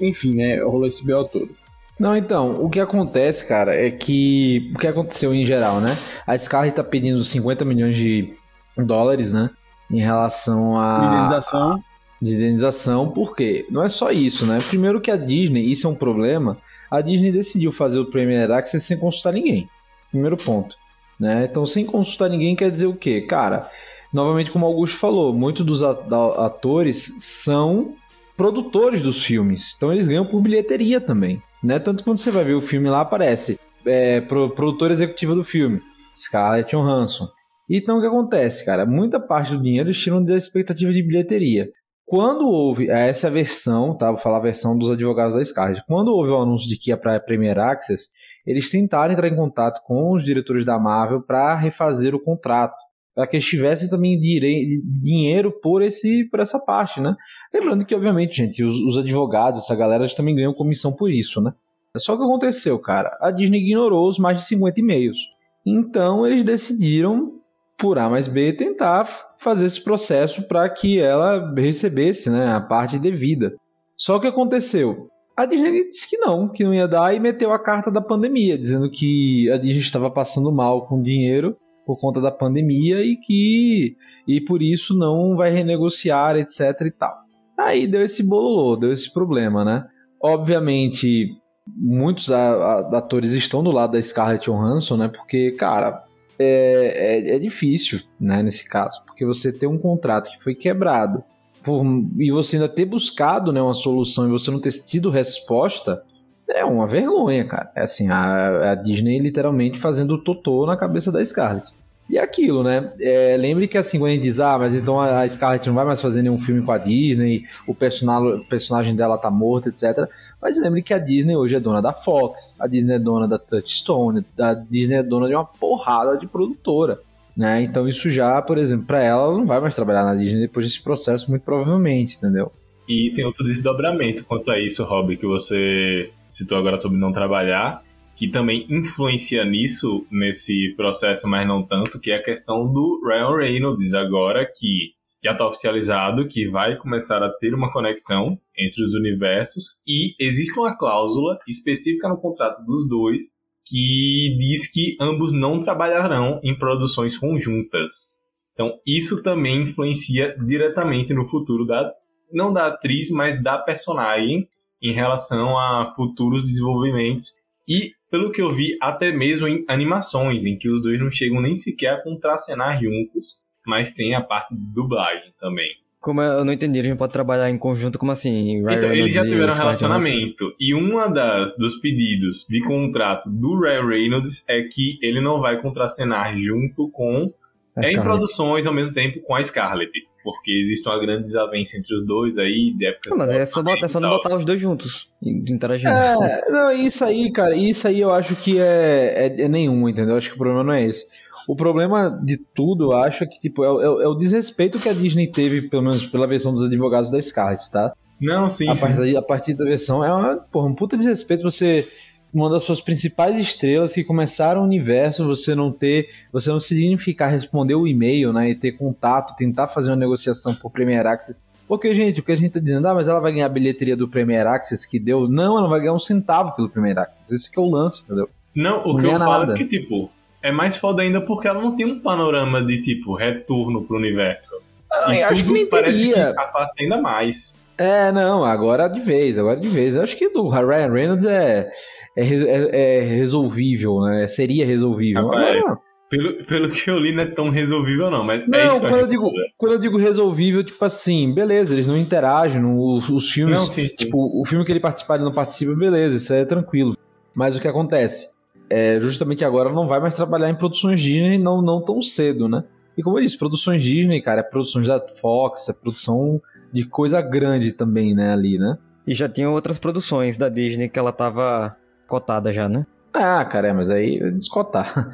enfim, 0.00 0.34
né, 0.34 0.62
rolou 0.62 0.86
esse 0.86 1.04
BO 1.04 1.24
todo. 1.24 1.55
Não, 1.98 2.14
então, 2.14 2.62
o 2.62 2.68
que 2.68 2.78
acontece, 2.78 3.48
cara, 3.48 3.74
é 3.74 3.90
que. 3.90 4.70
O 4.74 4.78
que 4.78 4.86
aconteceu 4.86 5.34
em 5.34 5.46
geral, 5.46 5.80
né? 5.80 5.96
A 6.26 6.36
Scarlett 6.36 6.76
tá 6.76 6.84
pedindo 6.84 7.22
50 7.22 7.64
milhões 7.64 7.96
de 7.96 8.34
dólares, 8.76 9.32
né? 9.32 9.50
Em 9.90 10.00
relação 10.00 10.78
a. 10.78 11.14
Indenização. 11.14 11.82
De 12.20 12.34
indenização, 12.34 13.10
por 13.10 13.34
quê? 13.36 13.66
Não 13.70 13.82
é 13.82 13.88
só 13.88 14.10
isso, 14.10 14.46
né? 14.46 14.58
Primeiro 14.68 15.00
que 15.00 15.10
a 15.10 15.16
Disney, 15.16 15.70
isso 15.70 15.86
é 15.86 15.90
um 15.90 15.94
problema, 15.94 16.56
a 16.90 17.02
Disney 17.02 17.30
decidiu 17.30 17.70
fazer 17.70 17.98
o 17.98 18.10
Premier 18.10 18.50
Access 18.50 18.86
sem 18.86 18.98
consultar 18.98 19.32
ninguém. 19.32 19.68
Primeiro 20.10 20.36
ponto. 20.36 20.76
Né? 21.20 21.46
Então, 21.50 21.64
sem 21.66 21.84
consultar 21.84 22.28
ninguém 22.28 22.56
quer 22.56 22.70
dizer 22.70 22.86
o 22.86 22.94
quê? 22.94 23.22
Cara, 23.22 23.70
novamente, 24.12 24.50
como 24.50 24.64
o 24.64 24.68
Augusto 24.68 24.98
falou, 24.98 25.32
muitos 25.32 25.64
dos 25.64 25.82
atores 25.82 27.16
são 27.18 27.94
produtores 28.36 29.02
dos 29.02 29.24
filmes. 29.24 29.74
Então, 29.76 29.92
eles 29.92 30.06
ganham 30.06 30.26
por 30.26 30.40
bilheteria 30.40 31.00
também. 31.00 31.42
Né? 31.62 31.78
Tanto 31.78 32.04
quando 32.04 32.18
você 32.18 32.30
vai 32.30 32.44
ver 32.44 32.54
o 32.54 32.62
filme 32.62 32.88
lá, 32.88 33.00
aparece 33.00 33.58
é, 33.84 34.20
pro, 34.20 34.50
produtora 34.50 34.92
executiva 34.92 35.34
do 35.34 35.44
filme, 35.44 35.80
Scarlett 36.16 36.70
Johansson. 36.74 37.26
Então 37.68 37.98
o 37.98 38.00
que 38.00 38.06
acontece, 38.06 38.64
cara? 38.64 38.86
Muita 38.86 39.18
parte 39.18 39.56
do 39.56 39.62
dinheiro 39.62 39.88
eles 39.88 40.00
tiram 40.00 40.22
da 40.22 40.36
expectativa 40.36 40.92
de 40.92 41.02
bilheteria. 41.02 41.68
Quando 42.04 42.46
houve 42.46 42.88
é, 42.88 43.08
essa 43.08 43.28
versão, 43.28 43.96
tá? 43.96 44.12
Vou 44.12 44.20
falar 44.20 44.36
a 44.36 44.42
versão 44.42 44.78
dos 44.78 44.90
advogados 44.90 45.34
da 45.34 45.44
Scarlett. 45.44 45.82
Quando 45.88 46.14
houve 46.14 46.30
o 46.30 46.40
anúncio 46.40 46.68
de 46.68 46.78
que 46.78 46.90
ia 46.90 46.96
para 46.96 47.16
a 47.16 47.20
Premier 47.20 47.58
Access, 47.58 48.10
eles 48.46 48.70
tentaram 48.70 49.12
entrar 49.12 49.26
em 49.26 49.34
contato 49.34 49.82
com 49.84 50.12
os 50.12 50.24
diretores 50.24 50.64
da 50.64 50.78
Marvel 50.78 51.20
para 51.20 51.56
refazer 51.56 52.14
o 52.14 52.22
contrato, 52.22 52.76
para 53.16 53.26
que 53.26 53.36
eles 53.36 53.46
tivessem 53.46 53.88
também 53.88 54.20
dinheiro 54.20 55.50
por 55.62 55.80
esse 55.80 56.28
por 56.28 56.38
essa 56.38 56.60
parte, 56.60 57.00
né? 57.00 57.16
Lembrando 57.52 57.86
que 57.86 57.94
obviamente, 57.94 58.36
gente, 58.36 58.62
os, 58.62 58.78
os 58.78 58.98
advogados, 58.98 59.62
essa 59.62 59.74
galera 59.74 60.06
também 60.14 60.36
ganham 60.36 60.52
comissão 60.52 60.94
por 60.94 61.10
isso, 61.10 61.40
né? 61.40 61.54
Só 61.96 62.14
que 62.14 62.22
aconteceu, 62.22 62.78
cara, 62.78 63.16
a 63.22 63.30
Disney 63.30 63.60
ignorou 63.60 64.06
os 64.06 64.18
mais 64.18 64.38
de 64.38 64.44
50 64.44 64.78
e-mails. 64.78 65.18
Então 65.64 66.26
eles 66.26 66.44
decidiram 66.44 67.32
por 67.78 67.98
A 67.98 68.08
mais 68.08 68.28
B, 68.28 68.52
tentar 68.52 69.06
fazer 69.40 69.64
esse 69.64 69.82
processo 69.82 70.46
para 70.46 70.68
que 70.68 70.98
ela 70.98 71.54
recebesse 71.56 72.30
né, 72.30 72.52
a 72.52 72.60
parte 72.60 72.98
devida. 72.98 73.54
Só 73.96 74.18
que 74.18 74.26
aconteceu? 74.26 75.08
A 75.36 75.44
Disney 75.44 75.88
disse 75.88 76.08
que 76.08 76.16
não, 76.16 76.48
que 76.48 76.64
não 76.64 76.72
ia 76.72 76.88
dar 76.88 77.14
e 77.14 77.20
meteu 77.20 77.52
a 77.52 77.58
carta 77.58 77.90
da 77.90 78.00
pandemia, 78.00 78.56
dizendo 78.56 78.90
que 78.90 79.50
a 79.50 79.58
Disney 79.58 79.80
estava 79.80 80.10
passando 80.10 80.50
mal 80.50 80.86
com 80.86 81.02
dinheiro 81.02 81.56
por 81.86 81.98
conta 81.98 82.20
da 82.20 82.32
pandemia 82.32 83.02
e 83.04 83.16
que 83.16 83.96
e 84.26 84.40
por 84.40 84.60
isso 84.60 84.92
não 84.98 85.36
vai 85.36 85.50
renegociar, 85.50 86.36
etc 86.36 86.80
e 86.84 86.90
tal. 86.90 87.16
Aí 87.56 87.86
deu 87.86 88.02
esse 88.02 88.28
bololô, 88.28 88.76
deu 88.76 88.92
esse 88.92 89.12
problema, 89.12 89.64
né? 89.64 89.86
Obviamente, 90.20 91.30
muitos 91.66 92.30
atores 92.30 93.32
estão 93.32 93.62
do 93.62 93.70
lado 93.70 93.92
da 93.92 94.02
Scarlett 94.02 94.50
Johansson, 94.50 94.96
né? 94.96 95.08
Porque, 95.08 95.52
cara, 95.52 96.04
é, 96.38 97.28
é, 97.28 97.36
é, 97.36 97.38
difícil, 97.38 98.00
né, 98.20 98.42
nesse 98.42 98.68
caso, 98.68 99.02
porque 99.06 99.24
você 99.24 99.50
tem 99.50 99.66
um 99.66 99.78
contrato 99.78 100.30
que 100.30 100.42
foi 100.42 100.54
quebrado 100.54 101.24
por, 101.62 101.82
e 102.18 102.30
você 102.30 102.56
ainda 102.56 102.68
ter 102.68 102.84
buscado 102.84 103.52
né, 103.52 103.62
uma 103.62 103.72
solução 103.72 104.28
e 104.28 104.30
você 104.30 104.50
não 104.50 104.60
ter 104.60 104.72
tido 104.84 105.08
resposta, 105.08 106.02
é 106.48 106.64
uma 106.64 106.86
vergonha, 106.86 107.44
cara. 107.44 107.70
É 107.74 107.82
assim, 107.82 108.08
a, 108.08 108.72
a 108.72 108.74
Disney 108.74 109.18
literalmente 109.18 109.78
fazendo 109.78 110.14
o 110.14 110.18
totô 110.18 110.66
na 110.66 110.76
cabeça 110.76 111.10
da 111.10 111.24
Scarlett. 111.24 111.72
E 112.08 112.18
aquilo, 112.18 112.62
né? 112.62 112.92
É, 113.00 113.36
lembre 113.36 113.66
que 113.66 113.76
assim, 113.76 113.98
quando 113.98 114.10
a 114.10 114.14
gente 114.14 114.22
diz, 114.22 114.38
ah, 114.38 114.56
mas 114.56 114.76
então 114.76 115.00
a 115.00 115.28
Scarlett 115.28 115.66
não 115.66 115.74
vai 115.74 115.84
mais 115.84 116.00
fazer 116.00 116.22
nenhum 116.22 116.38
filme 116.38 116.62
com 116.62 116.70
a 116.70 116.78
Disney, 116.78 117.42
o 117.66 117.74
personagem, 117.74 118.34
o 118.34 118.44
personagem 118.44 118.94
dela 118.94 119.18
tá 119.18 119.28
morto, 119.28 119.68
etc. 119.68 120.08
Mas 120.40 120.60
lembre 120.60 120.82
que 120.82 120.94
a 120.94 120.98
Disney 120.98 121.34
hoje 121.34 121.56
é 121.56 121.60
dona 121.60 121.82
da 121.82 121.92
Fox, 121.92 122.60
a 122.60 122.68
Disney 122.68 122.94
é 122.94 122.98
dona 123.00 123.26
da 123.26 123.38
Touchstone, 123.38 124.24
a 124.38 124.54
Disney 124.54 124.98
é 124.98 125.02
dona 125.02 125.26
de 125.26 125.34
uma 125.34 125.44
porrada 125.44 126.16
de 126.16 126.28
produtora. 126.28 127.00
Né? 127.36 127.62
Então 127.62 127.88
isso 127.88 128.08
já, 128.08 128.40
por 128.40 128.56
exemplo, 128.56 128.86
para 128.86 129.02
ela, 129.02 129.24
ela 129.24 129.36
não 129.36 129.44
vai 129.44 129.60
mais 129.60 129.74
trabalhar 129.74 130.04
na 130.04 130.14
Disney 130.14 130.42
depois 130.42 130.64
desse 130.64 130.82
processo, 130.82 131.28
muito 131.28 131.42
provavelmente, 131.42 132.16
entendeu? 132.16 132.52
E 132.88 133.12
tem 133.16 133.24
outro 133.24 133.44
desdobramento 133.44 134.24
quanto 134.24 134.48
a 134.50 134.60
isso, 134.60 134.84
Rob, 134.84 135.16
que 135.16 135.26
você 135.26 136.08
citou 136.36 136.58
agora 136.58 136.78
sobre 136.78 136.98
não 136.98 137.12
trabalhar, 137.12 137.82
que 138.14 138.28
também 138.28 138.66
influencia 138.68 139.44
nisso, 139.44 140.06
nesse 140.10 140.74
processo, 140.76 141.26
mas 141.26 141.46
não 141.46 141.66
tanto, 141.66 141.98
que 141.98 142.10
é 142.10 142.16
a 142.16 142.22
questão 142.22 142.70
do 142.70 143.00
Ryan 143.06 143.36
Reynolds 143.36 143.94
agora, 143.94 144.44
que 144.44 144.94
já 145.24 145.32
está 145.32 145.48
oficializado 145.48 146.28
que 146.28 146.48
vai 146.48 146.76
começar 146.76 147.22
a 147.22 147.30
ter 147.30 147.54
uma 147.54 147.72
conexão 147.72 148.38
entre 148.56 148.84
os 148.84 148.94
universos 148.94 149.80
e 149.86 150.14
existe 150.20 150.58
uma 150.58 150.76
cláusula 150.76 151.38
específica 151.48 152.08
no 152.08 152.20
contrato 152.20 152.64
dos 152.64 152.86
dois 152.88 153.24
que 153.66 154.36
diz 154.38 154.70
que 154.70 154.96
ambos 155.00 155.32
não 155.32 155.60
trabalharão 155.62 156.38
em 156.44 156.56
produções 156.56 157.18
conjuntas. 157.18 158.16
Então, 158.52 158.78
isso 158.86 159.22
também 159.22 159.62
influencia 159.62 160.36
diretamente 160.46 161.12
no 161.12 161.28
futuro 161.28 161.66
da 161.66 161.92
não 162.32 162.52
da 162.52 162.68
atriz, 162.68 163.10
mas 163.10 163.42
da 163.42 163.58
personagem 163.58 164.48
em 164.88 164.92
relação 164.92 165.58
a 165.58 165.92
futuros 165.96 166.44
desenvolvimentos 166.44 167.34
e, 167.68 167.92
pelo 168.10 168.30
que 168.30 168.40
eu 168.40 168.54
vi, 168.54 168.76
até 168.80 169.10
mesmo 169.10 169.48
em 169.48 169.64
animações, 169.68 170.44
em 170.44 170.56
que 170.56 170.68
os 170.68 170.82
dois 170.82 171.00
não 171.00 171.10
chegam 171.10 171.40
nem 171.40 171.54
sequer 171.56 171.94
a 171.94 172.02
contracenar 172.02 172.80
juntos, 172.80 173.34
mas 173.66 173.92
tem 173.92 174.14
a 174.14 174.20
parte 174.20 174.54
de 174.54 174.72
dublagem 174.72 175.32
também. 175.40 175.70
Como 175.98 176.22
eu 176.22 176.44
não 176.44 176.52
entendi, 176.52 176.78
a 176.78 176.82
gente 176.84 176.98
pode 176.98 177.12
trabalhar 177.12 177.50
em 177.50 177.58
conjunto 177.58 177.98
como 177.98 178.12
assim? 178.12 178.62
Ryan 178.64 178.78
Então, 178.78 178.92
eles 178.92 179.12
já 179.12 179.24
tiveram 179.24 179.52
um 179.52 179.56
relacionamento. 179.56 180.54
E 180.60 180.72
das 181.12 181.56
dos 181.56 181.80
pedidos 181.80 182.46
de 182.48 182.62
contrato 182.62 183.28
do 183.28 183.58
Ryan 183.58 183.86
Reynolds 183.86 184.44
é 184.48 184.62
que 184.62 185.00
ele 185.02 185.20
não 185.20 185.40
vai 185.40 185.60
contracenar 185.60 186.38
junto 186.38 186.88
com 186.90 187.32
é 187.76 187.92
em 187.92 188.00
produções 188.00 188.66
ao 188.66 188.72
mesmo 188.72 188.92
tempo 188.92 189.20
com 189.22 189.34
a 189.34 189.42
Scarlett. 189.44 189.90
Porque 190.24 190.50
existe 190.50 190.88
uma 190.88 190.98
grande 190.98 191.22
desavença 191.22 191.76
entre 191.78 191.94
os 191.94 192.04
dois 192.04 192.36
aí, 192.36 192.74
de 192.76 192.84
época 192.84 193.10
Não, 193.10 193.16
mas 193.16 193.28
é 193.28 193.46
só, 193.46 193.62
botar, 193.62 193.86
é 193.86 193.88
só 193.88 194.00
não 194.00 194.10
botar 194.10 194.36
os 194.36 194.44
dois 194.44 194.60
juntos, 194.60 195.08
interagindo. 195.22 195.92
É, 195.94 196.50
não, 196.50 196.72
isso 196.72 197.04
aí, 197.04 197.30
cara, 197.30 197.54
isso 197.54 197.86
aí 197.86 198.00
eu 198.00 198.10
acho 198.12 198.34
que 198.34 198.58
é, 198.58 199.28
é, 199.38 199.42
é 199.42 199.48
nenhum, 199.48 199.88
entendeu? 199.88 200.14
Eu 200.14 200.18
acho 200.18 200.28
que 200.30 200.34
o 200.34 200.38
problema 200.38 200.64
não 200.64 200.72
é 200.72 200.82
esse. 200.84 201.06
O 201.46 201.54
problema 201.54 202.10
de 202.24 202.38
tudo, 202.38 202.86
eu 202.86 202.92
acho, 202.98 203.22
é 203.22 203.26
que, 203.28 203.38
tipo, 203.38 203.62
é, 203.62 203.70
o- 203.70 204.00
é 204.00 204.04
é 204.04 204.08
o 204.08 204.16
desrespeito 204.16 204.80
que 204.80 204.88
a 204.88 204.92
Disney 204.92 205.28
teve, 205.30 205.62
pelo 205.68 205.82
menos 205.84 206.04
pela 206.04 206.26
versão 206.26 206.52
dos 206.52 206.62
advogados 206.64 207.08
da 207.08 207.22
Scarlett, 207.22 207.70
tá? 207.70 207.92
Não, 208.20 208.50
sim, 208.50 208.68
a, 208.68 208.74
sim. 208.74 208.80
partir, 208.80 209.16
a 209.16 209.22
partir 209.22 209.54
da 209.54 209.64
versão, 209.64 210.02
é 210.04 210.12
uma, 210.12 210.36
porra, 210.38 210.66
um 210.66 210.74
puta 210.74 210.96
desrespeito 210.96 211.44
você. 211.44 211.86
Uma 212.34 212.50
das 212.50 212.64
suas 212.64 212.80
principais 212.80 213.38
estrelas 213.38 213.94
que 213.94 214.04
começaram 214.04 214.60
o 214.60 214.64
universo, 214.64 215.26
você 215.26 215.54
não 215.54 215.72
ter. 215.72 216.08
Você 216.32 216.50
não 216.50 216.60
se 216.60 216.74
dignificar, 216.74 217.30
responder 217.30 217.74
o 217.74 217.86
e-mail, 217.86 218.32
né? 218.32 218.50
E 218.50 218.54
ter 218.54 218.72
contato, 218.72 219.34
tentar 219.36 219.68
fazer 219.68 219.90
uma 219.90 219.96
negociação 219.96 220.54
por 220.54 220.70
Premier 220.70 221.06
Access. 221.06 221.42
Porque, 221.66 221.92
gente, 221.94 222.20
o 222.20 222.22
que 222.22 222.30
a 222.32 222.36
gente 222.36 222.52
tá 222.52 222.60
dizendo, 222.60 222.86
ah, 222.86 222.94
mas 222.94 223.08
ela 223.08 223.20
vai 223.20 223.32
ganhar 223.32 223.46
a 223.46 223.48
bilheteria 223.48 223.96
do 223.96 224.06
Premier 224.06 224.46
Access 224.46 224.88
que 224.88 224.98
deu. 224.98 225.26
Não, 225.28 225.52
ela 225.54 225.62
não 225.62 225.70
vai 225.70 225.80
ganhar 225.80 225.94
um 225.94 225.98
centavo 225.98 226.54
pelo 226.54 226.68
Premier 226.68 226.98
Access. 226.98 227.34
Esse 227.34 227.50
que 227.50 227.58
é 227.58 227.62
o 227.62 227.68
lance, 227.70 228.04
entendeu? 228.04 228.28
Não, 228.54 228.84
o 228.86 228.92
Não 228.92 229.00
que 229.00 229.06
eu 229.06 229.18
falo 229.18 229.38
nada. 229.40 229.54
é 229.54 229.56
que, 229.56 229.64
tipo, 229.66 230.10
é 230.42 230.52
mais 230.52 230.76
foda 230.76 231.02
ainda 231.02 231.20
porque 231.20 231.48
ela 231.48 231.60
não 231.60 231.74
tem 231.76 231.86
um 231.86 232.00
panorama 232.00 232.64
de, 232.64 232.82
tipo, 232.82 233.14
retorno 233.14 233.82
pro 233.84 233.96
universo. 233.96 234.50
Ah, 234.92 235.14
E 235.14 235.20
eu 235.20 235.28
acho 235.28 235.44
que 235.44 235.52
nem 235.52 235.66
teria. 235.66 236.34
que 236.76 236.82
ainda 236.82 237.00
mais. 237.00 237.54
É, 237.78 238.10
não, 238.10 238.42
agora 238.44 238.88
de 238.88 239.00
vez, 239.00 239.36
agora 239.38 239.60
de 239.60 239.68
vez. 239.68 239.94
Eu 239.96 240.02
acho 240.02 240.16
que 240.16 240.30
do 240.30 240.48
Ryan 240.48 240.90
Reynolds 240.92 241.26
é, 241.26 241.70
é, 242.16 242.22
é- 242.24 242.98
é 242.98 243.00
resolvível, 243.00 244.00
né? 244.00 244.26
Seria 244.28 244.64
resolvível. 244.66 245.26
Rapaz, 245.26 245.56
Agora, 245.58 245.78
Pelo, 246.08 246.44
pelo 246.46 246.70
que 246.70 246.88
eu 246.88 247.00
li, 247.00 247.12
não 247.12 247.24
é 247.24 247.26
tão 247.26 247.50
resolvível, 247.50 248.08
não. 248.10 248.22
Mas 248.24 248.42
é 248.42 248.46
Não, 248.46 248.70
isso 248.76 248.80
que 248.80 248.86
quando 248.88 249.00
eu, 249.00 249.06
digo, 249.08 249.28
quando 249.58 249.72
eu 249.72 249.78
digo 249.78 249.98
resolvível, 249.98 250.62
tipo 250.62 250.84
assim, 250.84 251.34
beleza, 251.34 251.74
eles 251.74 251.88
não 251.88 251.96
interagem, 251.96 252.62
não- 252.62 252.78
os, 252.78 253.08
os 253.08 253.28
filmes, 253.28 253.58
Não, 253.58 253.66
sim, 253.72 253.88
sim. 253.88 253.96
tipo, 253.96 254.40
o 254.40 254.44
filme 254.44 254.64
que 254.64 254.70
ele 254.70 254.78
participa, 254.78 255.16
ele 255.16 255.24
não 255.24 255.32
participa, 255.32 255.74
beleza, 255.74 256.16
isso 256.16 256.32
aí 256.32 256.40
é 256.42 256.44
tranquilo. 256.44 256.96
Mas 257.34 257.56
o 257.56 257.60
que 257.60 257.66
acontece? 257.66 258.36
É, 258.70 259.00
justamente 259.00 259.44
agora 259.44 259.72
não 259.72 259.88
vai 259.88 259.98
mais 259.98 260.14
trabalhar 260.14 260.48
em 260.48 260.54
produções 260.54 261.00
Disney 261.00 261.38
não, 261.38 261.60
não 261.60 261.80
tão 261.80 262.00
cedo, 262.00 262.48
né? 262.48 262.62
E 262.96 263.02
como 263.02 263.18
eu 263.18 263.22
disse, 263.22 263.36
produções 263.36 263.82
Disney, 263.82 264.20
cara, 264.22 264.40
é 264.42 264.44
produções 264.44 264.86
da 264.86 265.00
Fox, 265.20 265.68
é 265.68 265.72
produção 265.72 266.40
de 266.72 266.84
coisa 266.84 267.20
grande 267.20 267.72
também, 267.72 268.14
né, 268.14 268.32
ali, 268.32 268.58
né? 268.58 268.78
E 269.06 269.12
já 269.12 269.28
tinha 269.28 269.50
outras 269.50 269.76
produções 269.76 270.38
da 270.38 270.48
Disney 270.48 270.88
que 270.88 270.98
ela 271.00 271.12
tava 271.12 271.76
cotada 272.06 272.52
já, 272.52 272.68
né? 272.68 272.86
Ah, 273.12 273.44
cara, 273.44 273.68
é, 273.68 273.72
mas 273.72 273.90
aí 273.90 274.18
é 274.18 274.30
descotar. 274.30 275.10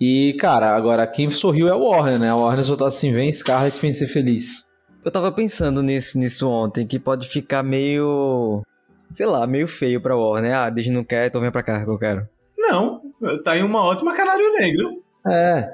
E, 0.00 0.36
cara, 0.38 0.74
agora 0.74 1.06
quem 1.06 1.28
sorriu 1.28 1.68
é 1.68 1.74
o 1.74 1.80
Warner, 1.80 2.18
né? 2.18 2.30
A 2.30 2.36
Warner 2.36 2.64
só 2.64 2.76
tá 2.76 2.86
assim, 2.86 3.12
vem 3.12 3.32
Scarlett, 3.32 3.80
vem 3.80 3.92
ser 3.92 4.06
feliz. 4.06 4.70
Eu 5.04 5.10
tava 5.10 5.32
pensando 5.32 5.82
nisso, 5.82 6.18
nisso 6.18 6.48
ontem, 6.48 6.86
que 6.86 6.98
pode 6.98 7.28
ficar 7.28 7.62
meio. 7.62 8.62
Sei 9.10 9.26
lá, 9.26 9.46
meio 9.46 9.66
feio 9.66 10.00
pra 10.00 10.16
Warner. 10.16 10.54
Ah, 10.54 10.64
a 10.66 10.70
Disney 10.70 10.94
não 10.94 11.04
quer, 11.04 11.26
então 11.26 11.40
vem 11.40 11.50
pra 11.50 11.62
cá 11.62 11.82
que 11.84 11.90
eu 11.90 11.98
quero. 11.98 12.28
Não, 12.56 13.00
tá 13.42 13.52
aí 13.52 13.62
uma 13.62 13.82
ótima 13.82 14.14
Canário 14.14 14.52
Negro. 14.54 15.02
É, 15.26 15.68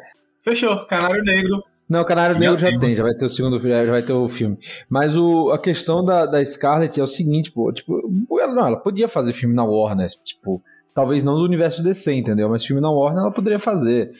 Fechou, 0.47 0.87
Canário 0.87 1.25
Negro. 1.25 1.63
Não, 1.89 2.05
Canário 2.05 2.35
Já 2.35 2.41
Negro 2.41 2.59
já 2.59 2.69
tem. 2.69 2.79
tem, 2.79 2.95
já 2.95 3.03
vai 3.05 3.15
ter 3.15 3.25
o 3.25 3.29
segundo, 3.29 3.61
já 3.61 3.85
vai 3.87 4.03
ter 4.03 4.13
o 4.13 4.29
filme. 4.29 4.59
Mas 4.89 5.17
o, 5.17 5.51
a 5.51 5.59
questão 5.59 6.05
da, 6.05 6.27
da 6.27 6.45
Scarlett 6.45 6.99
é 6.99 7.03
o 7.03 7.07
seguinte, 7.07 7.53
pô, 7.53 7.73
tipo, 7.73 8.01
ela, 8.41 8.53
não, 8.55 8.67
ela 8.67 8.77
podia 8.77 9.07
fazer 9.07 9.33
filme 9.33 9.55
na 9.55 9.65
Warner, 9.65 10.09
tipo, 10.25 10.61
talvez 10.93 11.23
não 11.23 11.35
do 11.37 11.45
universo 11.45 11.83
DC, 11.85 12.13
entendeu? 12.13 12.49
Mas 12.49 12.65
filme 12.65 12.83
na 12.83 12.91
Warner 12.91 13.23
ela 13.23 13.33
poderia 13.33 13.59
fazer. 13.59 14.11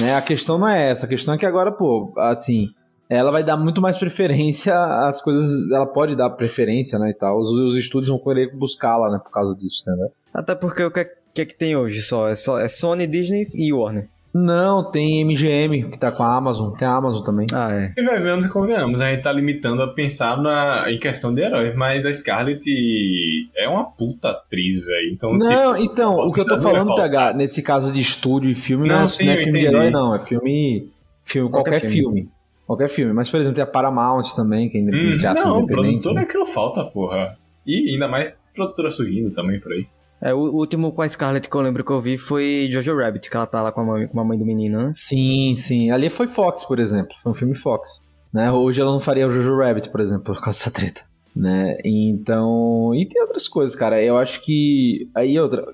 Né? 0.00 0.14
A 0.14 0.22
questão 0.22 0.58
não 0.58 0.68
é 0.68 0.90
essa, 0.90 1.06
a 1.06 1.08
questão 1.08 1.34
é 1.34 1.38
que 1.38 1.46
agora, 1.46 1.70
pô, 1.70 2.12
assim, 2.18 2.68
ela 3.08 3.30
vai 3.30 3.44
dar 3.44 3.56
muito 3.56 3.80
mais 3.80 3.96
preferência 3.96 4.76
às 5.06 5.20
coisas, 5.22 5.70
ela 5.70 5.86
pode 5.86 6.16
dar 6.16 6.30
preferência, 6.30 6.98
né, 6.98 7.10
e 7.10 7.14
tal. 7.14 7.38
Os, 7.38 7.50
os 7.52 7.76
estúdios 7.76 8.08
vão 8.08 8.18
querer 8.18 8.54
buscá-la, 8.56 9.10
né, 9.10 9.20
por 9.22 9.30
causa 9.30 9.56
disso, 9.56 9.82
entendeu? 9.88 10.10
Até 10.34 10.54
porque 10.54 10.82
o 10.82 10.90
que, 10.90 11.00
é- 11.00 11.12
que 11.34 11.42
é 11.42 11.46
que 11.46 11.54
tem 11.56 11.76
hoje 11.76 12.00
só? 12.02 12.28
É, 12.28 12.34
só? 12.34 12.58
é 12.58 12.68
Sony, 12.68 13.06
Disney 13.06 13.46
e 13.54 13.72
Warner. 13.72 14.08
Não, 14.32 14.84
tem 14.90 15.24
MGM, 15.24 15.90
que 15.90 15.98
tá 15.98 16.12
com 16.12 16.22
a 16.22 16.36
Amazon, 16.36 16.72
tem 16.72 16.86
a 16.86 16.94
Amazon 16.94 17.22
também. 17.22 17.46
Ah, 17.52 17.72
é. 17.72 17.92
E 17.96 18.02
vemos 18.20 18.46
e 18.46 18.48
convenhamos, 18.48 19.00
a 19.00 19.10
gente 19.10 19.22
tá 19.22 19.32
limitando 19.32 19.82
a 19.82 19.88
pensar 19.88 20.36
na, 20.40 20.84
em 20.92 20.98
questão 20.98 21.34
de 21.34 21.40
heróis, 21.40 21.74
mas 21.74 22.04
a 22.04 22.12
Scarlett 22.12 22.62
é 23.56 23.68
uma 23.68 23.84
puta 23.84 24.28
atriz, 24.30 24.80
velho. 24.84 25.12
Então, 25.12 25.32
Não, 25.36 25.74
tipo, 25.76 25.92
então, 25.92 26.14
o 26.16 26.32
que 26.32 26.40
eu 26.40 26.46
tô 26.46 26.56
não 26.56 26.62
falando, 26.62 26.88
faltar. 26.88 27.10
PH, 27.10 27.32
nesse 27.34 27.62
caso 27.62 27.92
de 27.92 28.00
estúdio 28.00 28.50
e 28.50 28.54
filme, 28.54 28.86
não, 28.88 28.96
Não, 28.96 29.02
é, 29.04 29.06
sim, 29.06 29.24
não 29.26 29.32
é 29.32 29.36
filme 29.38 29.52
de 29.60 29.64
entendi. 29.66 29.76
herói, 29.76 29.90
não. 29.90 30.14
É 30.14 30.18
filme. 30.18 30.88
filme 31.24 31.50
qualquer, 31.50 31.70
Qualquer 31.72 31.88
filme. 31.88 32.20
filme. 32.20 32.28
Qualquer 32.66 32.88
filme. 32.88 33.12
Mas, 33.14 33.30
por 33.30 33.38
exemplo, 33.40 33.54
tem 33.54 33.64
a 33.64 33.66
Paramount 33.66 34.24
também, 34.36 34.68
que 34.68 34.76
ainda 34.76 34.94
Hum, 34.94 35.10
entre 35.14 35.26
aspas, 35.26 35.44
não, 35.44 35.60
independente. 35.62 36.02
produtor 36.02 36.14
né? 36.14 36.22
é 36.22 36.24
que 36.26 36.36
não 36.38 36.46
falta, 36.48 36.84
porra. 36.84 37.36
E 37.66 37.92
ainda 37.94 38.06
mais 38.08 38.34
produtora 38.54 38.90
surgindo 38.90 39.30
também 39.30 39.58
por 39.58 39.72
aí. 39.72 39.86
É, 40.20 40.34
o 40.34 40.38
último 40.38 40.92
com 40.92 41.02
a 41.02 41.08
Scarlett 41.08 41.48
que 41.48 41.56
eu 41.56 41.60
lembro 41.60 41.84
que 41.84 41.92
eu 41.92 42.00
vi 42.00 42.18
foi 42.18 42.68
Jojo 42.70 42.96
Rabbit, 42.96 43.30
que 43.30 43.36
ela 43.36 43.46
tá 43.46 43.62
lá 43.62 43.70
com 43.70 43.80
a 43.80 43.84
mãe, 43.84 44.08
com 44.08 44.20
a 44.20 44.24
mãe 44.24 44.38
do 44.38 44.44
menino, 44.44 44.82
né? 44.82 44.90
Sim, 44.92 45.54
sim. 45.56 45.90
Ali 45.90 46.10
foi 46.10 46.26
Fox, 46.26 46.64
por 46.64 46.80
exemplo. 46.80 47.14
Foi 47.22 47.30
um 47.30 47.34
filme 47.34 47.54
Fox. 47.54 48.06
Né? 48.32 48.50
Hoje 48.50 48.80
ela 48.80 48.92
não 48.92 49.00
faria 49.00 49.26
o 49.26 49.30
Jojo 49.30 49.56
Rabbit, 49.56 49.90
por 49.90 50.00
exemplo, 50.00 50.24
por 50.24 50.42
causa 50.42 50.58
dessa 50.58 50.70
treta. 50.70 51.02
Né? 51.34 51.78
Então. 51.84 52.92
E 52.94 53.06
tem 53.06 53.22
outras 53.22 53.46
coisas, 53.46 53.76
cara. 53.76 54.02
Eu 54.02 54.18
acho 54.18 54.44
que. 54.44 55.08
Aí 55.14 55.38
outra. 55.38 55.64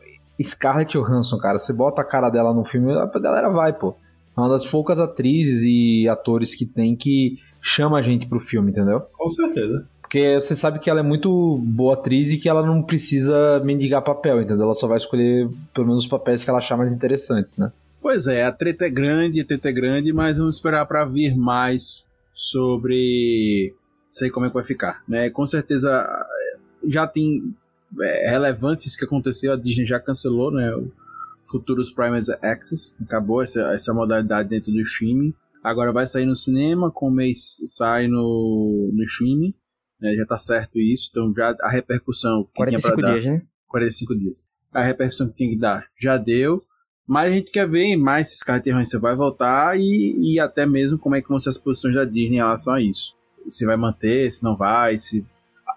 Scarlett 0.42 0.92
Johansson, 0.92 1.38
cara. 1.38 1.58
Você 1.58 1.72
bota 1.72 2.02
a 2.02 2.04
cara 2.04 2.28
dela 2.28 2.52
no 2.52 2.64
filme, 2.64 2.92
a 2.92 3.06
galera 3.06 3.48
vai, 3.48 3.72
pô. 3.72 3.96
É 4.36 4.40
uma 4.40 4.48
das 4.48 4.66
poucas 4.66 4.98
atrizes 4.98 5.62
e 5.62 6.08
atores 6.08 6.54
que 6.54 6.66
tem 6.66 6.96
que 6.96 7.36
chama 7.60 7.98
a 7.98 8.02
gente 8.02 8.26
pro 8.26 8.40
filme, 8.40 8.72
entendeu? 8.72 9.00
Com 9.12 9.28
certeza. 9.28 9.86
Porque 10.04 10.34
você 10.34 10.54
sabe 10.54 10.78
que 10.78 10.90
ela 10.90 11.00
é 11.00 11.02
muito 11.02 11.58
boa 11.64 11.94
atriz 11.94 12.30
e 12.30 12.36
que 12.36 12.48
ela 12.48 12.64
não 12.64 12.82
precisa 12.82 13.60
mendigar 13.64 14.04
papel, 14.04 14.42
entendeu? 14.42 14.66
Ela 14.66 14.74
só 14.74 14.86
vai 14.86 14.98
escolher 14.98 15.48
pelo 15.72 15.86
menos 15.86 16.04
os 16.04 16.08
papéis 16.08 16.44
que 16.44 16.50
ela 16.50 16.58
achar 16.58 16.76
mais 16.76 16.94
interessantes, 16.94 17.56
né? 17.58 17.72
Pois 18.02 18.26
é, 18.26 18.44
a 18.44 18.52
treta 18.52 18.84
é 18.84 18.90
grande, 18.90 19.40
a 19.40 19.46
treta 19.46 19.70
é 19.70 19.72
grande, 19.72 20.12
mas 20.12 20.36
vamos 20.36 20.56
esperar 20.56 20.86
para 20.86 21.06
vir 21.06 21.34
mais 21.34 22.04
sobre 22.34 23.74
sei 24.08 24.28
como 24.28 24.44
é 24.44 24.50
que 24.50 24.54
vai 24.54 24.62
ficar, 24.62 25.02
né? 25.08 25.30
Com 25.30 25.46
certeza 25.46 26.06
já 26.86 27.06
tem 27.06 27.54
é, 28.00 28.30
relevância 28.30 28.86
isso 28.86 28.98
que 28.98 29.06
aconteceu, 29.06 29.52
a 29.52 29.56
Disney 29.56 29.86
já 29.86 29.98
cancelou, 29.98 30.52
né? 30.52 30.70
O 30.76 30.92
Futuros 31.50 31.90
Primaries 31.90 32.28
Access, 32.28 32.94
acabou 33.02 33.42
essa, 33.42 33.72
essa 33.72 33.94
modalidade 33.94 34.50
dentro 34.50 34.70
do 34.70 34.80
streaming. 34.82 35.32
Agora 35.62 35.92
vai 35.92 36.06
sair 36.06 36.26
no 36.26 36.36
cinema, 36.36 36.90
com 36.90 37.08
o 37.08 37.10
mês 37.10 37.62
sai 37.66 38.06
no, 38.06 38.90
no 38.92 39.02
streaming, 39.02 39.54
né? 40.04 40.14
Já 40.14 40.26
tá 40.26 40.38
certo 40.38 40.78
isso, 40.78 41.08
então 41.10 41.32
já 41.34 41.56
a 41.62 41.70
repercussão 41.70 42.44
que 42.44 42.52
tinha 42.66 42.78
pra 42.80 42.90
45 42.92 43.02
dar- 43.02 43.12
dias, 43.12 43.24
né? 43.26 43.42
45 43.68 44.16
dias. 44.16 44.48
A 44.72 44.82
repercussão 44.82 45.28
que 45.28 45.34
tinha 45.34 45.50
que 45.50 45.56
dar 45.56 45.86
já 46.00 46.16
deu. 46.16 46.62
Mas 47.06 47.30
a 47.30 47.34
gente 47.34 47.50
quer 47.50 47.68
ver 47.68 47.96
mais 47.96 48.30
se 48.30 48.38
Scarlett 48.38 48.70
Johansson 48.70 48.98
vai 48.98 49.14
voltar 49.14 49.78
e, 49.78 50.14
e 50.34 50.40
até 50.40 50.64
mesmo 50.64 50.96
como 50.98 51.14
é 51.14 51.20
que 51.20 51.28
vão 51.28 51.38
ser 51.38 51.50
as 51.50 51.58
posições 51.58 51.94
da 51.94 52.04
Disney 52.04 52.34
em 52.36 52.36
relação 52.36 52.72
a 52.72 52.80
isso. 52.80 53.14
Se 53.46 53.66
vai 53.66 53.76
manter, 53.76 54.32
se 54.32 54.42
não 54.42 54.56
vai, 54.56 54.98
se... 54.98 55.22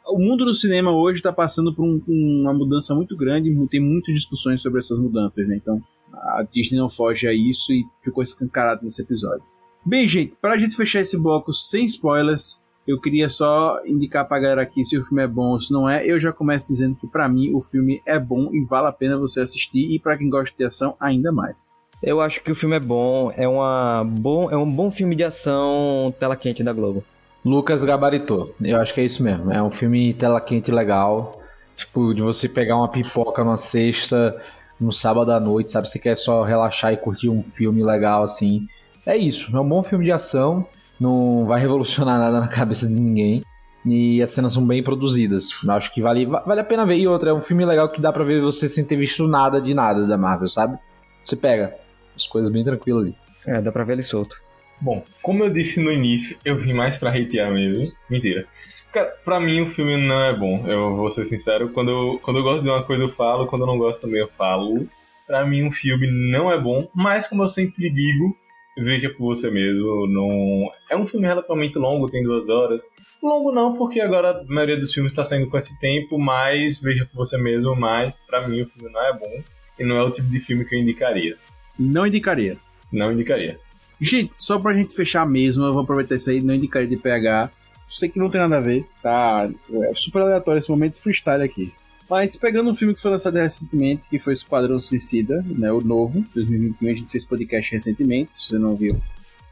O 0.10 0.18
mundo 0.20 0.46
do 0.46 0.54
cinema 0.54 0.90
hoje 0.90 1.20
está 1.20 1.34
passando 1.34 1.74
por 1.76 1.84
um- 1.84 2.02
uma 2.08 2.54
mudança 2.54 2.96
muito 2.96 3.18
grande, 3.18 3.54
tem 3.70 3.82
muitas 3.82 4.14
discussões 4.16 4.62
sobre 4.62 4.80
essas 4.80 5.02
mudanças, 5.02 5.46
né? 5.46 5.58
Então 5.58 5.84
a 6.14 6.44
Disney 6.50 6.78
não 6.80 6.88
foge 6.88 7.28
a 7.28 7.34
isso 7.34 7.74
e 7.74 7.84
ficou 8.02 8.24
escancarado 8.24 8.86
nesse 8.86 9.02
episódio. 9.02 9.44
Bem, 9.86 10.08
gente, 10.08 10.34
para 10.42 10.54
a 10.54 10.58
gente 10.58 10.78
fechar 10.78 11.02
esse 11.02 11.18
bloco 11.18 11.52
sem 11.54 11.84
spoilers, 11.86 12.64
eu 12.88 13.00
queria 13.02 13.30
só 13.30 13.80
indicar 13.86 14.26
pra 14.28 14.40
galera 14.40 14.62
aqui 14.62 14.86
se 14.86 14.98
o 14.98 15.04
filme 15.04 15.22
é 15.22 15.28
bom 15.28 15.52
ou 15.52 15.60
se 15.60 15.74
não 15.74 15.90
é. 15.90 16.06
Eu 16.06 16.20
já 16.20 16.32
começo 16.32 16.68
dizendo 16.68 16.96
que 16.96 17.06
pra 17.06 17.28
mim 17.28 17.54
o 17.54 17.60
filme 17.60 18.02
é 18.06 18.18
bom 18.18 18.50
e 18.54 18.64
vale 18.64 18.88
a 18.88 18.92
pena 18.92 19.18
você 19.18 19.42
assistir 19.42 19.94
e 19.94 20.00
pra 20.00 20.18
quem 20.18 20.30
gosta 20.30 20.56
de 20.58 20.64
ação 20.64 20.96
ainda 21.00 21.32
mais. 21.32 21.70
Eu 22.02 22.22
acho 22.22 22.44
que 22.44 22.52
o 22.52 22.56
filme 22.56 22.76
é 22.76 22.80
bom, 22.80 23.32
é, 23.36 23.48
uma 23.48 24.06
bom, 24.08 24.50
é 24.52 24.56
um 24.56 24.72
bom 24.72 24.90
filme 24.92 25.16
de 25.16 25.24
ação 25.24 26.14
tela 26.20 26.36
quente 26.36 26.64
da 26.64 26.72
Globo. 26.72 27.04
Lucas 27.44 27.84
gabaritou. 27.84 28.56
Eu 28.62 28.80
acho 28.80 28.94
que 28.94 29.02
é 29.02 29.06
isso 29.06 29.24
mesmo. 29.24 29.52
É 29.52 29.62
um 29.62 29.72
filme 29.72 30.14
tela 30.14 30.40
quente 30.40 30.72
legal. 30.72 31.42
Tipo, 31.76 32.14
de 32.14 32.22
você 32.22 32.48
pegar 32.50 32.76
uma 32.78 32.90
pipoca 32.90 33.44
numa 33.44 33.58
sexta, 33.58 34.40
no 34.80 34.92
sábado 34.92 35.32
à 35.32 35.40
noite, 35.40 35.72
sabe? 35.72 35.88
Você 35.88 36.00
quer 36.00 36.16
só 36.16 36.44
relaxar 36.44 36.94
e 36.94 36.98
curtir 36.98 37.30
um 37.30 37.42
filme 37.44 37.84
legal 37.84 38.24
assim. 38.24 38.68
É 39.06 39.16
isso. 39.16 39.56
É 39.56 39.60
um 39.60 39.68
bom 39.68 39.82
filme 39.82 40.06
de 40.06 40.12
ação. 40.12 40.68
Não 41.00 41.46
vai 41.46 41.60
revolucionar 41.60 42.18
nada 42.20 42.40
na 42.40 42.48
cabeça 42.48 42.88
de 42.88 42.94
ninguém. 42.94 43.44
E 43.86 44.22
as 44.22 44.32
cenas 44.32 44.54
são 44.54 44.66
bem 44.66 44.84
produzidas. 44.84 45.64
Eu 45.64 45.72
acho 45.72 45.94
que 45.94 46.02
vale, 46.02 46.26
vale 46.26 46.60
a 46.60 46.64
pena 46.64 46.86
ver. 46.86 46.98
E 46.98 47.08
outra, 47.08 47.30
é 47.30 47.34
um 47.34 47.42
filme 47.42 47.66
legal 47.66 47.90
que 47.90 48.02
dá 48.02 48.12
pra 48.12 48.24
ver 48.24 48.42
você 48.42 48.68
sem 48.68 48.86
ter 48.86 48.98
visto 48.98 49.28
nada 49.28 49.62
de 49.62 49.74
nada 49.74 50.06
da 50.06 50.18
Marvel, 50.18 50.50
sabe? 50.50 50.78
Você 51.24 51.36
pega 51.36 51.76
as 52.16 52.28
coisas 52.28 52.52
bem 52.52 52.64
tranquilas 52.64 53.04
ali. 53.04 53.16
É, 53.46 53.62
dá 53.62 53.72
pra 53.72 53.84
ver 53.84 53.94
ele 53.94 54.04
solto. 54.04 54.36
Bom, 54.82 55.04
como 55.24 55.44
eu 55.44 55.50
disse 55.50 55.80
no 55.80 55.92
início, 55.92 56.38
eu 56.44 56.58
vim 56.58 56.74
mais 56.74 56.98
pra 56.98 57.10
hatear 57.10 57.52
mesmo. 57.52 57.92
Mentira. 58.10 58.46
Cara, 58.94 59.14
pra 59.24 59.40
mim 59.40 59.62
o 59.62 59.72
filme 59.72 59.98
não 59.98 60.22
é 60.26 60.36
bom, 60.36 60.66
eu 60.68 60.96
vou 60.96 61.10
ser 61.10 61.26
sincero. 61.26 61.70
Quando 61.70 61.92
eu, 61.92 62.20
quando 62.22 62.38
eu 62.38 62.44
gosto 62.44 62.64
de 62.64 62.70
uma 62.70 62.84
coisa 62.84 63.04
eu 63.04 63.14
falo, 63.14 63.48
quando 63.48 63.62
eu 63.62 63.68
não 63.68 63.78
gosto 63.78 64.02
também 64.02 64.22
eu 64.22 64.30
falo. 64.38 64.88
Pra 65.26 65.46
mim 65.46 65.64
um 65.64 65.72
filme 65.72 66.08
não 66.32 66.52
é 66.52 66.60
bom, 66.60 66.88
mas 66.96 67.28
como 67.28 67.44
eu 67.44 67.50
sempre 67.50 67.90
digo, 67.90 68.36
veja 68.84 69.10
por 69.10 69.36
você 69.36 69.50
mesmo. 69.50 70.08
Não... 70.08 70.72
É 70.90 70.96
um 70.96 71.08
filme 71.08 71.28
relativamente 71.28 71.78
longo, 71.78 72.10
tem 72.10 72.24
duas 72.24 72.50
horas. 72.50 72.84
Longo 73.22 73.52
não, 73.52 73.76
porque 73.76 74.00
agora 74.00 74.42
a 74.42 74.44
maioria 74.46 74.78
dos 74.78 74.94
filmes 74.94 75.14
tá 75.14 75.24
saindo 75.24 75.50
com 75.50 75.58
esse 75.58 75.78
tempo, 75.80 76.18
mas 76.20 76.80
veja 76.80 77.06
por 77.06 77.26
você 77.26 77.38
mesmo, 77.38 77.76
mas 77.76 78.20
pra 78.28 78.48
mim 78.48 78.62
o 78.62 78.68
filme 78.68 78.92
não 78.92 79.02
é 79.06 79.14
bom. 79.14 79.44
E 79.80 79.84
não 79.84 79.98
é 79.98 80.04
o 80.04 80.12
tipo 80.12 80.28
de 80.30 80.40
filme 80.40 80.66
que 80.66 80.76
eu 80.76 80.80
indicaria. 80.80 81.38
Não 81.78 82.08
indicaria. 82.08 82.58
Não 82.92 83.12
indicaria. 83.12 83.60
Gente, 84.00 84.36
só 84.36 84.60
pra 84.60 84.74
gente 84.74 84.96
fechar 84.96 85.28
mesmo, 85.28 85.66
eu 85.66 85.74
vou 85.74 85.82
aproveitar 85.84 86.16
isso 86.16 86.30
aí, 86.30 86.42
não 86.42 86.54
indicaria 86.54 86.88
de 86.88 86.98
PH. 86.98 87.52
Sei 87.88 88.10
que 88.10 88.20
não 88.20 88.30
tem 88.30 88.42
nada 88.42 88.58
a 88.58 88.62
ver, 88.62 88.86
tá? 89.02 89.50
É 89.72 89.94
super 89.96 90.22
aleatório 90.22 90.60
esse 90.60 90.70
momento 90.70 91.02
freestyle 91.02 91.44
aqui. 91.44 91.74
Mas 92.10 92.36
pegando 92.36 92.70
um 92.70 92.76
filme 92.76 92.94
que 92.94 93.02
foi 93.02 93.12
lançado 93.12 93.36
recentemente, 93.36 94.08
que 94.10 94.18
foi 94.18 94.34
Esquadrão 94.34 94.80
Suicida, 94.80 95.44
né? 95.48 95.72
O 95.72 95.82
novo, 95.82 96.24
2021, 96.34 96.90
a 96.90 96.94
gente 96.96 97.12
fez 97.12 97.26
podcast 97.26 97.72
recentemente. 97.72 98.34
Se 98.34 98.48
você 98.50 98.58
não 98.58 98.76
viu, 98.76 99.00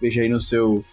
veja 0.01 0.21
aí 0.21 0.29
no 0.29 0.39
seu 0.39 0.83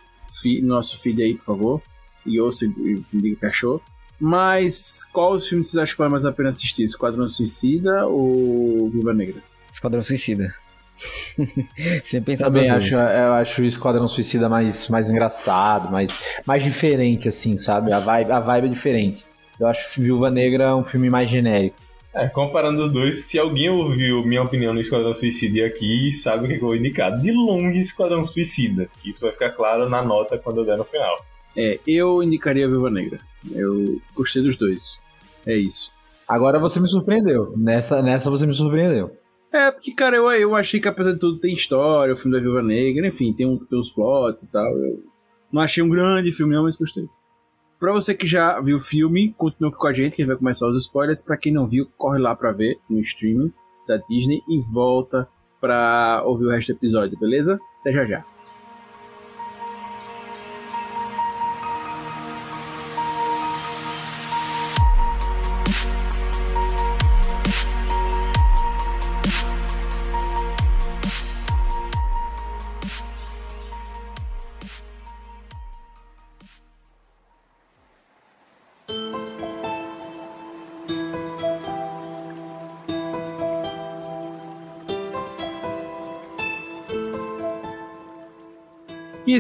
fi- 0.42 0.60
no 0.60 0.68
nosso 0.68 0.98
feed 1.00 1.22
aí, 1.22 1.34
por 1.34 1.44
favor. 1.44 1.82
E 2.26 2.40
ouça 2.40 2.64
e 2.64 3.02
diga 3.12 3.34
o 3.34 3.36
que 3.36 3.46
achou. 3.46 3.80
Mas 4.18 5.02
qual 5.12 5.34
os 5.34 5.48
filmes 5.48 5.68
vocês 5.68 5.82
acham 5.82 5.94
que 5.94 5.98
vale 5.98 6.10
mais 6.12 6.24
a 6.24 6.32
pena 6.32 6.48
assistir? 6.48 6.82
Esquadrão 6.84 7.26
Suicida 7.28 8.06
ou 8.06 8.88
Viva 8.90 9.12
Negra? 9.12 9.42
Esquadrão 9.70 10.02
Suicida. 10.02 10.54
Sem 12.04 12.22
pensar 12.22 12.44
Também 12.44 12.70
acho, 12.70 12.94
eu 12.94 13.32
acho 13.34 13.62
o 13.62 13.64
Esquadrão 13.64 14.06
Suicida 14.06 14.48
mais, 14.48 14.88
mais 14.88 15.10
engraçado, 15.10 15.90
mais, 15.90 16.16
mais 16.46 16.62
diferente, 16.62 17.28
assim, 17.28 17.56
sabe? 17.56 17.92
A 17.92 17.98
vibe, 17.98 18.30
a 18.30 18.38
vibe 18.40 18.66
é 18.66 18.70
diferente. 18.70 19.24
Eu 19.59 19.66
acho 19.66 20.00
Viúva 20.00 20.30
Negra 20.30 20.76
um 20.76 20.84
filme 20.84 21.11
mais 21.11 21.28
genérico. 21.28 21.76
É, 22.14 22.28
comparando 22.28 22.84
os 22.84 22.92
dois, 22.92 23.24
se 23.24 23.38
alguém 23.38 23.70
ouviu 23.70 24.22
minha 24.24 24.42
opinião 24.42 24.74
no 24.74 24.80
Esquadrão 24.80 25.14
Suicida 25.14 25.64
aqui, 25.64 26.12
sabe 26.12 26.44
o 26.44 26.48
que 26.48 26.57
eu 26.57 26.68
vou 26.68 26.76
indicar. 26.76 27.18
De 27.18 27.32
longe, 27.32 27.78
Esquadrão 27.78 28.26
Suicida. 28.26 28.88
Isso 29.05 29.20
vai 29.20 29.32
ficar 29.32 29.50
claro 29.50 29.88
na 29.88 30.03
nota 30.03 30.36
quando 30.36 30.59
eu 30.59 30.64
der 30.66 30.76
no 30.76 30.84
final. 30.84 31.24
É, 31.57 31.78
eu 31.86 32.22
indicaria 32.22 32.68
Viúva 32.68 32.90
Negra. 32.90 33.18
Eu 33.50 34.00
gostei 34.14 34.42
dos 34.42 34.57
dois. 34.57 35.00
É 35.46 35.57
isso. 35.57 35.92
Agora 36.28 36.59
você 36.59 36.80
me 36.80 36.88
surpreendeu. 36.88 37.55
Nessa, 37.57 38.03
nessa 38.03 38.30
você 38.30 38.46
me 38.46 38.55
surpreendeu. 38.55 39.16
É, 39.50 39.70
porque, 39.70 39.92
cara, 39.92 40.16
eu, 40.16 40.30
eu 40.32 40.55
achei 40.55 40.80
que 40.80 40.88
apesar 40.88 41.12
de 41.12 41.18
tudo 41.18 41.38
tem 41.38 41.53
história, 41.53 42.12
o 42.12 42.16
filme 42.16 42.36
da 42.36 42.42
Viúva 42.42 42.62
Negra, 42.62 43.07
enfim, 43.07 43.32
tem, 43.32 43.46
um, 43.46 43.59
tem 43.59 43.78
uns 43.78 43.90
plots 43.90 44.44
e 44.44 44.50
tal. 44.50 44.70
Eu 44.78 45.03
não 45.50 45.61
achei 45.61 45.82
um 45.82 45.88
grande 45.88 46.32
filme, 46.32 46.55
não, 46.55 46.64
mas 46.64 46.76
gostei. 46.76 47.05
Pra 47.83 47.91
você 47.91 48.14
que 48.14 48.28
já 48.28 48.61
viu 48.61 48.76
o 48.76 48.80
filme, 48.80 49.35
continue 49.37 49.72
com 49.72 49.89
a 49.89 49.93
gente, 49.93 50.14
que 50.14 50.22
a 50.22 50.24
gente 50.24 50.28
vai 50.28 50.39
começar 50.39 50.68
os 50.68 50.78
spoilers. 50.80 51.20
Pra 51.20 51.37
quem 51.37 51.53
não 51.53 51.66
viu, 51.66 51.91
corre 51.99 52.16
lá 52.16 52.33
pra 52.33 52.53
ver 52.53 52.78
no 52.89 53.01
streaming 53.01 53.53
da 53.89 53.97
Disney 53.97 54.41
e 54.49 54.61
volta 54.72 55.28
pra 55.61 56.22
ouvir 56.24 56.45
o 56.45 56.51
resto 56.51 56.72
do 56.72 56.76
episódio, 56.76 57.18
beleza? 57.18 57.59
Até 57.80 57.93
já 57.93 58.07
já. 58.07 58.32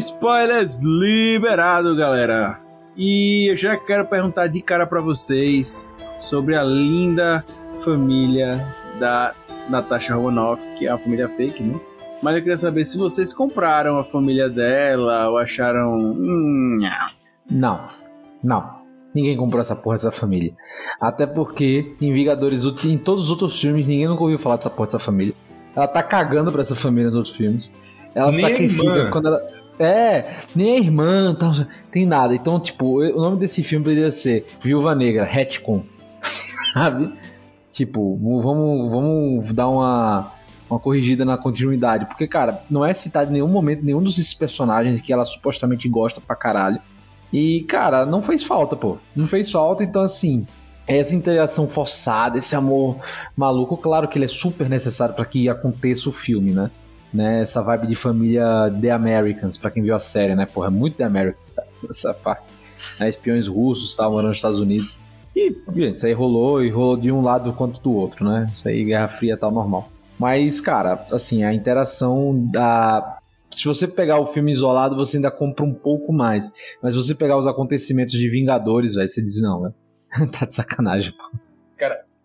Spoilers 0.02 0.80
liberado, 0.82 1.94
galera. 1.94 2.58
E 2.96 3.46
eu 3.50 3.56
já 3.56 3.76
quero 3.76 4.04
perguntar 4.06 4.48
de 4.48 4.60
cara 4.60 4.86
pra 4.86 5.00
vocês 5.00 5.88
sobre 6.18 6.56
a 6.56 6.64
linda 6.64 7.42
família 7.84 8.66
da 8.98 9.32
Natasha 9.68 10.14
Romanoff, 10.14 10.66
que 10.76 10.86
é 10.86 10.92
uma 10.92 10.98
família 10.98 11.28
fake, 11.28 11.62
né? 11.62 11.80
Mas 12.20 12.36
eu 12.36 12.42
queria 12.42 12.56
saber 12.56 12.84
se 12.84 12.98
vocês 12.98 13.32
compraram 13.32 13.96
a 13.96 14.04
família 14.04 14.48
dela 14.48 15.28
ou 15.28 15.38
acharam. 15.38 15.94
Hum. 15.94 16.80
Não, 17.50 17.88
não. 18.42 18.82
Ninguém 19.14 19.36
comprou 19.36 19.60
essa 19.60 19.76
porra 19.76 19.96
dessa 19.96 20.10
família. 20.10 20.52
Até 21.00 21.26
porque 21.26 21.94
em 22.00 22.12
Vingadores, 22.12 22.64
em 22.84 22.98
todos 22.98 23.24
os 23.24 23.30
outros 23.30 23.60
filmes, 23.60 23.86
ninguém 23.86 24.08
nunca 24.08 24.22
ouviu 24.22 24.38
falar 24.38 24.56
dessa 24.56 24.70
porra 24.70 24.86
dessa 24.86 24.98
família. 24.98 25.34
Ela 25.76 25.86
tá 25.86 26.02
cagando 26.02 26.50
pra 26.50 26.62
essa 26.62 26.74
família 26.74 27.06
nos 27.06 27.14
outros 27.14 27.36
filmes. 27.36 27.72
Ela 28.14 28.30
Nem 28.30 28.44
a 28.44 28.48
sacrifica 28.48 29.10
quando 29.10 29.28
ela. 29.28 29.61
É, 29.78 30.30
nem 30.54 30.74
a 30.74 30.78
irmã, 30.78 31.34
tal, 31.34 31.52
tem 31.90 32.06
nada. 32.06 32.34
Então, 32.34 32.60
tipo, 32.60 33.00
o 33.00 33.20
nome 33.20 33.38
desse 33.38 33.62
filme 33.62 33.84
poderia 33.84 34.10
ser 34.10 34.46
Viúva 34.62 34.94
Negra, 34.94 35.24
Retcon. 35.24 35.82
Sabe? 36.72 37.12
Tipo, 37.72 38.16
vamos, 38.40 38.90
vamos 38.90 39.52
dar 39.54 39.68
uma, 39.68 40.30
uma 40.68 40.78
corrigida 40.78 41.24
na 41.24 41.38
continuidade. 41.38 42.06
Porque, 42.06 42.26
cara, 42.26 42.62
não 42.70 42.84
é 42.84 42.92
citado 42.92 43.30
em 43.30 43.34
nenhum 43.34 43.48
momento 43.48 43.82
nenhum 43.82 44.02
desses 44.02 44.34
personagens 44.34 45.00
que 45.00 45.12
ela 45.12 45.24
supostamente 45.24 45.88
gosta 45.88 46.20
pra 46.20 46.36
caralho. 46.36 46.80
E, 47.32 47.62
cara, 47.62 48.04
não 48.04 48.22
fez 48.22 48.44
falta, 48.44 48.76
pô. 48.76 48.98
Não 49.16 49.26
fez 49.26 49.50
falta, 49.50 49.82
então, 49.82 50.02
assim, 50.02 50.46
essa 50.86 51.14
interação 51.14 51.66
forçada, 51.66 52.38
esse 52.38 52.54
amor 52.54 52.98
maluco, 53.34 53.76
claro 53.76 54.06
que 54.06 54.18
ele 54.18 54.26
é 54.26 54.28
super 54.28 54.68
necessário 54.68 55.14
pra 55.14 55.24
que 55.24 55.48
aconteça 55.48 56.08
o 56.08 56.12
filme, 56.12 56.52
né? 56.52 56.70
Né? 57.12 57.42
Essa 57.42 57.62
vibe 57.62 57.86
de 57.86 57.94
família 57.94 58.70
The 58.80 58.90
Americans, 58.90 59.56
pra 59.56 59.70
quem 59.70 59.82
viu 59.82 59.94
a 59.94 60.00
série, 60.00 60.34
né? 60.34 60.46
Porra, 60.46 60.68
é 60.68 60.70
muito 60.70 60.96
The 60.96 61.04
Americans, 61.04 61.52
cara, 61.52 61.68
essa 61.88 62.14
parte. 62.14 62.44
Né? 62.98 63.08
Espiões 63.08 63.46
russos, 63.46 63.94
tal, 63.94 64.12
morando 64.12 64.28
nos 64.28 64.38
Estados 64.38 64.58
Unidos. 64.58 64.98
E, 65.34 65.54
gente, 65.74 65.96
isso 65.96 66.06
aí 66.06 66.12
rolou 66.12 66.62
e 66.62 66.68
rolou 66.68 66.96
de 66.96 67.10
um 67.10 67.22
lado 67.22 67.52
quanto 67.52 67.80
do 67.80 67.92
outro, 67.92 68.24
né? 68.24 68.48
Isso 68.52 68.68
aí, 68.68 68.84
Guerra 68.84 69.08
Fria 69.08 69.36
tal, 69.36 69.50
normal. 69.50 69.90
Mas, 70.18 70.60
cara, 70.60 71.06
assim, 71.10 71.42
a 71.42 71.52
interação 71.52 72.46
da. 72.50 73.18
Se 73.50 73.64
você 73.64 73.88
pegar 73.88 74.18
o 74.18 74.26
filme 74.26 74.52
isolado, 74.52 74.96
você 74.96 75.16
ainda 75.16 75.30
compra 75.30 75.64
um 75.64 75.74
pouco 75.74 76.12
mais. 76.12 76.52
Mas 76.82 76.94
se 76.94 77.02
você 77.02 77.14
pegar 77.14 77.36
os 77.36 77.46
acontecimentos 77.46 78.14
de 78.14 78.28
Vingadores, 78.28 78.94
velho, 78.94 79.08
você 79.08 79.22
diz, 79.22 79.40
não, 79.42 79.62
velho. 79.62 79.74
tá 80.30 80.46
de 80.46 80.54
sacanagem, 80.54 81.12
pô. 81.12 81.38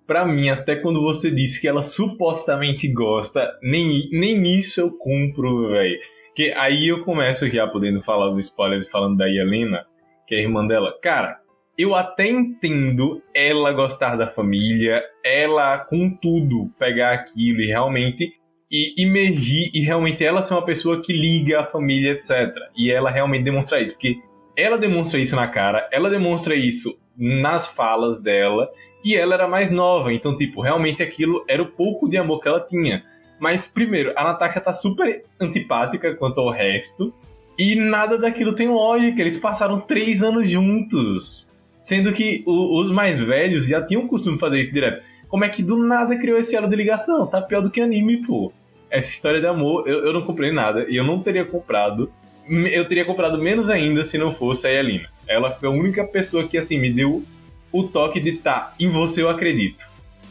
Pra 0.07 0.25
mim, 0.25 0.49
até 0.49 0.77
quando 0.77 1.01
você 1.01 1.29
disse 1.29 1.59
que 1.59 1.67
ela 1.67 1.83
supostamente 1.83 2.87
gosta, 2.87 3.59
nem, 3.61 4.07
nem 4.09 4.57
isso 4.57 4.79
eu 4.79 4.89
compro, 4.89 5.69
velho. 5.69 5.99
Que 6.33 6.53
aí 6.53 6.87
eu 6.87 7.03
começo 7.03 7.49
já 7.49 7.67
podendo 7.67 8.01
falar 8.01 8.29
os 8.29 8.37
spoilers 8.37 8.87
falando 8.87 9.17
da 9.17 9.27
Helena, 9.27 9.85
que 10.25 10.33
é 10.33 10.37
a 10.37 10.41
irmã 10.41 10.65
dela. 10.65 10.97
Cara, 11.01 11.41
eu 11.77 11.93
até 11.93 12.27
entendo 12.27 13.21
ela 13.33 13.73
gostar 13.73 14.15
da 14.15 14.27
família, 14.27 15.03
ela 15.23 15.77
com 15.77 16.09
tudo 16.09 16.71
pegar 16.79 17.11
aquilo 17.11 17.61
e 17.61 17.67
realmente 17.67 18.33
e 18.71 19.01
imergir 19.01 19.69
e 19.73 19.81
realmente 19.81 20.23
ela 20.23 20.41
ser 20.41 20.53
uma 20.53 20.65
pessoa 20.65 21.01
que 21.01 21.13
liga 21.13 21.59
a 21.59 21.65
família, 21.65 22.13
etc. 22.13 22.55
E 22.77 22.91
ela 22.91 23.09
realmente 23.09 23.43
demonstrar 23.43 23.81
isso, 23.81 23.93
porque 23.93 24.17
ela 24.55 24.77
demonstra 24.77 25.19
isso 25.19 25.35
na 25.35 25.47
cara, 25.47 25.87
ela 25.91 26.09
demonstra 26.09 26.55
isso 26.55 26.97
nas 27.17 27.67
falas 27.67 28.19
dela 28.19 28.69
e 29.03 29.15
ela 29.15 29.33
era 29.33 29.47
mais 29.47 29.71
nova, 29.71 30.13
então 30.13 30.37
tipo, 30.37 30.61
realmente 30.61 31.01
aquilo 31.01 31.43
era 31.47 31.61
o 31.63 31.67
pouco 31.67 32.09
de 32.09 32.17
amor 32.17 32.41
que 32.41 32.47
ela 32.47 32.59
tinha. 32.59 33.03
Mas 33.39 33.67
primeiro, 33.67 34.11
a 34.15 34.23
Natasha 34.23 34.59
tá 34.59 34.73
super 34.73 35.23
antipática 35.39 36.13
quanto 36.15 36.39
ao 36.41 36.49
resto 36.49 37.13
e 37.57 37.75
nada 37.75 38.17
daquilo 38.17 38.53
tem 38.53 38.67
lógica. 38.67 39.21
Eles 39.21 39.37
passaram 39.37 39.79
três 39.79 40.23
anos 40.23 40.49
juntos. 40.49 41.47
Sendo 41.81 42.11
que 42.11 42.43
o- 42.45 42.79
os 42.81 42.91
mais 42.91 43.19
velhos 43.19 43.67
já 43.67 43.81
tinham 43.81 44.03
o 44.03 44.07
costume 44.07 44.35
de 44.35 44.39
fazer 44.39 44.59
isso 44.59 44.73
direto. 44.73 45.03
Como 45.29 45.45
é 45.45 45.49
que 45.49 45.61
do 45.63 45.77
nada 45.77 46.17
criou 46.17 46.37
esse 46.37 46.55
elo 46.55 46.67
de 46.67 46.75
ligação? 46.75 47.27
Tá 47.27 47.41
pior 47.41 47.61
do 47.61 47.69
que 47.69 47.79
anime, 47.79 48.17
pô. 48.25 48.51
Essa 48.89 49.09
história 49.09 49.39
de 49.39 49.47
amor, 49.47 49.87
eu, 49.87 50.05
eu 50.05 50.13
não 50.13 50.21
comprei 50.23 50.51
nada. 50.51 50.85
E 50.89 50.95
eu 50.97 51.03
não 51.03 51.19
teria 51.21 51.45
comprado. 51.45 52.11
Eu 52.49 52.85
teria 52.85 53.05
comprado 53.05 53.37
menos 53.37 53.69
ainda 53.69 54.03
se 54.05 54.17
não 54.17 54.33
fosse 54.33 54.65
a 54.67 54.69
Yelena. 54.71 55.07
Ela 55.27 55.51
foi 55.51 55.67
a 55.69 55.71
única 55.71 56.03
pessoa 56.03 56.47
que, 56.47 56.57
assim, 56.57 56.79
me 56.79 56.91
deu 56.91 57.23
o 57.71 57.83
toque 57.83 58.19
de 58.19 58.33
tá, 58.33 58.73
em 58.79 58.89
você 58.89 59.21
eu 59.21 59.29
acredito. 59.29 59.85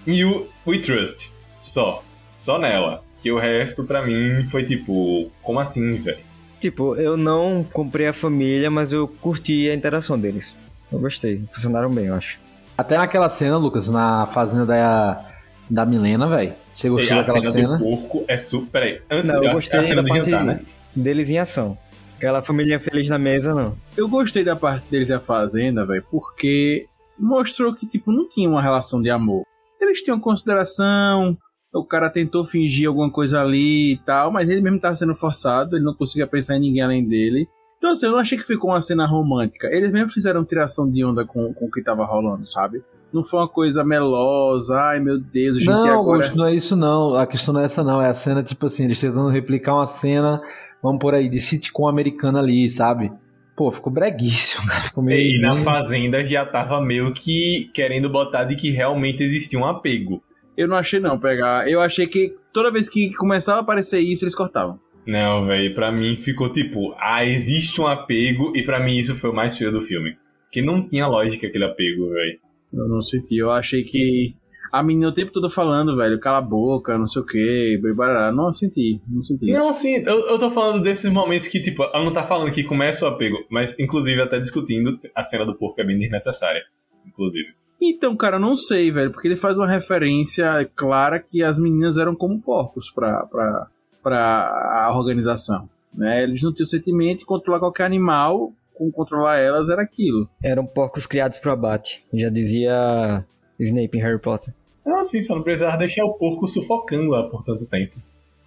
E 0.06 0.24
o 0.24 0.48
We 0.66 0.78
Trust. 0.78 1.30
Só. 1.60 2.02
Só 2.36 2.58
nela. 2.58 3.02
Que 3.22 3.30
o 3.30 3.38
resto, 3.38 3.84
pra 3.84 4.02
mim, 4.02 4.48
foi 4.50 4.64
tipo, 4.64 5.30
como 5.42 5.58
assim, 5.58 5.92
velho? 5.92 6.18
Tipo, 6.60 6.96
eu 6.96 7.16
não 7.16 7.64
comprei 7.72 8.06
a 8.06 8.12
família, 8.12 8.70
mas 8.70 8.92
eu 8.92 9.06
curti 9.06 9.68
a 9.68 9.74
interação 9.74 10.18
deles. 10.18 10.54
Eu 10.90 10.98
gostei. 10.98 11.42
Funcionaram 11.50 11.90
bem, 11.90 12.06
eu 12.06 12.14
acho. 12.14 12.38
Até 12.78 12.96
naquela 12.96 13.28
cena, 13.28 13.56
Lucas, 13.56 13.90
na 13.90 14.26
fazenda 14.26 14.64
da, 14.64 15.24
da 15.68 15.84
Milena, 15.84 16.28
velho. 16.28 16.54
Você 16.72 16.88
gostou 16.88 17.18
a 17.18 17.22
daquela 17.22 17.40
cena, 17.40 17.52
cena? 17.52 17.78
do 17.78 17.84
porco 17.84 18.24
é 18.28 18.38
super. 18.38 18.70
Peraí, 18.70 19.00
antes 19.10 19.30
Não, 19.30 19.40
de 19.40 19.46
eu 19.46 19.52
gostei 19.52 19.94
da 19.94 20.02
parte 20.04 20.30
jantar, 20.30 20.44
né? 20.44 20.60
deles 20.94 21.28
em 21.30 21.38
ação. 21.38 21.76
Aquela 22.16 22.42
família 22.42 22.80
feliz 22.80 23.08
na 23.08 23.18
mesa, 23.18 23.54
não. 23.54 23.76
Eu 23.96 24.08
gostei 24.08 24.42
da 24.42 24.56
parte 24.56 24.90
dele 24.90 25.04
da 25.04 25.20
fazenda, 25.20 25.84
velho, 25.84 26.04
porque 26.10 26.86
mostrou 27.18 27.74
que, 27.74 27.86
tipo, 27.86 28.10
não 28.10 28.28
tinha 28.28 28.48
uma 28.48 28.62
relação 28.62 29.02
de 29.02 29.10
amor. 29.10 29.44
Eles 29.80 30.02
tinham 30.02 30.18
consideração, 30.18 31.36
o 31.74 31.84
cara 31.84 32.10
tentou 32.10 32.44
fingir 32.44 32.88
alguma 32.88 33.10
coisa 33.10 33.40
ali 33.40 33.92
e 33.92 33.98
tal, 33.98 34.30
mas 34.32 34.48
ele 34.48 34.62
mesmo 34.62 34.80
tava 34.80 34.96
sendo 34.96 35.14
forçado, 35.14 35.76
ele 35.76 35.84
não 35.84 35.94
conseguia 35.94 36.26
pensar 36.26 36.56
em 36.56 36.60
ninguém 36.60 36.82
além 36.82 37.06
dele. 37.06 37.48
Então, 37.78 37.90
assim, 37.90 38.06
eu 38.06 38.12
não 38.12 38.18
achei 38.18 38.38
que 38.38 38.44
ficou 38.44 38.70
uma 38.70 38.80
cena 38.80 39.06
romântica. 39.06 39.68
Eles 39.70 39.92
mesmo 39.92 40.08
fizeram 40.08 40.44
tiração 40.44 40.90
de 40.90 41.04
onda 41.04 41.24
com, 41.26 41.52
com 41.52 41.66
o 41.66 41.70
que 41.70 41.82
tava 41.82 42.04
rolando, 42.04 42.46
sabe? 42.46 42.82
Não 43.12 43.22
foi 43.22 43.40
uma 43.40 43.48
coisa 43.48 43.84
melosa, 43.84 44.76
ai 44.76 45.00
meu 45.00 45.18
Deus, 45.18 45.58
gente, 45.58 45.68
e 45.68 45.70
Não, 45.70 45.80
agora... 45.80 45.96
Augusto, 45.96 46.36
não 46.36 46.46
é 46.46 46.54
isso 46.54 46.74
não. 46.74 47.14
A 47.14 47.26
questão 47.26 47.54
não 47.54 47.60
é 47.60 47.64
essa 47.64 47.84
não. 47.84 48.00
É 48.00 48.08
a 48.08 48.14
cena, 48.14 48.42
tipo 48.42 48.66
assim, 48.66 48.84
eles 48.84 49.00
tentando 49.00 49.28
replicar 49.28 49.74
uma 49.74 49.86
cena, 49.86 50.42
vamos 50.82 51.00
por 51.00 51.14
aí, 51.14 51.28
de 51.28 51.40
sitcom 51.40 51.88
americana 51.88 52.40
ali, 52.40 52.68
sabe? 52.70 53.10
Pô, 53.56 53.72
ficou 53.72 53.92
breguíssimo, 53.92 54.66
cara. 54.68 54.84
Ficou 54.84 55.02
meio... 55.02 55.36
E 55.36 55.40
na 55.40 55.62
fazenda 55.62 56.24
já 56.26 56.44
tava 56.44 56.80
meio 56.80 57.12
que 57.12 57.70
querendo 57.72 58.10
botar 58.10 58.44
de 58.44 58.56
que 58.56 58.70
realmente 58.70 59.22
existia 59.22 59.58
um 59.58 59.64
apego. 59.64 60.22
Eu 60.56 60.68
não 60.68 60.76
achei 60.76 61.00
não 61.00 61.18
pegar. 61.18 61.68
Eu 61.68 61.80
achei 61.80 62.06
que 62.06 62.34
toda 62.52 62.72
vez 62.72 62.88
que 62.88 63.12
começava 63.14 63.58
a 63.58 63.62
aparecer 63.62 64.00
isso, 64.00 64.24
eles 64.24 64.34
cortavam. 64.34 64.78
Não, 65.06 65.46
velho, 65.46 65.74
pra 65.74 65.92
mim 65.92 66.16
ficou 66.16 66.50
tipo, 66.50 66.94
ah, 66.98 67.24
existe 67.24 67.80
um 67.80 67.86
apego, 67.86 68.56
e 68.56 68.64
pra 68.64 68.80
mim 68.82 68.98
isso 68.98 69.14
foi 69.16 69.30
o 69.30 69.34
mais 69.34 69.56
feio 69.56 69.70
do 69.70 69.82
filme. 69.82 70.16
Que 70.50 70.60
não 70.60 70.88
tinha 70.88 71.06
lógica 71.06 71.46
aquele 71.46 71.64
apego, 71.64 72.08
velho. 72.10 72.38
Eu 72.72 72.88
não 72.88 73.00
senti. 73.00 73.36
Eu 73.36 73.50
achei 73.50 73.84
que 73.84 74.34
a 74.78 74.82
menina 74.82 75.08
o 75.08 75.12
tempo 75.12 75.32
todo 75.32 75.48
falando, 75.50 75.96
velho, 75.96 76.18
cala 76.18 76.38
a 76.38 76.42
boca, 76.42 76.96
não 76.98 77.06
sei 77.06 77.22
o 77.22 77.24
que, 77.26 77.80
barará. 77.94 78.32
Não 78.32 78.52
senti, 78.52 79.00
não 79.08 79.22
senti 79.22 79.46
Não, 79.52 79.70
isso. 79.70 79.80
sim, 79.80 79.96
eu, 80.04 80.20
eu 80.28 80.38
tô 80.38 80.50
falando 80.50 80.82
desses 80.82 81.10
momentos 81.10 81.48
que, 81.48 81.60
tipo, 81.60 81.82
ela 81.82 82.04
não 82.04 82.12
tá 82.12 82.26
falando 82.26 82.52
que 82.52 82.64
começa 82.64 83.04
o 83.04 83.08
apego, 83.08 83.36
mas 83.50 83.74
inclusive 83.78 84.20
até 84.22 84.38
discutindo 84.38 84.98
a 85.14 85.24
cena 85.24 85.44
do 85.44 85.54
porco 85.54 85.80
é 85.80 85.84
bem 85.84 85.98
desnecessária. 85.98 86.62
Inclusive. 87.06 87.48
Então, 87.80 88.16
cara, 88.16 88.36
eu 88.36 88.40
não 88.40 88.56
sei, 88.56 88.90
velho, 88.90 89.10
porque 89.10 89.28
ele 89.28 89.36
faz 89.36 89.58
uma 89.58 89.68
referência 89.68 90.68
clara 90.74 91.20
que 91.20 91.42
as 91.42 91.58
meninas 91.60 91.98
eram 91.98 92.14
como 92.14 92.40
porcos 92.40 92.90
pra, 92.90 93.24
pra, 93.26 93.66
pra 94.02 94.86
a 94.86 94.96
organização. 94.96 95.68
Né? 95.94 96.22
Eles 96.22 96.42
não 96.42 96.52
tinham 96.52 96.66
sentimento 96.66 97.22
e 97.22 97.26
controlar 97.26 97.58
qualquer 97.58 97.84
animal, 97.84 98.52
com 98.74 98.90
controlar 98.90 99.38
elas 99.38 99.68
era 99.68 99.82
aquilo. 99.82 100.28
Eram 100.42 100.66
porcos 100.66 101.06
criados 101.06 101.38
pro 101.38 101.52
abate. 101.52 102.02
Já 102.12 102.28
dizia 102.28 103.24
Snape 103.58 103.96
em 103.98 104.02
Harry 104.02 104.18
Potter. 104.20 104.52
Não, 104.86 105.04
sim, 105.04 105.20
só 105.20 105.34
não 105.34 105.42
precisava 105.42 105.76
deixar 105.76 106.04
o 106.04 106.14
porco 106.14 106.46
sufocando 106.46 107.10
lá 107.10 107.24
por 107.24 107.42
tanto 107.44 107.66
tempo. 107.66 107.96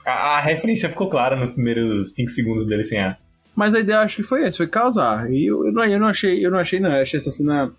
A, 0.06 0.38
a 0.38 0.42
referência 0.42 0.88
ficou 0.90 1.10
clara 1.10 1.36
nos 1.36 1.54
primeiros 1.54 2.16
5 2.16 2.30
segundos 2.32 2.66
dele 2.66 2.84
sem 2.84 2.98
ar. 3.00 3.20
Mas 3.56 3.76
a 3.76 3.80
ideia 3.82 3.98
eu 3.98 4.02
acho 4.02 4.16
que 4.16 4.24
foi 4.24 4.44
essa, 4.46 4.58
foi 4.58 4.68
causar. 4.68 5.30
E 5.32 5.46
eu, 5.48 5.66
eu, 5.66 5.72
não, 5.74 5.84
eu 5.84 6.00
não 6.00 6.08
achei, 6.08 6.44
eu 6.46 6.50
não 6.50 6.58
achei, 6.60 6.80
não. 6.80 6.92
Eu 6.94 7.02
achei 7.02 7.18
essa 7.20 7.30
cena 7.32 7.72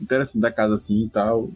interessante 0.00 0.40
da 0.40 0.50
casa 0.50 0.74
assim 0.74 1.04
e 1.04 1.08
tal. 1.08 1.48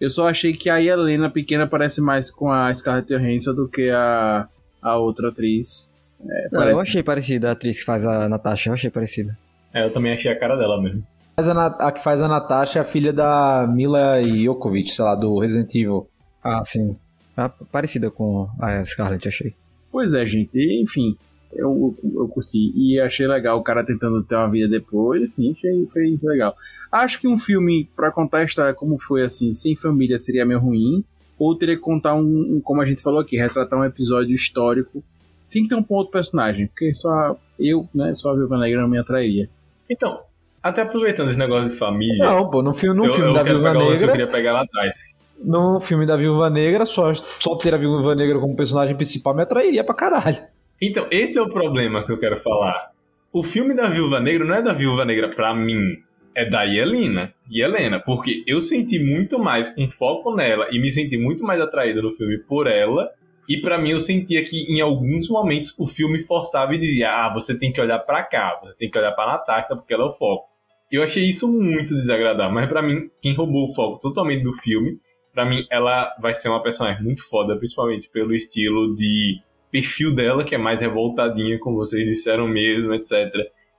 Eu 0.00 0.08
só 0.08 0.28
achei 0.28 0.52
que 0.52 0.70
a 0.70 0.80
Helena 0.80 1.28
pequena 1.28 1.66
parece 1.66 2.00
mais 2.00 2.30
com 2.30 2.50
a 2.50 2.72
Scarlett 2.72 3.08
Johansson 3.12 3.54
do 3.54 3.68
que 3.68 3.90
a, 3.90 4.46
a 4.80 4.96
outra 4.98 5.30
atriz. 5.30 5.92
É, 6.24 6.44
Não, 6.44 6.60
parece- 6.60 6.78
eu 6.78 6.82
achei 6.82 7.02
parecida 7.02 7.48
a 7.48 7.52
atriz 7.52 7.80
que 7.80 7.84
faz 7.84 8.04
a 8.04 8.28
Natasha, 8.28 8.70
eu 8.70 8.74
achei 8.74 8.90
parecida. 8.90 9.36
É, 9.72 9.84
eu 9.84 9.92
também 9.92 10.12
achei 10.12 10.30
a 10.30 10.38
cara 10.38 10.56
dela 10.56 10.80
mesmo. 10.80 11.04
Mas 11.36 11.48
a, 11.48 11.66
a 11.66 11.92
que 11.92 12.02
faz 12.02 12.22
a 12.22 12.28
Natasha 12.28 12.78
é 12.78 12.82
a 12.82 12.84
filha 12.84 13.12
da 13.12 13.66
Mila 13.66 14.22
Jokovic, 14.22 14.90
sei 14.90 15.04
lá, 15.04 15.14
do 15.14 15.38
Resident 15.38 15.74
Evil. 15.74 16.08
Ah, 16.42 16.62
sim. 16.62 16.96
Ah, 17.36 17.48
parecida 17.48 18.10
com 18.10 18.48
a 18.60 18.84
Scarlett, 18.84 19.26
eu 19.26 19.30
achei. 19.30 19.54
Pois 19.90 20.14
é, 20.14 20.24
gente. 20.24 20.56
E, 20.56 20.80
enfim, 20.82 21.16
eu, 21.52 21.96
eu 22.02 22.28
curti. 22.28 22.72
E 22.76 23.00
achei 23.00 23.26
legal 23.26 23.58
o 23.58 23.62
cara 23.62 23.84
tentando 23.84 24.22
ter 24.22 24.36
uma 24.36 24.50
vida 24.50 24.68
depois. 24.68 25.22
Enfim, 25.38 25.52
achei, 25.86 25.86
foi 26.18 26.18
legal. 26.22 26.54
Acho 26.90 27.20
que 27.20 27.26
um 27.26 27.36
filme, 27.36 27.88
pra 27.96 28.12
contar 28.12 28.38
a 28.38 28.44
história 28.44 28.74
como 28.74 28.98
foi 28.98 29.22
assim, 29.22 29.52
sem 29.52 29.74
família, 29.74 30.18
seria 30.18 30.44
meio 30.44 30.60
ruim. 30.60 31.04
Ou 31.36 31.56
teria 31.56 31.74
que 31.74 31.82
contar 31.82 32.14
um, 32.14 32.56
um, 32.56 32.60
como 32.62 32.80
a 32.80 32.86
gente 32.86 33.02
falou 33.02 33.20
aqui, 33.20 33.36
retratar 33.36 33.78
um 33.78 33.84
episódio 33.84 34.32
histórico. 34.32 35.02
Tem 35.50 35.62
que 35.62 35.68
ter 35.68 35.74
um 35.74 35.84
outro 35.88 36.12
personagem, 36.12 36.66
porque 36.68 36.94
só 36.94 37.36
eu, 37.58 37.88
né, 37.94 38.14
só 38.14 38.30
a 38.30 38.34
Viúva 38.34 38.58
Negra 38.58 38.82
não 38.82 38.88
me 38.88 38.98
atrairia. 38.98 39.48
Então, 39.88 40.20
até 40.64 40.80
aproveitando 40.82 41.28
esse 41.28 41.38
negócio 41.38 41.68
de 41.70 41.76
família. 41.76 42.24
Não, 42.24 42.48
pô, 42.48 42.62
no 42.62 42.72
filme, 42.72 42.96
no 42.96 43.04
eu, 43.04 43.12
filme 43.12 43.28
eu 43.28 43.34
da 43.34 43.42
Viúva 43.42 43.70
que 43.72 43.76
eu 43.76 43.90
Negra, 43.90 44.12
queria 44.12 44.26
pegar 44.26 44.52
lá 44.54 44.62
atrás. 44.62 44.96
no 45.38 45.78
filme 45.78 46.06
da 46.06 46.16
Viúva 46.16 46.48
Negra, 46.48 46.86
só, 46.86 47.12
só 47.14 47.56
ter 47.58 47.74
a 47.74 47.76
Viúva 47.76 48.14
Negra 48.14 48.40
como 48.40 48.56
personagem 48.56 48.96
principal 48.96 49.34
me 49.34 49.42
atrairia 49.42 49.84
pra 49.84 49.94
caralho. 49.94 50.38
Então, 50.80 51.06
esse 51.10 51.36
é 51.38 51.42
o 51.42 51.50
problema 51.50 52.04
que 52.04 52.10
eu 52.12 52.18
quero 52.18 52.40
falar. 52.40 52.90
O 53.30 53.42
filme 53.44 53.74
da 53.74 53.88
Viúva 53.90 54.20
Negra 54.20 54.44
não 54.46 54.54
é 54.54 54.62
da 54.62 54.72
Viúva 54.72 55.04
Negra 55.04 55.28
pra 55.28 55.54
mim, 55.54 55.98
é 56.34 56.48
da 56.48 56.62
Yelena. 56.62 57.32
Yelena, 57.52 58.00
porque 58.00 58.42
eu 58.46 58.60
senti 58.62 58.98
muito 58.98 59.38
mais 59.38 59.72
um 59.76 59.90
foco 59.90 60.34
nela 60.34 60.68
e 60.70 60.80
me 60.80 60.88
senti 60.88 61.18
muito 61.18 61.44
mais 61.44 61.60
atraído 61.60 62.00
no 62.02 62.12
filme 62.16 62.38
por 62.38 62.66
ela. 62.66 63.10
E 63.46 63.58
pra 63.60 63.76
mim 63.76 63.90
eu 63.90 64.00
sentia 64.00 64.42
que 64.42 64.62
em 64.72 64.80
alguns 64.80 65.28
momentos 65.28 65.74
o 65.78 65.86
filme 65.86 66.24
forçava 66.24 66.74
e 66.74 66.78
dizia: 66.78 67.10
"Ah, 67.10 67.32
você 67.34 67.54
tem 67.58 67.70
que 67.70 67.80
olhar 67.80 67.98
pra 67.98 68.22
cá, 68.22 68.58
você 68.62 68.74
tem 68.76 68.90
que 68.90 68.98
olhar 68.98 69.12
pra 69.12 69.26
Natasha 69.26 69.76
porque 69.76 69.92
ela 69.92 70.04
é 70.04 70.06
o 70.06 70.14
foco". 70.14 70.53
Eu 70.94 71.02
achei 71.02 71.24
isso 71.24 71.50
muito 71.50 71.92
desagradável, 71.92 72.54
mas 72.54 72.68
pra 72.68 72.80
mim 72.80 73.10
quem 73.20 73.34
roubou 73.34 73.68
o 73.68 73.74
foco 73.74 73.98
totalmente 74.00 74.44
do 74.44 74.52
filme, 74.58 75.00
pra 75.32 75.44
mim 75.44 75.66
ela 75.68 76.14
vai 76.20 76.36
ser 76.36 76.48
uma 76.48 76.62
personagem 76.62 77.02
muito 77.02 77.28
foda, 77.28 77.56
principalmente 77.56 78.08
pelo 78.10 78.32
estilo 78.32 78.94
de 78.94 79.40
perfil 79.72 80.14
dela, 80.14 80.44
que 80.44 80.54
é 80.54 80.58
mais 80.58 80.78
revoltadinha, 80.78 81.58
como 81.58 81.78
vocês 81.78 82.06
disseram 82.06 82.46
mesmo, 82.46 82.94
etc. 82.94 83.12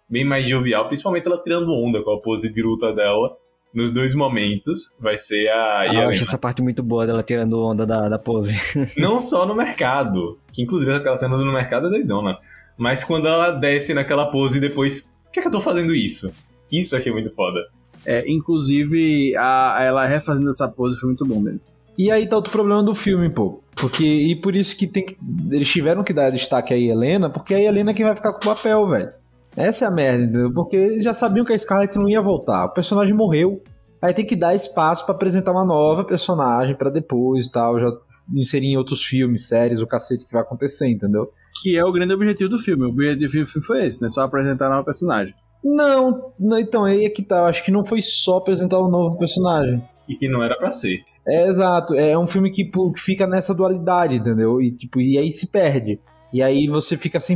Bem 0.09 0.25
mais 0.25 0.45
jovial, 0.45 0.89
principalmente 0.89 1.25
ela 1.25 1.41
tirando 1.41 1.71
onda 1.71 2.03
com 2.03 2.11
a 2.11 2.21
pose 2.21 2.49
biruta 2.49 2.91
dela. 2.91 3.37
Nos 3.73 3.93
dois 3.93 4.13
momentos, 4.13 4.93
vai 4.99 5.17
ser 5.17 5.47
a 5.47 5.79
Ah, 5.79 5.95
eu 5.95 6.09
acho 6.09 6.23
essa 6.25 6.37
parte 6.37 6.61
muito 6.61 6.83
boa 6.83 7.07
dela 7.07 7.23
tirando 7.23 7.61
onda 7.61 7.85
da, 7.85 8.09
da 8.09 8.19
pose. 8.19 8.59
Não 8.99 9.21
só 9.21 9.45
no 9.45 9.55
mercado, 9.55 10.37
que 10.51 10.61
inclusive 10.61 10.91
aquela 10.91 11.17
cena 11.17 11.37
do 11.37 11.45
mercado 11.45 11.87
é 11.87 11.91
doidona, 11.91 12.37
mas 12.77 13.05
quando 13.05 13.25
ela 13.25 13.51
desce 13.51 13.93
naquela 13.93 14.25
pose 14.25 14.57
e 14.57 14.61
depois, 14.61 14.99
por 14.99 15.31
que, 15.31 15.39
é 15.39 15.41
que 15.41 15.47
eu 15.47 15.51
tô 15.53 15.61
fazendo 15.61 15.95
isso? 15.95 16.33
Isso 16.71 16.95
eu 16.95 16.99
achei 16.99 17.11
muito 17.11 17.33
foda. 17.33 17.59
É, 18.05 18.29
inclusive, 18.31 19.35
a, 19.35 19.77
ela 19.81 20.05
refazendo 20.05 20.49
essa 20.49 20.67
pose 20.67 20.99
foi 20.99 21.07
muito 21.07 21.25
bom 21.25 21.39
mesmo. 21.39 21.61
E 21.97 22.11
aí 22.11 22.27
tá 22.27 22.35
outro 22.35 22.51
problema 22.51 22.83
do 22.83 22.93
filme, 22.93 23.29
pô. 23.29 23.61
Porque, 23.75 24.05
e 24.05 24.35
por 24.35 24.55
isso 24.55 24.77
que, 24.77 24.87
tem 24.87 25.05
que 25.05 25.17
eles 25.51 25.69
tiveram 25.69 26.03
que 26.03 26.13
dar 26.13 26.29
destaque 26.29 26.73
a 26.73 26.77
Helena, 26.77 27.29
porque 27.29 27.53
é 27.53 27.57
a 27.57 27.63
Helena 27.63 27.93
que 27.93 28.03
vai 28.03 28.15
ficar 28.15 28.33
com 28.33 28.39
o 28.39 28.55
papel, 28.55 28.87
velho. 28.87 29.11
Essa 29.55 29.85
é 29.85 29.87
a 29.87 29.91
merda, 29.91 30.23
entendeu? 30.23 30.53
Porque 30.53 30.75
eles 30.75 31.03
já 31.03 31.13
sabiam 31.13 31.45
que 31.45 31.53
a 31.53 31.57
Scarlett 31.57 31.97
não 31.97 32.09
ia 32.09 32.21
voltar. 32.21 32.65
O 32.65 32.73
personagem 32.73 33.13
morreu. 33.13 33.61
Aí 34.01 34.13
tem 34.13 34.25
que 34.25 34.35
dar 34.35 34.53
espaço 34.53 35.05
pra 35.05 35.15
apresentar 35.15 35.51
uma 35.51 35.65
nova 35.65 36.03
personagem 36.03 36.75
pra 36.75 36.89
depois 36.89 37.47
e 37.47 37.51
tal, 37.51 37.79
já 37.79 37.91
inserir 38.33 38.67
em 38.67 38.77
outros 38.77 39.03
filmes, 39.03 39.47
séries, 39.47 39.79
o 39.79 39.87
cacete 39.87 40.25
que 40.25 40.33
vai 40.33 40.41
acontecer, 40.41 40.87
entendeu? 40.87 41.31
Que 41.61 41.77
é 41.77 41.85
o 41.85 41.91
grande 41.91 42.13
objetivo 42.13 42.49
do 42.49 42.59
filme. 42.59 42.85
O 42.85 42.89
objetivo 42.89 43.45
do 43.45 43.47
filme 43.47 43.65
foi 43.65 43.85
esse, 43.85 44.01
né? 44.01 44.09
Só 44.09 44.21
apresentar 44.21 44.67
a 44.67 44.71
nova 44.71 44.83
personagem. 44.83 45.33
Não, 45.65 46.31
não, 46.39 46.59
então 46.59 46.85
aí 46.85 47.05
é 47.05 47.09
que 47.09 47.23
tá. 47.23 47.37
Eu 47.39 47.45
acho 47.45 47.65
que 47.65 47.71
não 47.71 47.83
foi 47.83 47.99
só 47.99 48.37
apresentar 48.37 48.79
um 48.79 48.87
novo 48.87 49.17
personagem. 49.17 49.81
E 50.07 50.15
que 50.15 50.29
não 50.29 50.43
era 50.43 50.55
pra 50.55 50.71
ser. 50.71 51.03
É 51.27 51.47
exato, 51.47 51.95
é 51.95 52.15
um 52.15 52.27
filme 52.27 52.51
que, 52.51 52.65
que 52.65 52.99
fica 52.99 53.25
nessa 53.25 53.51
dualidade, 53.51 54.17
entendeu? 54.17 54.61
E 54.61 54.69
tipo, 54.69 55.01
e 55.01 55.17
aí 55.17 55.31
se 55.31 55.51
perde. 55.51 55.99
E 56.31 56.43
aí 56.43 56.67
você 56.67 56.95
fica 56.95 57.19
sem 57.19 57.35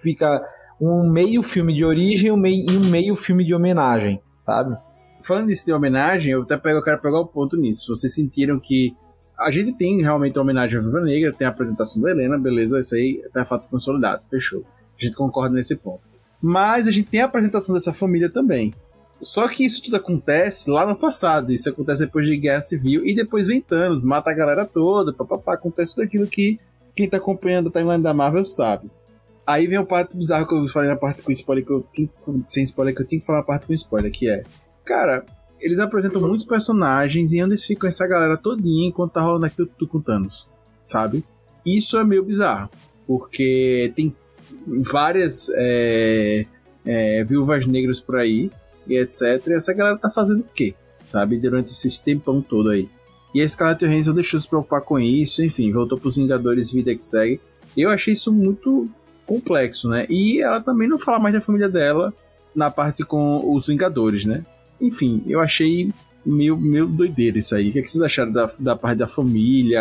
fica 0.00 0.42
um 0.80 1.12
meio 1.12 1.42
filme 1.42 1.74
de 1.74 1.84
origem 1.84 2.28
e 2.28 2.32
um 2.32 2.38
meio, 2.38 2.64
e 2.70 2.74
um 2.74 2.88
meio 2.88 3.14
filme 3.14 3.44
de 3.44 3.54
homenagem, 3.54 4.18
sabe? 4.38 4.74
Falando 5.20 5.48
disso 5.48 5.66
de 5.66 5.72
homenagem, 5.72 6.32
eu 6.32 6.42
até 6.42 6.56
pego, 6.56 6.78
eu 6.78 6.82
quero 6.82 7.02
pegar 7.02 7.20
o 7.20 7.26
ponto 7.26 7.54
nisso. 7.58 7.94
Vocês 7.94 8.14
sentiram 8.14 8.58
que 8.58 8.96
a 9.38 9.50
gente 9.50 9.72
tem 9.74 10.00
realmente 10.00 10.38
uma 10.38 10.42
homenagem 10.42 10.78
à 10.78 10.82
Viva 10.82 11.00
Negra, 11.02 11.34
tem 11.34 11.46
a 11.46 11.50
apresentação 11.50 12.00
da 12.00 12.10
Helena, 12.10 12.38
beleza, 12.38 12.80
isso 12.80 12.94
aí 12.94 13.22
tá 13.30 13.44
fato 13.44 13.68
consolidado, 13.68 14.26
fechou. 14.26 14.64
A 14.98 15.04
gente 15.04 15.14
concorda 15.14 15.54
nesse 15.54 15.76
ponto. 15.76 16.07
Mas 16.40 16.86
a 16.86 16.90
gente 16.90 17.08
tem 17.08 17.20
a 17.20 17.24
apresentação 17.24 17.74
dessa 17.74 17.92
família 17.92 18.28
também. 18.28 18.72
Só 19.20 19.48
que 19.48 19.64
isso 19.64 19.82
tudo 19.82 19.96
acontece 19.96 20.70
lá 20.70 20.86
no 20.86 20.96
passado. 20.96 21.52
Isso 21.52 21.68
acontece 21.68 22.00
depois 22.00 22.26
de 22.26 22.36
Guerra 22.36 22.62
Civil 22.62 23.04
e 23.04 23.14
depois 23.14 23.48
vem 23.48 23.60
Thanos, 23.60 24.04
mata 24.04 24.30
a 24.30 24.34
galera 24.34 24.64
toda, 24.64 25.12
papapá, 25.12 25.54
acontece 25.54 25.94
tudo 25.94 26.04
aquilo 26.04 26.26
que 26.26 26.58
quem 26.94 27.08
tá 27.08 27.16
acompanhando 27.16 27.68
a 27.68 27.72
timeline 27.72 28.02
da 28.02 28.14
Marvel 28.14 28.44
sabe. 28.44 28.90
Aí 29.46 29.66
vem 29.66 29.78
o 29.78 29.86
parte 29.86 30.16
bizarro 30.16 30.46
que 30.46 30.54
eu 30.54 30.68
falei 30.68 30.88
na 30.88 30.96
parte 30.96 31.22
com 31.22 31.32
spoiler 31.32 31.64
que 31.64 31.72
eu 31.72 31.86
tenho, 31.92 32.10
sem 32.46 32.62
spoiler 32.64 32.94
que 32.94 33.02
eu 33.02 33.06
tenho 33.06 33.20
que 33.20 33.26
falar 33.26 33.38
a 33.38 33.42
parte 33.44 33.66
com 33.66 33.72
spoiler, 33.72 34.12
que 34.12 34.28
é, 34.28 34.44
cara, 34.84 35.24
eles 35.58 35.78
apresentam 35.78 36.20
muitos 36.20 36.44
personagens 36.44 37.32
e 37.32 37.42
onde 37.42 37.52
eles 37.52 37.64
ficam 37.64 37.88
essa 37.88 38.06
galera 38.06 38.36
todinha 38.36 38.88
enquanto 38.88 39.12
tá 39.12 39.22
rolando 39.22 39.46
aquilo 39.46 39.66
tudo 39.66 39.88
com 39.88 40.00
Thanos, 40.00 40.48
sabe? 40.84 41.24
Isso 41.64 41.96
é 41.96 42.04
meio 42.04 42.22
bizarro, 42.22 42.68
porque 43.06 43.92
tem 43.96 44.14
várias 44.82 45.48
é, 45.56 46.46
é, 46.84 47.24
viúvas 47.24 47.66
negras 47.66 48.00
por 48.00 48.16
aí 48.16 48.50
e 48.86 48.96
etc. 48.96 49.42
E 49.46 49.52
essa 49.52 49.72
galera 49.72 49.98
tá 49.98 50.10
fazendo 50.10 50.40
o 50.40 50.48
quê? 50.54 50.74
Sabe? 51.02 51.38
Durante 51.38 51.70
esse 51.70 52.02
tempão 52.02 52.40
todo 52.40 52.70
aí. 52.70 52.88
E 53.34 53.42
a 53.42 53.48
Scarlett 53.48 53.86
Johansson 53.86 54.14
deixou 54.14 54.40
se 54.40 54.48
preocupar 54.48 54.82
com 54.82 54.98
isso, 54.98 55.44
enfim, 55.44 55.70
voltou 55.70 55.98
pros 55.98 56.16
Vingadores 56.16 56.72
Vida 56.72 56.94
que 56.94 57.04
segue. 57.04 57.40
Eu 57.76 57.90
achei 57.90 58.14
isso 58.14 58.32
muito 58.32 58.88
complexo, 59.26 59.88
né? 59.88 60.06
E 60.08 60.40
ela 60.40 60.60
também 60.60 60.88
não 60.88 60.98
fala 60.98 61.18
mais 61.18 61.34
da 61.34 61.40
família 61.40 61.68
dela 61.68 62.12
na 62.54 62.70
parte 62.70 63.04
com 63.04 63.54
os 63.54 63.66
Vingadores, 63.66 64.24
né? 64.24 64.44
Enfim, 64.80 65.22
eu 65.26 65.40
achei 65.40 65.92
meio, 66.24 66.56
meio 66.56 66.86
doideira 66.86 67.38
isso 67.38 67.54
aí. 67.54 67.68
O 67.68 67.72
que, 67.72 67.78
é 67.78 67.82
que 67.82 67.90
vocês 67.90 68.02
acharam 68.02 68.32
da, 68.32 68.50
da 68.58 68.74
parte 68.74 68.98
da 68.98 69.06
família? 69.06 69.80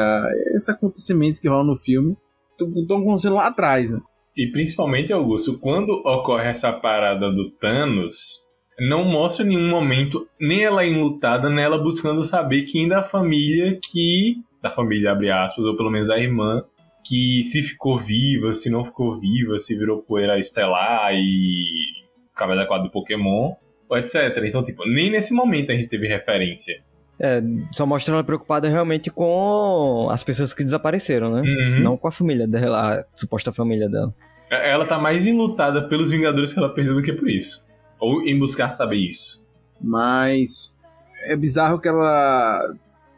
Esses 0.55 0.69
acontecimentos 0.69 1.39
que 1.39 1.47
rolam 1.47 1.67
no 1.67 1.75
filme 1.75 2.17
estão 2.51 2.97
acontecendo 2.97 3.35
lá 3.35 3.47
atrás, 3.47 3.91
né? 3.91 4.01
E 4.37 4.45
principalmente, 4.51 5.11
Augusto, 5.11 5.57
quando 5.57 5.89
ocorre 6.05 6.49
essa 6.49 6.71
parada 6.71 7.31
do 7.31 7.49
Thanos, 7.51 8.45
não 8.79 9.03
mostra 9.03 9.43
em 9.43 9.49
nenhum 9.49 9.67
momento 9.67 10.27
nem 10.39 10.63
ela 10.63 10.85
enlutada, 10.85 11.49
nem 11.49 11.63
ela 11.63 11.79
buscando 11.79 12.21
saber 12.21 12.65
quem 12.65 12.87
da 12.87 13.01
família 13.03 13.79
que. 13.81 14.35
Da 14.61 14.69
família, 14.69 15.11
abre 15.11 15.31
aspas, 15.31 15.65
ou 15.65 15.75
pelo 15.75 15.89
menos 15.89 16.09
a 16.11 16.19
irmã, 16.19 16.63
que 17.03 17.41
se 17.43 17.63
ficou 17.63 17.97
viva, 17.97 18.53
se 18.53 18.69
não 18.69 18.85
ficou 18.85 19.19
viva, 19.19 19.57
se 19.57 19.75
virou 19.75 20.03
poeira 20.03 20.37
estelar 20.37 21.15
e 21.15 22.05
cabelo 22.35 22.67
quadro 22.67 22.89
do 22.89 22.91
Pokémon, 22.91 23.53
ou 23.89 23.97
etc. 23.97 24.15
Então, 24.45 24.63
tipo, 24.63 24.87
nem 24.87 25.09
nesse 25.09 25.33
momento 25.33 25.71
a 25.71 25.75
gente 25.75 25.89
teve 25.89 26.07
referência. 26.07 26.83
É, 27.19 27.41
só 27.71 27.85
mostra 27.85 28.13
ela 28.13 28.23
preocupada 28.23 28.69
realmente 28.69 29.09
com 29.09 30.07
as 30.11 30.23
pessoas 30.23 30.53
que 30.53 30.63
desapareceram, 30.63 31.31
né? 31.31 31.41
Uhum. 31.41 31.83
Não 31.83 31.97
com 31.97 32.07
a 32.07 32.11
família 32.11 32.47
dela, 32.47 32.99
a 32.99 33.05
suposta 33.15 33.51
família 33.51 33.89
dela. 33.89 34.13
Ela 34.49 34.85
tá 34.85 34.99
mais 34.99 35.25
enlutada 35.25 35.87
pelos 35.89 36.11
Vingadores 36.11 36.53
que 36.53 36.59
ela 36.59 36.73
perdeu 36.73 36.95
do 36.95 37.01
que 37.01 37.11
por 37.13 37.29
isso. 37.29 37.65
Ou 37.99 38.21
em 38.21 38.37
buscar 38.37 38.75
saber 38.75 38.97
isso. 38.97 39.45
Mas 39.81 40.75
é 41.25 41.35
bizarro 41.35 41.79
que 41.79 41.87
ela 41.87 42.61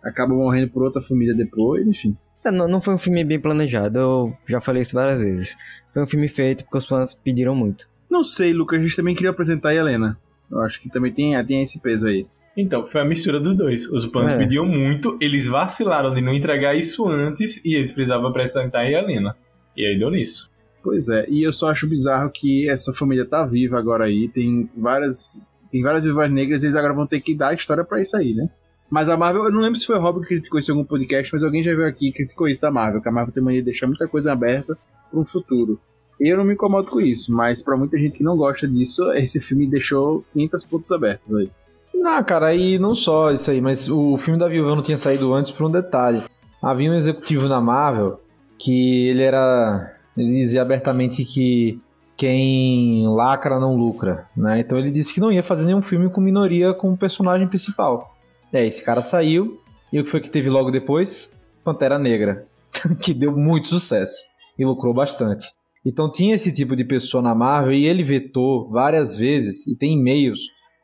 acaba 0.04 0.34
morrendo 0.34 0.70
por 0.70 0.84
outra 0.84 1.02
família 1.02 1.36
depois, 1.36 1.88
enfim. 1.88 2.18
É, 2.44 2.52
não, 2.52 2.68
não 2.68 2.80
foi 2.80 2.94
um 2.94 2.98
filme 2.98 3.24
bem 3.24 3.40
planejado, 3.40 4.00
eu 4.00 4.38
já 4.48 4.62
falei 4.62 4.82
isso 4.82 4.96
várias 4.96 5.20
vezes. 5.20 5.58
Foi 5.94 6.02
um 6.02 6.08
filme 6.08 6.28
feito 6.28 6.64
porque 6.64 6.78
os 6.78 6.86
fãs 6.86 7.14
pediram 7.14 7.54
muito. 7.54 7.90
Não 8.10 8.24
sei, 8.24 8.54
Lucas, 8.54 8.80
a 8.80 8.84
gente 8.84 8.96
também 8.96 9.14
queria 9.14 9.30
apresentar 9.30 9.70
a 9.70 9.76
Helena. 9.76 10.18
Eu 10.50 10.62
acho 10.62 10.82
que 10.82 10.90
também 10.90 11.12
tem, 11.12 11.46
tem 11.46 11.64
esse 11.64 11.80
peso 11.80 12.08
aí. 12.08 12.26
Então, 12.58 12.88
foi 12.88 13.02
a 13.02 13.06
mistura 13.06 13.40
dos 13.40 13.56
dois. 13.56 13.86
Os 13.90 14.06
fãs 14.06 14.32
É. 14.34 14.38
pediam 14.38 14.66
muito, 14.66 15.18
eles 15.22 15.46
vacilaram 15.48 16.14
de 16.14 16.22
não 16.22 16.34
entregar 16.34 16.76
isso 16.76 17.08
antes 17.08 17.64
e 17.64 17.76
eles 17.76 17.92
precisavam 17.92 18.28
apresentar 18.30 18.80
a 18.80 18.92
Helena. 18.92 19.36
E 19.78 19.86
aí 19.86 19.98
deu 19.98 20.10
nisso. 20.12 20.50
Pois 20.84 21.10
é, 21.10 21.26
e 21.30 21.44
eu 21.44 21.52
só 21.52 21.70
acho 21.70 21.88
bizarro 21.88 22.30
que 22.32 22.70
essa 22.70 22.94
família 22.94 23.26
tá 23.26 23.46
viva 23.46 23.78
agora 23.78 24.06
aí, 24.06 24.28
tem 24.30 24.70
várias 24.78 25.46
tem 25.72 25.84
várias 25.84 26.04
viúvas 26.04 26.32
negras, 26.32 26.64
eles 26.64 26.76
agora 26.76 26.94
vão 26.96 27.06
ter 27.06 27.20
que 27.20 27.36
dar 27.36 27.50
a 27.50 27.54
história 27.54 27.84
pra 27.84 28.02
isso 28.02 28.16
aí, 28.18 28.34
né? 28.34 28.50
Mas 28.90 29.08
a 29.08 29.16
Marvel, 29.16 29.44
eu 29.44 29.52
não 29.52 29.60
lembro 29.62 29.78
se 29.78 29.86
foi 29.86 29.98
o 29.98 30.00
Rob 30.00 30.22
que 30.22 30.28
criticou 30.30 30.60
isso 30.60 30.72
em 30.72 30.74
algum 30.74 30.84
podcast, 30.88 31.32
mas 31.32 31.44
alguém 31.44 31.64
já 31.64 31.76
veio 31.76 31.88
aqui 31.88 32.08
e 32.08 32.12
criticou 32.12 32.48
isso 32.48 32.60
da 32.62 32.72
Marvel, 32.72 33.02
que 33.02 33.08
a 33.08 33.12
Marvel 33.12 33.32
tem 33.32 33.44
mania 33.44 33.60
de 33.60 33.66
deixar 33.66 33.86
muita 33.86 34.08
coisa 34.08 34.32
aberta 34.32 34.76
para 35.12 35.20
um 35.20 35.24
futuro. 35.24 35.80
Eu 36.20 36.38
não 36.38 36.44
me 36.44 36.54
incomodo 36.54 36.90
com 36.90 37.00
isso, 37.00 37.32
mas 37.32 37.62
pra 37.62 37.78
muita 37.78 38.00
gente 38.00 38.18
que 38.18 38.24
não 38.24 38.36
gosta 38.36 38.68
disso, 38.68 39.12
esse 39.14 39.40
filme 39.40 39.68
deixou 39.68 40.26
500 40.32 40.66
pontos 40.66 40.92
abertos 40.92 41.36
aí. 41.36 41.52
Não, 42.00 42.24
cara, 42.24 42.56
e 42.56 42.80
não 42.80 42.96
só 42.96 43.32
isso 43.32 43.52
aí, 43.52 43.60
mas 43.60 43.90
o 43.90 44.16
filme 44.16 44.40
da 44.40 44.48
Viúva 44.48 44.74
não 44.74 44.82
tinha 44.82 44.98
saído 44.98 45.34
antes 45.34 45.52
por 45.52 45.68
um 45.68 45.72
detalhe. 45.72 46.24
Havia 46.62 46.90
um 46.90 46.96
executivo 46.96 47.48
na 47.48 47.60
Marvel 47.60 48.22
que 48.58 49.08
ele 49.10 49.22
era. 49.22 49.96
Ele 50.16 50.32
dizia 50.32 50.62
abertamente 50.62 51.26
que 51.26 51.80
quem 52.16 53.06
lacra 53.08 53.60
não 53.60 53.76
lucra, 53.76 54.28
né? 54.36 54.62
Então 54.62 54.78
ele 54.78 54.90
disse 54.90 55.14
que 55.14 55.20
não 55.20 55.32
ia 55.32 55.44
fazer 55.44 55.66
nenhum 55.66 55.82
filme 55.82 56.10
com 56.10 56.22
minoria 56.22 56.74
como 56.74 56.98
personagem 56.98 57.48
principal. 57.48 58.16
É, 58.52 58.66
esse 58.66 58.84
cara 58.84 59.02
saiu, 59.02 59.62
e 59.92 60.00
o 60.00 60.04
que 60.04 60.10
foi 60.10 60.22
que 60.22 60.30
teve 60.30 60.50
logo 60.50 60.72
depois? 60.72 61.40
Pantera 61.64 62.00
Negra, 62.00 62.48
que 63.02 63.14
deu 63.14 63.36
muito 63.36 63.68
sucesso 63.68 64.22
e 64.58 64.66
lucrou 64.66 64.94
bastante. 64.94 65.48
Então 65.86 66.12
tinha 66.12 66.36
esse 66.36 66.54
tipo 66.54 66.76
de 66.76 66.84
pessoa 66.84 67.22
na 67.22 67.36
Marvel 67.36 67.74
e 67.74 67.86
ele 67.86 68.04
vetou 68.04 68.70
várias 68.70 69.18
vezes, 69.18 69.68
e 69.68 69.78
tem 69.78 69.94
e-mails 69.98 70.40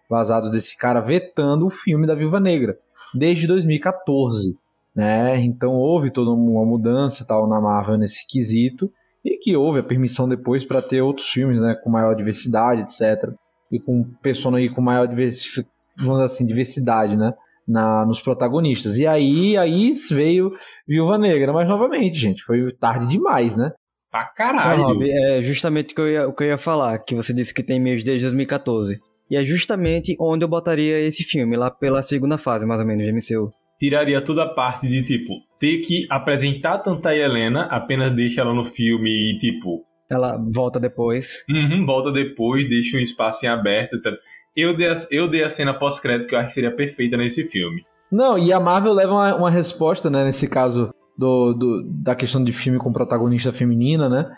vazados 0.10 0.52
desse 0.52 0.78
cara 0.78 1.00
vetando 1.00 1.66
o 1.66 1.70
filme 1.70 2.06
da 2.08 2.16
Viúva 2.16 2.40
Negra 2.40 2.78
desde 3.14 3.48
2014, 3.48 4.58
né? 4.96 5.40
Então 5.40 5.74
houve 5.74 6.12
toda 6.12 6.32
uma 6.32 6.66
mudança 6.66 7.24
e 7.24 7.28
tal 7.28 7.48
na 7.48 7.60
Marvel 7.62 7.98
nesse 7.98 8.28
quesito 8.28 8.92
e 9.24 9.38
que 9.38 9.56
houve 9.56 9.80
a 9.80 9.84
permissão 9.84 10.28
depois 10.28 10.64
para 10.64 10.82
ter 10.82 11.02
outros 11.02 11.28
filmes, 11.30 11.60
né, 11.62 11.76
com 11.84 11.90
maior 11.90 12.14
diversidade, 12.16 12.82
etc. 12.82 13.32
E 13.72 13.80
com 13.80 14.04
pessoas 14.22 14.56
aí 14.56 14.70
com 14.70 14.82
maior 14.82 15.08
diversi- 15.08 15.66
vamos 15.98 16.14
dizer 16.16 16.26
assim, 16.26 16.46
diversidade, 16.46 17.16
né? 17.18 17.34
Na, 17.68 18.06
nos 18.06 18.22
protagonistas. 18.22 19.00
E 19.00 19.08
aí, 19.08 19.58
aí 19.58 19.92
veio 20.12 20.54
Viúva 20.88 21.18
Negra, 21.18 21.52
mas 21.52 21.68
novamente, 21.68 22.16
gente, 22.16 22.44
foi 22.44 22.72
tarde 22.80 23.08
demais, 23.08 23.58
né? 23.58 23.72
Pra 24.12 24.26
caralho. 24.26 24.84
Rob, 24.84 25.10
é 25.10 25.42
justamente 25.42 25.92
o 25.92 25.96
que, 25.96 26.02
eu 26.02 26.08
ia, 26.10 26.28
o 26.28 26.34
que 26.34 26.44
eu 26.44 26.48
ia 26.50 26.58
falar, 26.60 27.00
que 27.00 27.16
você 27.16 27.34
disse 27.34 27.52
que 27.54 27.64
tem 27.64 27.78
e-mails 27.78 28.04
desde 28.04 28.26
2014. 28.28 29.00
E 29.30 29.36
é 29.36 29.44
justamente 29.44 30.16
onde 30.20 30.44
eu 30.44 30.48
botaria 30.50 31.00
esse 31.00 31.24
filme, 31.24 31.56
lá 31.58 31.72
pela 31.72 32.02
segunda 32.04 32.38
fase, 32.38 32.66
mais 32.66 32.80
ou 32.80 32.86
menos, 32.88 33.04
de 33.06 33.12
MCU. 33.12 33.52
Tiraria 33.80 34.22
toda 34.22 34.44
a 34.44 34.50
parte 34.50 34.88
de, 34.88 35.04
tipo, 35.04 35.34
ter 35.60 35.80
que 35.80 36.06
apresentar 36.10 36.78
tanta 36.80 37.14
Helena, 37.16 37.64
apenas 37.72 38.12
deixa 38.16 38.42
ela 38.42 38.54
no 38.54 38.66
filme 38.66 39.10
e, 39.10 39.38
tipo, 39.40 39.84
Ela 40.10 40.38
volta 40.54 40.80
depois. 40.80 41.44
uhum, 41.50 41.86
volta 41.86 42.12
depois, 42.12 42.68
deixa 42.70 42.98
um 42.98 43.02
espaço 43.02 43.46
em 43.46 43.50
aberto, 43.50 43.96
etc. 43.96 44.14
Eu 44.56 44.76
dei 44.78 44.88
a, 44.90 44.96
eu 45.12 45.28
dei 45.28 45.44
a 45.44 45.50
cena 45.50 45.74
pós-crédito 45.74 46.28
que 46.30 46.36
eu 46.36 46.40
acho 46.40 46.50
que 46.50 46.54
seria 46.54 46.72
perfeita 46.74 47.18
nesse 47.18 47.44
filme. 47.46 47.82
Não, 48.12 48.38
e 48.38 48.54
a 48.54 48.60
Marvel 48.60 48.94
leva 48.94 49.12
uma, 49.12 49.36
uma 49.36 49.52
resposta, 49.52 50.10
né, 50.10 50.24
nesse 50.24 50.48
caso 50.50 50.92
do, 51.18 51.54
do- 51.54 51.84
da 52.04 52.16
questão 52.16 52.42
de 52.44 52.54
filme 52.54 52.78
com 52.80 52.94
protagonista 52.94 53.52
feminina, 53.52 54.08
né? 54.08 54.30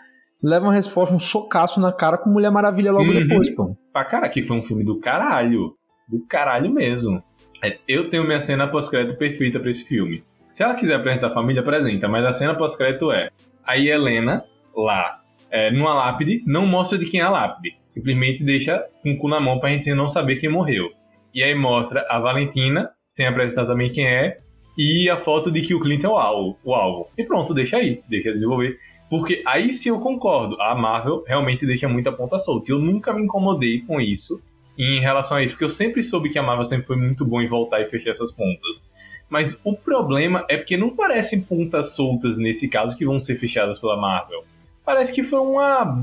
Leva 0.42 0.66
uma 0.66 0.72
resposta, 0.72 1.14
um 1.14 1.18
socaço 1.18 1.80
na 1.80 1.92
cara 1.92 2.16
com 2.18 2.30
Mulher 2.30 2.50
Maravilha 2.50 2.90
logo 2.90 3.10
Uhum. 3.10 3.18
depois, 3.26 3.50
pô. 3.54 3.76
Pra 3.98 4.04
cara, 4.04 4.28
que 4.28 4.44
foi 4.44 4.56
um 4.56 4.62
filme 4.62 4.84
do 4.84 5.00
caralho. 5.00 5.74
Do 6.08 6.24
caralho 6.28 6.72
mesmo. 6.72 7.20
É, 7.60 7.78
Eu 7.88 8.08
tenho 8.08 8.22
minha 8.22 8.38
cena 8.38 8.68
pós-crédito 8.68 9.18
perfeita 9.18 9.58
pra 9.58 9.72
esse 9.72 9.84
filme. 9.88 10.22
Se 10.52 10.62
ela 10.62 10.76
quiser 10.76 10.94
apresentar 10.94 11.26
a 11.26 11.34
família, 11.34 11.62
apresenta, 11.62 12.06
mas 12.06 12.24
a 12.24 12.32
cena 12.32 12.54
pós-crédito 12.54 13.10
é 13.10 13.30
a 13.66 13.76
Helena 13.76 14.44
lá, 14.72 15.18
é, 15.50 15.72
numa 15.72 15.92
lápide, 15.94 16.44
não 16.46 16.64
mostra 16.64 16.96
de 16.96 17.06
quem 17.06 17.18
é 17.18 17.24
a 17.24 17.30
lápide. 17.30 17.74
Simplesmente 17.88 18.44
deixa 18.44 18.84
com 19.02 19.14
o 19.14 19.18
cu 19.18 19.26
na 19.26 19.40
mão 19.40 19.58
pra 19.58 19.70
gente 19.70 19.92
não 19.92 20.06
saber 20.06 20.36
quem 20.36 20.48
morreu. 20.48 20.90
E 21.34 21.42
aí 21.42 21.56
mostra 21.56 22.06
a 22.08 22.20
Valentina, 22.20 22.90
sem 23.10 23.26
apresentar 23.26 23.66
também 23.66 23.90
quem 23.90 24.06
é, 24.06 24.38
e 24.78 25.10
a 25.10 25.16
foto 25.16 25.50
de 25.50 25.60
que 25.62 25.74
o 25.74 25.80
Clint 25.80 26.04
é 26.04 26.08
o 26.08 26.16
alvo. 26.16 26.56
O 26.62 26.72
alvo. 26.72 27.08
E 27.18 27.24
pronto, 27.24 27.52
deixa 27.52 27.78
aí, 27.78 28.00
deixa 28.08 28.32
desenvolver. 28.32 28.78
Porque 29.08 29.42
aí 29.46 29.72
sim 29.72 29.88
eu 29.88 30.00
concordo, 30.00 30.60
a 30.60 30.74
Marvel 30.74 31.24
realmente 31.26 31.64
deixa 31.66 31.88
muita 31.88 32.12
ponta 32.12 32.38
solta. 32.38 32.70
E 32.70 32.74
eu 32.74 32.78
nunca 32.78 33.12
me 33.12 33.22
incomodei 33.22 33.80
com 33.80 34.00
isso 34.00 34.40
em 34.78 35.00
relação 35.00 35.36
a 35.36 35.42
isso, 35.42 35.54
porque 35.54 35.64
eu 35.64 35.70
sempre 35.70 36.02
soube 36.02 36.30
que 36.30 36.38
a 36.38 36.42
Marvel 36.42 36.64
sempre 36.64 36.86
foi 36.86 36.96
muito 36.96 37.24
bom 37.24 37.40
em 37.40 37.48
voltar 37.48 37.80
e 37.80 37.86
fechar 37.86 38.10
essas 38.10 38.30
pontas. 38.30 38.86
Mas 39.28 39.58
o 39.64 39.74
problema 39.74 40.44
é 40.48 40.56
porque 40.56 40.76
não 40.76 40.90
parecem 40.90 41.40
pontas 41.40 41.94
soltas 41.94 42.38
nesse 42.38 42.68
caso 42.68 42.96
que 42.96 43.04
vão 43.04 43.18
ser 43.20 43.36
fechadas 43.36 43.78
pela 43.78 43.96
Marvel. 43.96 44.44
Parece 44.84 45.12
que 45.12 45.22
foi 45.22 45.40
uma. 45.40 46.02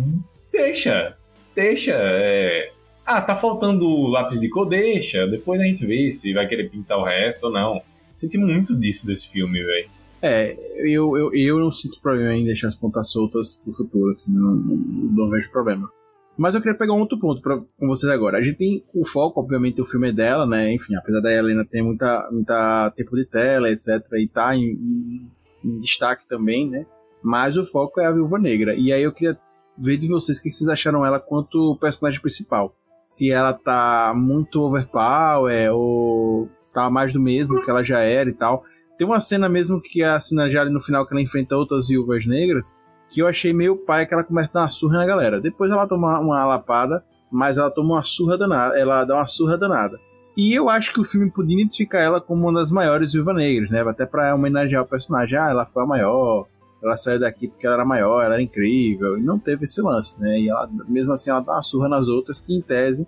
Deixa. 0.52 1.18
Deixa. 1.56 1.94
é, 1.96 2.72
Ah, 3.06 3.22
tá 3.22 3.36
faltando 3.36 4.08
lápis 4.08 4.40
de 4.40 4.50
cor, 4.50 4.68
deixa. 4.68 5.26
Depois 5.26 5.60
a 5.60 5.64
gente 5.64 5.86
vê 5.86 6.12
se 6.12 6.34
vai 6.34 6.48
querer 6.48 6.70
pintar 6.70 6.98
o 7.00 7.04
resto 7.04 7.46
ou 7.46 7.52
não. 7.52 7.82
Senti 8.16 8.38
muito 8.38 8.76
disso 8.76 9.08
desse 9.08 9.30
filme, 9.30 9.64
velho. 9.64 9.90
É, 10.22 10.56
eu, 10.78 11.16
eu, 11.18 11.34
eu 11.34 11.60
não 11.60 11.72
sinto 11.72 12.00
problema 12.02 12.34
em 12.34 12.46
deixar 12.46 12.68
as 12.68 12.76
pontas 12.76 13.12
soltas 13.12 13.56
pro 13.56 13.74
futuro, 13.74 14.10
assim, 14.10 14.34
não, 14.34 14.56
não, 14.56 14.76
não 14.76 15.30
vejo 15.30 15.52
problema. 15.52 15.90
Mas 16.38 16.54
eu 16.54 16.62
queria 16.62 16.78
pegar 16.78 16.94
um 16.94 17.00
outro 17.00 17.18
ponto 17.20 17.42
pra, 17.42 17.58
com 17.58 17.88
vocês 17.88 18.12
agora. 18.12 18.38
A 18.38 18.42
gente 18.42 18.58
tem 18.58 18.84
o 18.94 19.06
foco, 19.06 19.40
obviamente, 19.40 19.80
o 19.82 19.86
filme 19.86 20.10
é 20.10 20.12
dela, 20.12 20.46
né? 20.46 20.74
Enfim, 20.74 20.96
apesar 20.96 21.22
da 21.22 21.32
Helena 21.32 21.64
ter 21.66 21.82
muita, 21.82 22.28
muita 22.32 22.92
tempo 22.96 23.16
de 23.16 23.26
tela, 23.26 23.70
etc. 23.70 23.88
E 24.18 24.28
tá 24.28 24.56
em, 24.56 24.64
em- 24.64 25.32
em 25.64 25.80
destaque 25.80 26.28
também, 26.28 26.70
né? 26.70 26.86
Mas 27.24 27.56
o 27.56 27.64
foco 27.64 28.02
é 28.02 28.06
a 28.06 28.12
Viúva 28.12 28.38
Negra. 28.38 28.76
E 28.76 28.92
aí 28.92 29.02
eu 29.02 29.14
queria 29.14 29.38
ver 29.78 29.96
de 29.98 30.08
vocês 30.10 30.38
o 30.38 30.44
que 30.44 30.52
vocês 30.52 30.68
acharam 30.70 31.06
ela 31.06 31.20
quanto 31.22 31.78
personagem 31.80 32.20
principal. 32.22 32.76
Se 33.06 33.32
ela 33.32 33.54
tá 33.54 34.14
muito 34.16 34.60
overpower 34.62 35.72
ou 35.74 36.50
tá 36.74 36.90
mais 36.90 37.14
do 37.14 37.22
mesmo 37.22 37.62
que 37.64 37.70
ela 37.70 37.82
já 37.84 38.00
era 38.00 38.30
e 38.30 38.34
tal. 38.34 38.64
Tem 38.98 39.06
uma 39.06 39.20
cena 39.20 39.50
mesmo 39.50 39.82
que 39.82 40.02
é 40.02 40.08
a 40.08 40.20
cena 40.20 40.50
já 40.50 40.62
ali 40.62 40.72
no 40.72 40.80
final 40.80 41.06
que 41.06 41.14
ela 41.14 41.22
enfrenta 41.22 41.58
outras 41.58 41.88
viúvas 41.90 42.26
negras, 42.26 42.78
que 43.10 43.22
eu 43.22 43.28
achei 43.28 43.52
meio 43.52 43.76
pai 43.76 44.06
que 44.06 44.14
ela 44.14 44.24
começa 44.24 44.50
a 44.50 44.54
dar 44.54 44.62
uma 44.62 44.70
surra 44.72 44.98
na 45.00 45.06
galera. 45.06 45.42
Depois 45.42 45.72
ela 45.72 45.86
toma 45.86 46.20
uma 46.20 46.46
lapada, 46.46 47.04
mas 47.32 47.58
ela 47.58 47.70
toma 47.70 47.96
uma 47.96 48.04
surra 48.04 48.38
danada, 48.38 48.80
ela 48.80 49.04
dá 49.04 49.16
uma 49.16 49.28
surra 49.28 49.58
danada. 49.58 50.00
E 50.38 50.54
eu 50.54 50.70
acho 50.70 50.92
que 50.94 51.00
o 51.00 51.04
filme 51.04 51.32
podia 51.32 51.56
identificar 51.56 52.00
ela 52.00 52.20
como 52.20 52.42
uma 52.42 52.60
das 52.60 52.72
maiores 52.72 53.14
Viúva 53.14 53.34
Negras, 53.34 53.70
né? 53.70 53.82
Até 53.82 54.06
pra 54.06 54.36
homenagear 54.36 54.84
o 54.84 54.88
personagem. 54.88 55.38
Ah, 55.38 55.50
ela 55.50 55.66
foi 55.66 55.84
a 55.84 55.86
maior, 55.86 56.46
ela 56.84 56.98
saiu 56.98 57.20
daqui 57.20 57.48
porque 57.48 57.66
ela 57.66 57.76
era 57.76 57.86
maior, 57.86 58.22
ela 58.22 58.36
era 58.36 58.44
incrível. 58.44 59.18
E 59.18 59.22
não 59.22 59.40
teve 59.40 59.64
esse 59.64 59.82
lance, 59.82 60.22
né? 60.22 60.40
E 60.40 60.50
ela, 60.50 60.70
mesmo 60.88 61.14
assim, 61.14 61.30
ela 61.30 61.40
dá 61.40 61.54
uma 61.54 61.64
surra 61.64 61.88
nas 61.88 62.08
outras 62.08 62.42
que, 62.42 62.54
em 62.54 62.62
tese, 62.62 63.08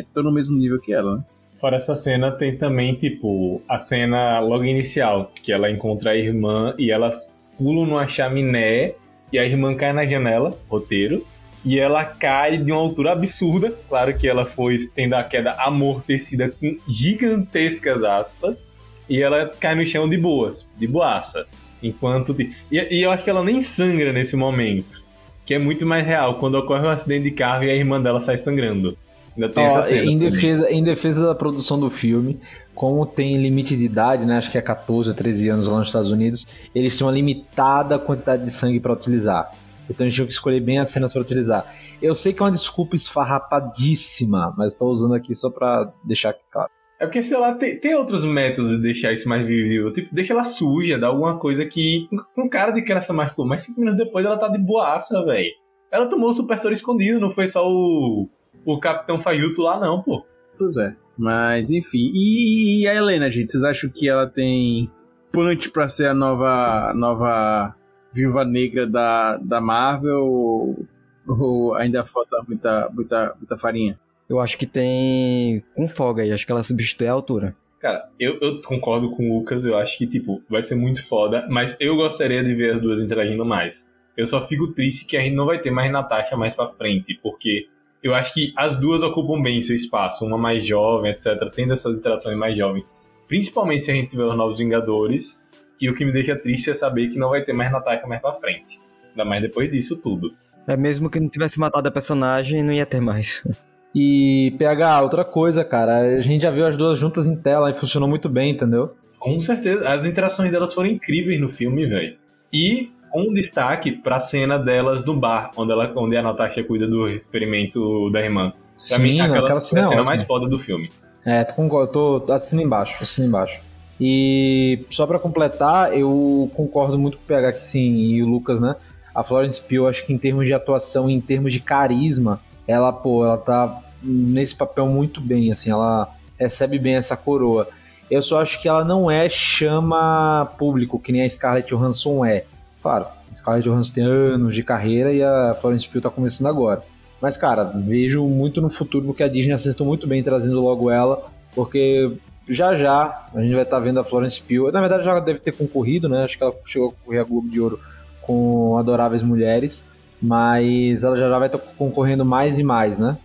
estão 0.00 0.22
no 0.22 0.32
mesmo 0.32 0.56
nível 0.56 0.78
que 0.78 0.92
ela, 0.92 1.16
né? 1.16 1.24
Fora 1.62 1.76
essa 1.76 1.94
cena, 1.94 2.32
tem 2.32 2.56
também, 2.56 2.92
tipo, 2.96 3.62
a 3.68 3.78
cena 3.78 4.40
logo 4.40 4.64
inicial, 4.64 5.30
que 5.44 5.52
ela 5.52 5.70
encontra 5.70 6.10
a 6.10 6.16
irmã 6.16 6.74
e 6.76 6.90
elas 6.90 7.32
pulam 7.56 7.86
numa 7.86 8.08
chaminé 8.08 8.94
e 9.32 9.38
a 9.38 9.46
irmã 9.46 9.72
cai 9.76 9.92
na 9.92 10.04
janela, 10.04 10.58
roteiro, 10.68 11.24
e 11.64 11.78
ela 11.78 12.04
cai 12.04 12.58
de 12.58 12.72
uma 12.72 12.80
altura 12.80 13.12
absurda. 13.12 13.72
Claro 13.88 14.18
que 14.18 14.26
ela 14.26 14.44
foi 14.44 14.76
tendo 14.92 15.14
a 15.14 15.22
queda 15.22 15.52
amortecida 15.52 16.50
com 16.50 16.76
gigantescas 16.88 18.02
aspas, 18.02 18.74
e 19.08 19.22
ela 19.22 19.46
cai 19.46 19.76
no 19.76 19.86
chão 19.86 20.08
de 20.08 20.18
boas, 20.18 20.66
de 20.76 20.88
boaça. 20.88 21.46
Enquanto. 21.80 22.36
E, 22.40 22.50
e 22.72 23.02
eu 23.04 23.12
acho 23.12 23.22
que 23.22 23.30
ela 23.30 23.44
nem 23.44 23.62
sangra 23.62 24.12
nesse 24.12 24.34
momento. 24.34 25.00
Que 25.46 25.54
é 25.54 25.58
muito 25.60 25.86
mais 25.86 26.04
real, 26.04 26.34
quando 26.40 26.56
ocorre 26.56 26.84
um 26.84 26.90
acidente 26.90 27.22
de 27.22 27.30
carro 27.30 27.62
e 27.62 27.70
a 27.70 27.74
irmã 27.76 28.00
dela 28.02 28.20
sai 28.20 28.36
sangrando. 28.36 28.98
Ainda 29.36 29.48
tem 29.48 29.64
Ó, 29.64 29.78
essa 29.78 29.88
cena. 29.88 30.00
em, 30.02 30.04
também. 30.12 30.18
defesa, 30.18 30.70
em 30.70 30.84
defesa 30.84 31.26
da 31.26 31.34
produção 31.34 31.78
do 31.80 31.88
filme, 31.88 32.38
como 32.74 33.06
tem 33.06 33.36
limite 33.40 33.76
de 33.76 33.84
idade, 33.84 34.24
né? 34.26 34.36
Acho 34.36 34.50
que 34.50 34.58
é 34.58 34.62
14, 34.62 35.14
13 35.14 35.48
anos 35.48 35.66
lá 35.66 35.78
nos 35.78 35.88
Estados 35.88 36.10
Unidos, 36.10 36.46
eles 36.74 36.96
têm 36.96 37.06
uma 37.06 37.12
limitada 37.12 37.98
quantidade 37.98 38.42
de 38.42 38.50
sangue 38.50 38.80
para 38.80 38.92
utilizar. 38.92 39.50
Então 39.90 40.04
eles 40.06 40.14
tinham 40.14 40.26
que 40.26 40.32
escolher 40.32 40.60
bem 40.60 40.78
as 40.78 40.88
cenas 40.90 41.12
para 41.12 41.22
utilizar. 41.22 41.66
Eu 42.00 42.14
sei 42.14 42.32
que 42.32 42.42
é 42.42 42.44
uma 42.44 42.52
desculpa 42.52 42.94
esfarrapadíssima, 42.94 44.54
mas 44.56 44.72
estou 44.72 44.90
usando 44.90 45.14
aqui 45.14 45.34
só 45.34 45.50
para 45.50 45.92
deixar 46.04 46.34
claro. 46.50 46.70
É 47.00 47.04
porque, 47.04 47.22
sei 47.22 47.36
lá, 47.36 47.52
tem, 47.54 47.80
tem 47.80 47.96
outros 47.96 48.24
métodos 48.24 48.76
de 48.76 48.82
deixar 48.82 49.12
isso 49.12 49.28
mais 49.28 49.44
visível. 49.44 49.92
Tipo, 49.92 50.14
deixa 50.14 50.32
ela 50.32 50.44
suja, 50.44 50.98
dá 50.98 51.08
alguma 51.08 51.36
coisa 51.36 51.64
que. 51.66 52.06
Com 52.34 52.48
cara 52.48 52.70
de 52.70 52.80
que 52.80 52.92
ela 52.92 53.02
se 53.02 53.12
machucou. 53.12 53.44
Mas 53.44 53.62
cinco 53.62 53.80
minutos 53.80 53.98
depois 53.98 54.24
ela 54.24 54.38
tá 54.38 54.46
de 54.46 54.58
boaça, 54.58 55.24
velho. 55.24 55.50
Ela 55.90 56.06
tomou 56.06 56.30
o 56.30 56.32
super 56.32 56.56
soro 56.58 56.72
escondido, 56.72 57.18
não 57.18 57.32
foi 57.34 57.48
só 57.48 57.68
o. 57.68 58.28
O 58.64 58.78
Capitão 58.78 59.20
Fajuto 59.20 59.62
lá, 59.62 59.78
não, 59.78 60.02
pô. 60.02 60.24
Pois 60.58 60.76
é. 60.76 60.94
Mas, 61.16 61.70
enfim. 61.70 62.10
E, 62.14 62.82
e 62.82 62.88
a 62.88 62.94
Helena, 62.94 63.30
gente? 63.30 63.52
Vocês 63.52 63.64
acham 63.64 63.90
que 63.90 64.08
ela 64.08 64.26
tem 64.26 64.90
punch 65.30 65.70
pra 65.70 65.88
ser 65.88 66.06
a 66.06 66.14
nova, 66.14 66.92
nova 66.94 67.74
Viúva 68.12 68.44
Negra 68.44 68.86
da, 68.86 69.36
da 69.36 69.60
Marvel? 69.60 70.24
Ou, 70.24 70.86
ou 71.26 71.74
ainda 71.74 72.04
falta 72.04 72.42
muita, 72.46 72.90
muita, 72.92 73.34
muita 73.38 73.56
farinha? 73.56 73.98
Eu 74.28 74.40
acho 74.40 74.56
que 74.56 74.66
tem 74.66 75.62
com 75.74 75.86
folga 75.86 76.22
aí, 76.22 76.32
acho 76.32 76.46
que 76.46 76.52
ela 76.52 76.62
substitui 76.62 77.06
a 77.06 77.12
altura. 77.12 77.54
Cara, 77.80 78.08
eu, 78.18 78.38
eu 78.40 78.62
concordo 78.62 79.10
com 79.10 79.28
o 79.28 79.38
Lucas, 79.38 79.64
eu 79.64 79.76
acho 79.76 79.98
que, 79.98 80.06
tipo, 80.06 80.40
vai 80.48 80.62
ser 80.62 80.76
muito 80.76 81.04
foda, 81.08 81.46
mas 81.50 81.76
eu 81.80 81.96
gostaria 81.96 82.42
de 82.42 82.54
ver 82.54 82.76
as 82.76 82.80
duas 82.80 83.00
interagindo 83.00 83.44
mais. 83.44 83.90
Eu 84.16 84.26
só 84.26 84.46
fico 84.46 84.68
triste 84.68 85.04
que 85.04 85.16
a 85.16 85.20
gente 85.20 85.34
não 85.34 85.46
vai 85.46 85.58
ter 85.58 85.70
mais 85.70 85.90
Natasha 85.90 86.36
mais 86.36 86.54
pra 86.54 86.68
frente, 86.74 87.18
porque 87.22 87.66
eu 88.02 88.14
acho 88.14 88.34
que 88.34 88.52
as 88.56 88.74
duas 88.76 89.02
ocupam 89.02 89.40
bem 89.40 89.62
seu 89.62 89.76
espaço, 89.76 90.24
uma 90.24 90.36
mais 90.36 90.66
jovem, 90.66 91.12
etc., 91.12 91.34
tendo 91.54 91.72
essas 91.72 91.96
interações 91.96 92.36
mais 92.36 92.56
jovens. 92.56 92.92
Principalmente 93.28 93.84
se 93.84 93.90
a 93.90 93.94
gente 93.94 94.10
tiver 94.10 94.24
os 94.24 94.36
Novos 94.36 94.58
Vingadores, 94.58 95.40
e 95.80 95.88
o 95.88 95.94
que 95.94 96.04
me 96.04 96.12
deixa 96.12 96.36
triste 96.36 96.70
é 96.70 96.74
saber 96.74 97.08
que 97.08 97.18
não 97.18 97.30
vai 97.30 97.42
ter 97.42 97.52
mais 97.52 97.70
Natasha 97.70 98.06
mais 98.06 98.20
pra 98.20 98.34
frente. 98.34 98.80
Ainda 99.10 99.24
mais 99.24 99.42
depois 99.42 99.70
disso 99.70 99.96
tudo. 99.96 100.32
É 100.66 100.76
mesmo 100.76 101.10
que 101.10 101.18
não 101.18 101.28
tivesse 101.28 101.58
matado 101.58 101.88
a 101.88 101.90
personagem, 101.90 102.62
não 102.62 102.72
ia 102.72 102.86
ter 102.86 103.00
mais. 103.00 103.42
E 103.94 104.54
PH, 104.56 105.02
outra 105.02 105.22
coisa, 105.22 105.62
cara, 105.62 105.98
a 105.98 106.20
gente 106.22 106.40
já 106.40 106.50
viu 106.50 106.64
as 106.64 106.78
duas 106.78 106.98
juntas 106.98 107.26
em 107.26 107.36
tela 107.36 107.68
e 107.68 107.74
funcionou 107.74 108.08
muito 108.08 108.26
bem, 108.26 108.52
entendeu? 108.52 108.96
Com 109.18 109.38
certeza, 109.38 109.86
as 109.86 110.06
interações 110.06 110.50
delas 110.50 110.72
foram 110.72 110.88
incríveis 110.88 111.38
no 111.38 111.52
filme, 111.52 111.84
velho. 111.84 112.16
E 112.50 112.90
um 113.14 113.32
destaque 113.32 113.92
pra 113.92 114.20
cena 114.20 114.58
delas 114.58 115.04
no 115.04 115.14
bar, 115.14 115.50
onde, 115.56 115.72
ela, 115.72 115.92
onde 115.96 116.16
a 116.16 116.22
Natasha 116.22 116.62
cuida 116.64 116.86
do 116.86 117.08
experimento 117.08 118.10
da 118.10 118.20
irmã. 118.20 118.50
Pra 118.50 118.58
Sim, 118.76 119.02
mim, 119.02 119.20
aquela, 119.20 119.40
aquela 119.40 119.60
cena 119.60 119.80
é 119.80 119.82
a 119.82 119.86
é 119.86 119.88
cena 119.88 120.00
ótima. 120.00 120.16
mais 120.16 120.26
foda 120.26 120.48
do 120.48 120.58
filme. 120.58 120.90
É, 121.24 121.44
tô, 121.44 121.54
concordo, 121.54 121.92
tô, 121.92 122.34
embaixo, 122.60 123.02
assina 123.02 123.26
embaixo. 123.26 123.60
E 124.00 124.84
só 124.90 125.06
pra 125.06 125.18
completar, 125.18 125.96
eu 125.96 126.50
concordo 126.54 126.98
muito 126.98 127.16
com 127.18 127.22
o 127.22 127.26
PH 127.26 127.52
que 127.52 127.64
sim, 127.64 127.94
e 127.94 128.22
o 128.22 128.26
Lucas, 128.26 128.60
né? 128.60 128.74
A 129.14 129.22
Florence 129.22 129.60
Pugh, 129.60 129.86
acho 129.86 130.04
que 130.04 130.12
em 130.12 130.18
termos 130.18 130.46
de 130.46 130.54
atuação, 130.54 131.08
em 131.08 131.20
termos 131.20 131.52
de 131.52 131.60
carisma, 131.60 132.40
ela, 132.66 132.92
pô, 132.92 133.24
ela 133.24 133.38
tá 133.38 133.80
nesse 134.02 134.56
papel 134.56 134.88
muito 134.88 135.20
bem, 135.20 135.52
assim, 135.52 135.70
ela 135.70 136.08
recebe 136.38 136.78
bem 136.78 136.96
essa 136.96 137.16
coroa. 137.16 137.68
Eu 138.10 138.20
só 138.20 138.42
acho 138.42 138.60
que 138.60 138.68
ela 138.68 138.84
não 138.84 139.10
é 139.10 139.28
chama 139.28 140.52
público, 140.58 140.98
que 140.98 141.12
nem 141.12 141.22
a 141.22 141.28
Scarlett 141.28 141.68
Johansson 141.68 142.24
é. 142.24 142.44
Claro, 142.82 143.06
Scarlett 143.32 143.68
Johansson 143.68 143.94
tem 143.94 144.04
anos 144.04 144.54
de 144.54 144.62
carreira 144.64 145.12
e 145.12 145.22
a 145.22 145.56
Florence 145.60 145.88
Pugh 145.88 146.02
tá 146.02 146.10
começando 146.10 146.48
agora. 146.48 146.82
Mas, 147.20 147.36
cara, 147.36 147.62
vejo 147.62 148.26
muito 148.26 148.60
no 148.60 148.68
futuro, 148.68 149.06
porque 149.06 149.22
a 149.22 149.28
Disney 149.28 149.52
acertou 149.52 149.86
muito 149.86 150.08
bem 150.08 150.22
trazendo 150.22 150.60
logo 150.60 150.90
ela, 150.90 151.24
porque 151.54 152.12
já 152.48 152.74
já 152.74 153.28
a 153.32 153.40
gente 153.40 153.54
vai 153.54 153.62
estar 153.62 153.78
vendo 153.78 154.00
a 154.00 154.04
Florence 154.04 154.42
Pugh. 154.42 154.72
Na 154.72 154.80
verdade, 154.80 155.04
já 155.04 155.20
deve 155.20 155.38
ter 155.38 155.52
concorrido, 155.52 156.08
né? 156.08 156.24
Acho 156.24 156.36
que 156.36 156.42
ela 156.42 156.52
chegou 156.64 156.88
a 156.88 156.92
concorrer 156.92 157.20
a 157.20 157.24
Globo 157.24 157.48
de 157.48 157.60
Ouro 157.60 157.78
com 158.20 158.76
Adoráveis 158.76 159.22
Mulheres, 159.22 159.88
mas 160.20 161.04
ela 161.04 161.16
já, 161.16 161.28
já 161.28 161.38
vai 161.38 161.46
estar 161.46 161.58
concorrendo 161.58 162.24
mais 162.24 162.58
e 162.58 162.64
mais, 162.64 162.98
né? 162.98 163.16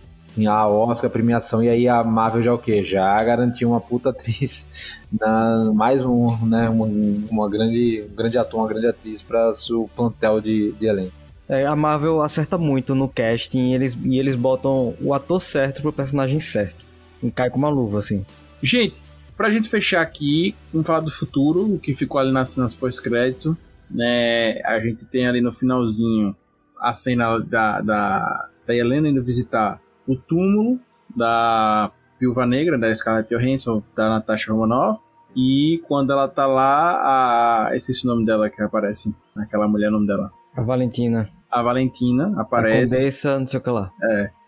A 0.46 0.68
Oscar, 0.68 1.10
premiação, 1.10 1.62
e 1.62 1.68
aí 1.68 1.88
a 1.88 2.04
Marvel 2.04 2.42
já 2.42 2.54
o 2.54 2.58
quê? 2.58 2.84
Já 2.84 3.22
garantiu 3.24 3.70
uma 3.70 3.80
puta 3.80 4.10
atriz, 4.10 5.00
na, 5.10 5.72
mais 5.74 6.04
um, 6.04 6.26
né? 6.46 6.68
Uma, 6.68 6.86
uma 6.86 7.50
grande, 7.50 8.04
um 8.10 8.14
grande 8.14 8.38
ator, 8.38 8.60
uma 8.60 8.68
grande 8.68 8.86
atriz 8.86 9.22
para 9.22 9.52
seu 9.52 9.90
plantel 9.96 10.40
de, 10.40 10.72
de 10.72 10.86
elenco. 10.86 11.12
É, 11.48 11.64
a 11.64 11.74
Marvel 11.74 12.20
acerta 12.20 12.58
muito 12.58 12.94
no 12.94 13.08
casting 13.08 13.70
e 13.70 13.74
eles, 13.74 13.98
e 14.04 14.18
eles 14.18 14.36
botam 14.36 14.94
o 15.00 15.14
ator 15.14 15.40
certo 15.40 15.80
pro 15.80 15.92
personagem 15.92 16.38
certo. 16.38 16.84
E 17.22 17.30
cai 17.30 17.48
com 17.48 17.56
uma 17.56 17.70
luva, 17.70 17.98
assim. 17.98 18.24
Gente, 18.62 18.96
pra 19.36 19.50
gente 19.50 19.68
fechar 19.68 20.02
aqui, 20.02 20.54
vamos 20.70 20.86
falar 20.86 21.00
do 21.00 21.10
futuro, 21.10 21.74
o 21.74 21.78
que 21.78 21.94
ficou 21.94 22.20
ali 22.20 22.30
nas 22.30 22.50
cenas 22.50 22.74
pós-crédito. 22.74 23.56
Né? 23.90 24.60
A 24.62 24.78
gente 24.78 25.06
tem 25.06 25.26
ali 25.26 25.40
no 25.40 25.50
finalzinho 25.50 26.36
a 26.78 26.94
cena 26.94 27.38
da, 27.38 27.80
da, 27.80 28.48
da 28.66 28.76
Helena 28.76 29.08
indo 29.08 29.24
visitar 29.24 29.80
o 30.08 30.16
túmulo 30.16 30.80
da 31.14 31.92
Viúva 32.18 32.46
Negra, 32.46 32.78
da 32.78 32.92
Scarlett 32.94 33.32
Johansson, 33.32 33.82
da 33.94 34.08
Natasha 34.08 34.52
Romanoff. 34.52 35.00
E 35.36 35.82
quando 35.86 36.12
ela 36.12 36.26
tá 36.26 36.46
lá, 36.46 37.68
a... 37.68 37.76
esqueci 37.76 38.04
o 38.06 38.08
nome 38.08 38.24
dela 38.24 38.50
que 38.50 38.60
aparece, 38.60 39.14
aquela 39.36 39.68
mulher, 39.68 39.88
o 39.88 39.92
nome 39.92 40.06
dela. 40.06 40.32
A 40.56 40.62
Valentina. 40.62 41.30
A 41.50 41.62
Valentina 41.62 42.34
A 42.36 42.42
aparece 42.42 42.96
Condessa, 42.96 43.38
não 43.38 43.46
sei 43.46 43.60
o 43.60 43.62
que 43.62 43.70
lá. 43.70 43.92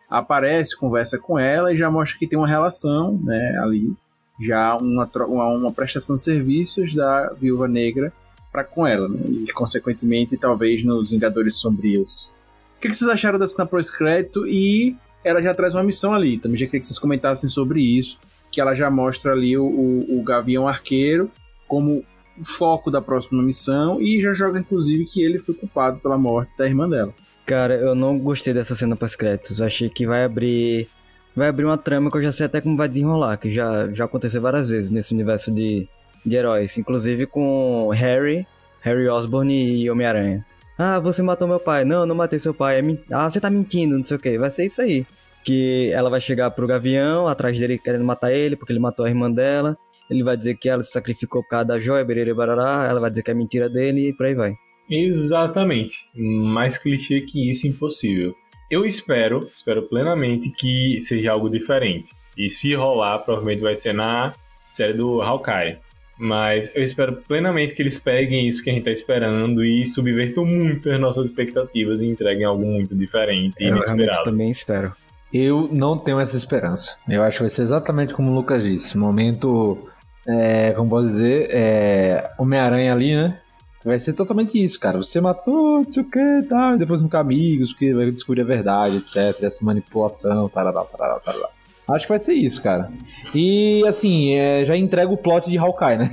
aparece, 0.08 0.76
conversa 0.76 1.18
com 1.18 1.38
ela 1.38 1.72
e 1.72 1.78
já 1.78 1.90
mostra 1.90 2.18
que 2.18 2.26
tem 2.26 2.38
uma 2.38 2.48
relação, 2.48 3.18
né, 3.22 3.58
ali, 3.62 3.94
já 4.40 4.76
uma, 4.76 5.08
uma, 5.26 5.46
uma 5.48 5.72
prestação 5.72 6.16
de 6.16 6.22
serviços 6.22 6.94
da 6.94 7.32
Viúva 7.32 7.68
Negra 7.68 8.12
para 8.50 8.64
com 8.64 8.86
ela, 8.86 9.08
né, 9.08 9.20
e 9.28 9.52
consequentemente 9.52 10.36
talvez 10.36 10.84
nos 10.84 11.12
Vingadores 11.12 11.56
Sombrios. 11.56 12.32
O 12.76 12.80
que, 12.80 12.88
que 12.88 12.94
vocês 12.94 13.08
acharam 13.08 13.38
da 13.38 13.46
cena 13.46 13.66
pós-crédito 13.66 14.46
e 14.46 14.96
ela 15.24 15.42
já 15.42 15.54
traz 15.54 15.74
uma 15.74 15.82
missão 15.82 16.12
ali, 16.12 16.38
também 16.38 16.58
já 16.58 16.66
queria 16.66 16.80
que 16.80 16.86
vocês 16.86 16.98
comentassem 16.98 17.48
sobre 17.48 17.80
isso, 17.80 18.18
que 18.50 18.60
ela 18.60 18.74
já 18.74 18.90
mostra 18.90 19.32
ali 19.32 19.56
o, 19.56 19.64
o, 19.64 20.20
o 20.20 20.22
Gavião 20.22 20.66
Arqueiro 20.66 21.30
como 21.68 22.04
o 22.38 22.44
foco 22.44 22.90
da 22.90 23.00
próxima 23.00 23.42
missão 23.42 24.00
e 24.00 24.20
já 24.20 24.32
joga 24.32 24.58
inclusive 24.58 25.04
que 25.04 25.22
ele 25.22 25.38
foi 25.38 25.54
culpado 25.54 26.00
pela 26.00 26.18
morte 26.18 26.56
da 26.56 26.66
irmã 26.66 26.88
dela. 26.88 27.14
Cara, 27.50 27.74
eu 27.74 27.96
não 27.96 28.16
gostei 28.16 28.54
dessa 28.54 28.76
cena 28.76 28.94
pós-créditos. 28.94 29.58
Eu 29.58 29.66
achei 29.66 29.88
que 29.88 30.06
vai 30.06 30.22
abrir. 30.22 30.88
Vai 31.34 31.48
abrir 31.48 31.64
uma 31.64 31.76
trama 31.76 32.08
que 32.08 32.16
eu 32.16 32.22
já 32.22 32.30
sei 32.30 32.46
até 32.46 32.60
como 32.60 32.76
vai 32.76 32.88
desenrolar, 32.88 33.36
que 33.38 33.50
já, 33.50 33.88
já 33.92 34.04
aconteceu 34.04 34.40
várias 34.40 34.68
vezes 34.68 34.92
nesse 34.92 35.12
universo 35.14 35.50
de, 35.50 35.88
de 36.24 36.36
heróis. 36.36 36.78
Inclusive 36.78 37.26
com 37.26 37.88
Harry, 37.92 38.46
Harry 38.82 39.08
Osborn 39.08 39.52
e 39.52 39.90
Homem-Aranha. 39.90 40.46
Ah, 40.82 40.98
você 40.98 41.22
matou 41.22 41.46
meu 41.46 41.60
pai. 41.60 41.84
Não, 41.84 42.06
não 42.06 42.14
matei 42.14 42.38
seu 42.38 42.54
pai. 42.54 42.80
É 42.80 42.82
Ah, 43.12 43.30
você 43.30 43.38
tá 43.38 43.50
mentindo, 43.50 43.98
não 43.98 44.04
sei 44.04 44.16
o 44.16 44.20
que. 44.20 44.38
Vai 44.38 44.50
ser 44.50 44.64
isso 44.64 44.80
aí. 44.80 45.04
Que 45.44 45.90
ela 45.92 46.08
vai 46.08 46.22
chegar 46.22 46.50
pro 46.52 46.66
Gavião, 46.66 47.28
atrás 47.28 47.58
dele 47.58 47.78
querendo 47.78 48.02
matar 48.02 48.32
ele, 48.32 48.56
porque 48.56 48.72
ele 48.72 48.80
matou 48.80 49.04
a 49.04 49.08
irmã 49.10 49.30
dela. 49.30 49.76
Ele 50.08 50.24
vai 50.24 50.38
dizer 50.38 50.54
que 50.54 50.70
ela 50.70 50.82
se 50.82 50.90
sacrificou 50.90 51.42
por 51.42 51.50
causa 51.50 51.66
da 51.66 51.78
joia, 51.78 52.02
bererê, 52.02 52.32
barará. 52.32 52.86
Ela 52.88 52.98
vai 52.98 53.10
dizer 53.10 53.22
que 53.22 53.30
é 53.30 53.34
mentira 53.34 53.68
dele 53.68 54.08
e 54.08 54.12
por 54.14 54.24
aí 54.24 54.34
vai. 54.34 54.54
Exatamente. 54.88 55.98
Mais 56.14 56.78
clichê 56.78 57.20
que 57.20 57.50
isso, 57.50 57.66
impossível. 57.66 58.34
Eu 58.70 58.86
espero, 58.86 59.50
espero 59.52 59.82
plenamente 59.82 60.48
que 60.48 60.98
seja 61.02 61.32
algo 61.32 61.50
diferente. 61.50 62.14
E 62.38 62.48
se 62.48 62.74
rolar, 62.74 63.18
provavelmente 63.18 63.60
vai 63.60 63.76
ser 63.76 63.92
na 63.92 64.32
série 64.72 64.94
do 64.94 65.20
Hawkeye. 65.20 65.78
Mas 66.20 66.70
eu 66.74 66.82
espero 66.82 67.16
plenamente 67.26 67.74
que 67.74 67.80
eles 67.80 67.96
peguem 67.96 68.46
isso 68.46 68.62
que 68.62 68.68
a 68.68 68.74
gente 68.74 68.84
tá 68.84 68.90
esperando 68.90 69.64
e 69.64 69.86
subvertam 69.86 70.44
muito 70.44 70.90
as 70.90 71.00
nossas 71.00 71.28
expectativas 71.28 72.02
e 72.02 72.06
entreguem 72.06 72.44
algo 72.44 72.62
muito 72.62 72.94
diferente 72.94 73.54
e 73.58 73.64
Eu 73.64 73.76
inesperado. 73.76 74.24
também 74.24 74.50
espero. 74.50 74.92
Eu 75.32 75.70
não 75.72 75.96
tenho 75.96 76.20
essa 76.20 76.36
esperança. 76.36 76.98
Eu 77.08 77.22
acho 77.22 77.38
que 77.38 77.44
vai 77.44 77.50
ser 77.50 77.62
exatamente 77.62 78.12
como 78.12 78.30
o 78.30 78.34
Lucas 78.34 78.62
disse. 78.62 78.98
Momento, 78.98 79.88
é, 80.28 80.72
como 80.72 80.90
posso 80.90 81.06
dizer, 81.06 81.48
é, 81.50 82.30
Homem-Aranha 82.38 82.92
ali, 82.92 83.14
né? 83.14 83.38
Vai 83.82 83.98
ser 83.98 84.12
totalmente 84.12 84.62
isso, 84.62 84.78
cara. 84.78 84.98
Você 84.98 85.22
matou, 85.22 85.78
não 85.78 85.88
sei 85.88 86.02
o 86.02 86.10
que 86.10 86.18
e 86.18 86.42
tal, 86.42 86.74
e 86.74 86.78
depois 86.78 87.00
ficar 87.00 87.20
amigos, 87.20 87.72
que 87.72 87.94
vai 87.94 88.10
descobrir 88.10 88.42
a 88.42 88.44
verdade, 88.44 88.98
etc. 88.98 89.42
Essa 89.42 89.64
manipulação, 89.64 90.50
tarará, 90.50 90.84
tarará, 90.84 91.18
tarará. 91.18 91.48
Acho 91.94 92.06
que 92.06 92.12
vai 92.12 92.18
ser 92.18 92.34
isso, 92.34 92.62
cara. 92.62 92.90
E, 93.34 93.84
assim, 93.86 94.34
é, 94.34 94.64
já 94.64 94.76
entrega 94.76 95.12
o 95.12 95.16
plot 95.16 95.50
de 95.50 95.58
Hawkeye, 95.58 95.98
né? 95.98 96.10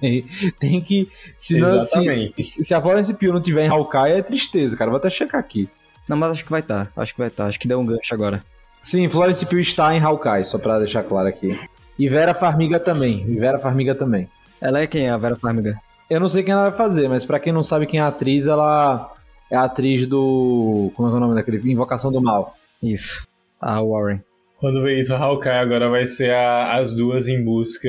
Tem 0.58 0.80
que. 0.80 1.08
Se, 1.36 1.58
não, 1.58 1.82
se, 1.82 2.40
se 2.40 2.74
a 2.74 2.80
Florence 2.80 3.12
Pugh 3.14 3.32
não 3.32 3.40
tiver 3.40 3.66
em 3.66 3.68
Hawkeye, 3.68 4.12
é 4.12 4.22
tristeza, 4.22 4.76
cara. 4.76 4.90
Vou 4.90 4.98
até 4.98 5.10
checar 5.10 5.40
aqui. 5.40 5.68
Não, 6.08 6.16
mas 6.16 6.30
acho 6.30 6.44
que 6.44 6.50
vai 6.50 6.60
estar. 6.60 6.90
Acho 6.96 7.12
que 7.12 7.18
vai 7.18 7.28
estar. 7.28 7.46
Acho 7.46 7.58
que 7.58 7.68
deu 7.68 7.80
um 7.80 7.86
gancho 7.86 8.14
agora. 8.14 8.42
Sim, 8.82 9.08
Florence 9.08 9.44
Pugh 9.46 9.60
está 9.60 9.94
em 9.94 10.00
Hawkeye, 10.00 10.44
só 10.44 10.58
pra 10.58 10.78
deixar 10.78 11.02
claro 11.02 11.28
aqui. 11.28 11.58
E 11.98 12.08
Vera 12.08 12.32
Farmiga 12.32 12.80
também. 12.80 13.24
E 13.28 13.38
Vera 13.38 13.58
Farmiga 13.58 13.94
também. 13.94 14.28
Ela 14.60 14.80
é 14.80 14.86
quem? 14.86 15.08
A 15.08 15.16
Vera 15.16 15.36
Farmiga? 15.36 15.78
Eu 16.08 16.18
não 16.18 16.28
sei 16.28 16.42
quem 16.42 16.52
ela 16.52 16.70
vai 16.70 16.72
fazer, 16.72 17.08
mas 17.08 17.24
pra 17.24 17.38
quem 17.38 17.52
não 17.52 17.62
sabe 17.62 17.86
quem 17.86 18.00
é 18.00 18.02
a 18.02 18.08
atriz, 18.08 18.46
ela 18.46 19.08
é 19.50 19.56
a 19.56 19.64
atriz 19.64 20.06
do. 20.06 20.90
Como 20.94 21.08
é 21.08 21.10
que 21.10 21.14
é 21.14 21.18
o 21.18 21.20
nome 21.20 21.34
daquele? 21.34 21.70
Invocação 21.70 22.10
do 22.10 22.20
Mal. 22.20 22.56
Isso. 22.82 23.28
A 23.60 23.80
Warren. 23.82 24.20
Quando 24.60 24.82
vê 24.82 24.98
isso, 24.98 25.14
a 25.14 25.18
Hawkeye 25.18 25.52
agora 25.58 25.88
vai 25.88 26.06
ser 26.06 26.30
a- 26.34 26.76
as 26.78 26.94
duas 26.94 27.26
em 27.28 27.42
busca 27.42 27.88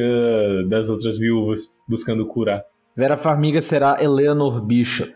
das 0.70 0.90
outras 0.90 1.18
viúvas, 1.18 1.68
buscando 1.88 2.26
curar. 2.26 2.64
Vera 2.96 3.18
Farmiga 3.18 3.62
será 3.62 4.02
Eleanor 4.02 4.62
Bishop. 4.66 5.14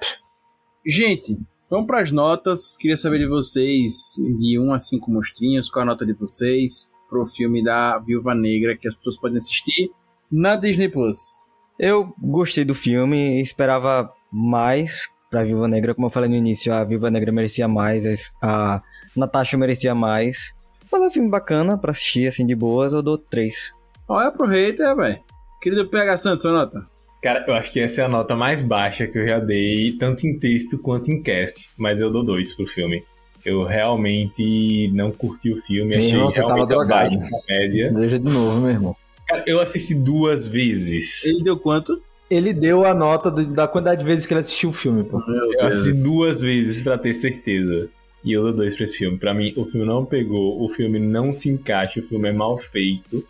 Gente, 0.86 1.38
vamos 1.70 1.88
pras 1.88 2.12
notas. 2.12 2.76
Queria 2.78 2.98
saber 2.98 3.20
de 3.20 3.28
vocês, 3.28 3.94
de 4.38 4.60
1 4.60 4.74
a 4.74 4.80
5 4.80 5.10
monstrinhos, 5.10 5.70
qual 5.70 5.84
a 5.84 5.86
nota 5.86 6.06
de 6.06 6.14
vocês 6.14 6.92
pro 7.10 7.26
filme 7.26 7.64
da 7.64 8.00
Viúva 8.00 8.36
Negra 8.36 8.76
que 8.78 8.88
as 8.88 8.96
pessoas 8.96 9.18
podem 9.18 9.38
assistir 9.38 9.90
na 10.32 10.56
Disney 10.56 10.90
Plus. 10.90 11.36
Eu 11.80 12.14
gostei 12.22 12.66
do 12.66 12.76
filme, 12.76 13.42
esperava 13.42 14.12
mais 14.32 15.08
pra 15.30 15.44
Viúva 15.44 15.68
Negra. 15.68 15.94
Como 15.94 16.08
eu 16.08 16.12
falei 16.12 16.30
no 16.30 16.36
início, 16.36 16.74
a 16.74 16.84
Viúva 16.84 17.10
Negra 17.12 17.32
merecia 17.32 17.68
mais, 17.68 18.32
a 18.42 18.82
Natasha 19.16 19.58
merecia 19.58 19.94
mais. 19.94 20.54
Mas 20.96 21.04
é 21.04 21.08
um 21.08 21.12
filme 21.12 21.30
bacana 21.30 21.78
pra 21.78 21.92
assistir, 21.92 22.26
assim, 22.26 22.46
de 22.46 22.56
boas, 22.56 22.94
eu 22.94 23.02
dou 23.02 23.18
3. 23.18 23.74
Olha 24.08 24.32
pro 24.32 24.46
hater, 24.46 24.96
velho. 24.96 25.20
Querido 25.62 25.90
PH 25.90 26.16
Santos, 26.16 26.42
sua 26.42 26.54
nota. 26.54 26.86
Cara, 27.22 27.44
eu 27.46 27.54
acho 27.54 27.74
que 27.74 27.82
essa 27.82 28.02
é 28.02 28.06
a 28.06 28.08
nota 28.08 28.34
mais 28.34 28.62
baixa 28.62 29.06
que 29.06 29.18
eu 29.18 29.28
já 29.28 29.38
dei, 29.40 29.92
tanto 30.00 30.26
em 30.26 30.40
texto 30.40 30.78
quanto 30.78 31.12
em 31.12 31.22
cast. 31.22 31.68
Mas 31.78 32.00
eu 32.00 32.10
dou 32.10 32.24
dois 32.24 32.54
pro 32.54 32.66
filme. 32.68 33.04
Eu 33.44 33.66
realmente 33.66 34.90
não 34.94 35.12
curti 35.12 35.52
o 35.52 35.62
filme, 35.64 35.90
Meu 35.90 36.00
achei 36.00 36.12
irmão, 36.14 36.32
você 36.32 36.40
realmente 36.40 36.70
tava 36.70 36.86
drogado. 36.88 37.18
média. 37.50 37.92
Veja 37.94 38.18
de 38.18 38.26
novo, 38.30 38.62
meu 38.62 38.70
irmão. 38.70 38.96
Cara, 39.28 39.44
eu 39.46 39.60
assisti 39.60 39.94
duas 39.94 40.48
vezes. 40.48 41.26
Ele 41.26 41.44
deu 41.44 41.58
quanto? 41.58 42.02
Ele 42.30 42.54
deu 42.54 42.86
a 42.86 42.94
nota 42.94 43.30
da 43.30 43.68
quantidade 43.68 44.00
de 44.00 44.08
vezes 44.08 44.26
que 44.26 44.34
ele 44.34 44.40
assistiu 44.40 44.70
o 44.70 44.74
filme, 44.74 45.04
pô. 45.04 45.22
Eu 45.60 45.68
assisti 45.68 45.92
duas 45.92 46.40
vezes 46.40 46.82
pra 46.82 46.98
ter 46.98 47.14
certeza. 47.14 47.90
E 48.26 48.34
eu 48.34 48.42
dou 48.42 48.54
dois 48.54 48.76
pra 48.76 48.86
esse 48.86 48.98
filme. 48.98 49.20
Pra 49.20 49.36
mim, 49.36 49.54
o 49.56 49.66
filme 49.66 49.86
não 49.86 50.04
pegou, 50.04 50.62
o 50.64 50.68
filme 50.70 50.98
não 50.98 51.32
se 51.32 51.48
encaixa, 51.48 52.00
o 52.00 52.04
filme 52.04 52.28
é 52.28 52.34
mal 52.34 52.58
feito. 52.58 53.24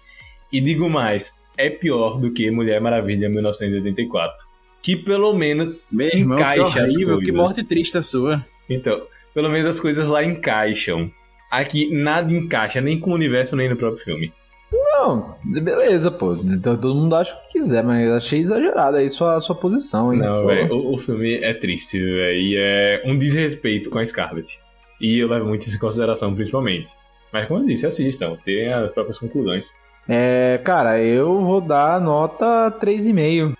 E 0.51 0.61
digo 0.61 0.89
mais, 0.89 1.33
é 1.57 1.69
pior 1.69 2.17
do 2.17 2.31
que 2.31 2.49
Mulher 2.49 2.79
Maravilha 2.79 3.27
1984. 3.27 4.45
Que 4.81 4.95
pelo 4.95 5.33
menos 5.33 5.89
Meu 5.91 6.07
irmão, 6.07 6.37
que 6.37 6.43
encaixa 6.43 6.83
as 6.83 6.91
horrível, 6.93 7.15
coisas. 7.15 7.25
que 7.25 7.31
morte 7.31 7.63
triste 7.63 7.97
a 7.97 8.01
sua. 8.01 8.45
Então, 8.69 9.01
pelo 9.33 9.49
menos 9.49 9.69
as 9.71 9.79
coisas 9.81 10.07
lá 10.07 10.23
encaixam. 10.23 11.11
Aqui 11.51 11.93
nada 11.93 12.31
encaixa, 12.31 12.79
nem 12.79 12.97
com 12.99 13.11
o 13.11 13.15
universo, 13.15 13.55
nem 13.55 13.69
no 13.69 13.75
próprio 13.75 14.03
filme. 14.03 14.31
Não, 14.71 15.35
beleza, 15.61 16.09
pô. 16.09 16.33
Então, 16.35 16.75
todo 16.75 16.95
mundo 16.95 17.15
acha 17.15 17.33
o 17.33 17.41
que 17.47 17.59
quiser, 17.59 17.83
mas 17.83 18.07
eu 18.07 18.15
achei 18.15 18.39
exagerado 18.39 18.97
aí 18.97 19.09
sua, 19.09 19.39
sua 19.39 19.55
posição, 19.55 20.13
hein? 20.13 20.19
Não, 20.19 20.45
velho, 20.45 20.73
o, 20.73 20.95
o 20.95 20.97
filme 20.99 21.35
é 21.35 21.53
triste, 21.53 21.99
velho, 21.99 22.39
e 22.39 22.55
é 22.57 23.03
um 23.05 23.17
desrespeito 23.17 23.89
com 23.89 23.99
a 23.99 24.05
Scarlett. 24.05 24.57
E 24.99 25.19
eu 25.19 25.27
levo 25.27 25.45
muito 25.45 25.65
isso 25.65 25.75
em 25.75 25.79
consideração, 25.79 26.33
principalmente. 26.33 26.87
Mas 27.31 27.47
como 27.47 27.61
eu 27.61 27.67
disse, 27.67 27.85
assistam, 27.85 28.37
tem 28.45 28.71
as 28.71 28.91
próprias 28.93 29.17
conclusões. 29.19 29.65
É, 30.07 30.59
cara, 30.63 31.01
eu 31.01 31.43
vou 31.43 31.59
dar 31.59 31.99
nota 31.99 32.71
3,5. 32.79 33.55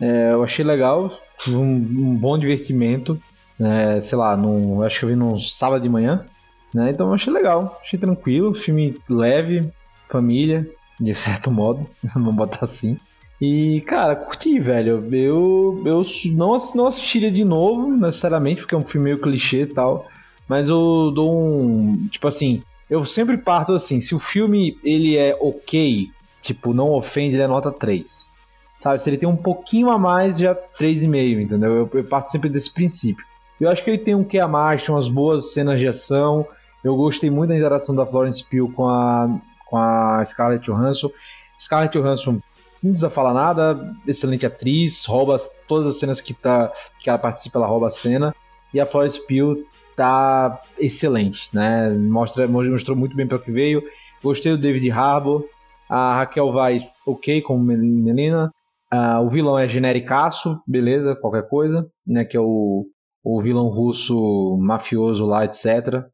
É, 0.00 0.32
eu 0.32 0.42
achei 0.42 0.64
legal, 0.64 1.10
um, 1.48 1.62
um 1.62 2.16
bom 2.16 2.38
divertimento. 2.38 3.20
É, 3.60 4.00
sei 4.00 4.16
lá, 4.16 4.36
num, 4.36 4.82
acho 4.82 5.00
que 5.00 5.04
eu 5.04 5.08
vi 5.08 5.16
num 5.16 5.36
sábado 5.36 5.82
de 5.82 5.88
manhã. 5.88 6.24
Né, 6.72 6.90
então 6.90 7.08
eu 7.08 7.14
achei 7.14 7.32
legal, 7.32 7.78
achei 7.80 7.98
tranquilo. 7.98 8.54
Filme 8.54 8.96
leve, 9.10 9.70
família, 10.08 10.68
de 11.00 11.14
certo 11.14 11.50
modo, 11.50 11.86
vamos 12.14 12.34
botar 12.34 12.60
assim. 12.62 12.98
E, 13.40 13.82
cara, 13.82 14.16
curti, 14.16 14.58
velho. 14.58 15.04
Eu, 15.14 15.82
eu 15.84 16.02
não, 16.34 16.56
não 16.74 16.86
assistiria 16.86 17.30
de 17.30 17.44
novo, 17.44 17.90
necessariamente, 17.96 18.62
porque 18.62 18.74
é 18.74 18.78
um 18.78 18.84
filme 18.84 19.04
meio 19.04 19.20
clichê 19.20 19.62
e 19.62 19.66
tal. 19.66 20.08
Mas 20.48 20.68
eu 20.68 21.12
dou 21.14 21.32
um. 21.36 22.08
Tipo 22.10 22.26
assim, 22.26 22.62
eu 22.88 23.04
sempre 23.04 23.36
parto 23.36 23.72
assim, 23.74 24.00
se 24.00 24.14
o 24.14 24.18
filme 24.18 24.78
ele 24.82 25.16
é 25.16 25.36
ok, 25.40 26.08
tipo, 26.40 26.72
não 26.72 26.90
ofende, 26.92 27.36
ele 27.36 27.42
é 27.42 27.46
nota 27.46 27.70
3. 27.70 28.26
Sabe, 28.76 29.00
se 29.02 29.10
ele 29.10 29.18
tem 29.18 29.28
um 29.28 29.36
pouquinho 29.36 29.90
a 29.90 29.98
mais, 29.98 30.38
já 30.38 30.54
3,5, 30.54 31.40
entendeu? 31.42 31.72
Eu, 31.72 31.90
eu 31.92 32.04
parto 32.04 32.30
sempre 32.30 32.48
desse 32.48 32.72
princípio. 32.72 33.24
Eu 33.60 33.68
acho 33.68 33.82
que 33.82 33.90
ele 33.90 33.98
tem 33.98 34.14
um 34.14 34.22
que 34.22 34.38
a 34.38 34.46
mais, 34.46 34.84
tem 34.84 34.94
umas 34.94 35.08
boas 35.08 35.52
cenas 35.52 35.80
de 35.80 35.88
ação. 35.88 36.46
Eu 36.82 36.94
gostei 36.96 37.28
muito 37.28 37.48
da 37.50 37.56
interação 37.56 37.92
da 37.94 38.06
Florence 38.06 38.48
Pugh 38.48 38.72
com 38.72 38.88
a, 38.88 39.28
com 39.66 39.76
a 39.76 40.24
Scarlett 40.24 40.64
Johansson. 40.64 41.10
Scarlett 41.60 41.98
Johansson 41.98 42.40
não 42.80 42.92
precisa 42.92 43.10
falar 43.10 43.34
nada, 43.34 43.92
excelente 44.06 44.46
atriz, 44.46 45.04
rouba 45.06 45.34
as- 45.34 45.60
todas 45.66 45.88
as 45.88 45.98
cenas 45.98 46.20
que, 46.20 46.32
tá, 46.32 46.70
que 47.00 47.10
ela 47.10 47.18
participa, 47.18 47.58
ela 47.58 47.66
rouba 47.66 47.88
a 47.88 47.90
cena. 47.90 48.32
E 48.72 48.78
a 48.80 48.86
Florence 48.86 49.20
Pugh 49.26 49.64
tá 49.98 50.62
excelente, 50.78 51.50
né? 51.52 51.90
Mostra, 51.90 52.46
mostrou 52.46 52.96
muito 52.96 53.16
bem 53.16 53.26
para 53.26 53.36
o 53.36 53.42
que 53.42 53.50
veio. 53.50 53.82
Gostei 54.22 54.52
do 54.52 54.58
David 54.58 54.90
Harbour. 54.90 55.44
A 55.90 56.18
Raquel 56.18 56.46
Weisz, 56.48 56.86
ok, 57.06 57.42
como 57.42 57.64
Mel- 57.64 57.78
Melina. 58.02 58.50
Ah, 58.90 59.20
o 59.20 59.28
vilão 59.28 59.58
é 59.58 59.66
genericaço, 59.66 60.60
beleza, 60.66 61.16
qualquer 61.16 61.48
coisa, 61.48 61.86
né? 62.06 62.24
Que 62.24 62.36
é 62.36 62.40
o, 62.40 62.86
o 63.24 63.40
vilão 63.40 63.68
russo 63.68 64.56
mafioso 64.60 65.26
lá, 65.26 65.44
etc. 65.44 66.04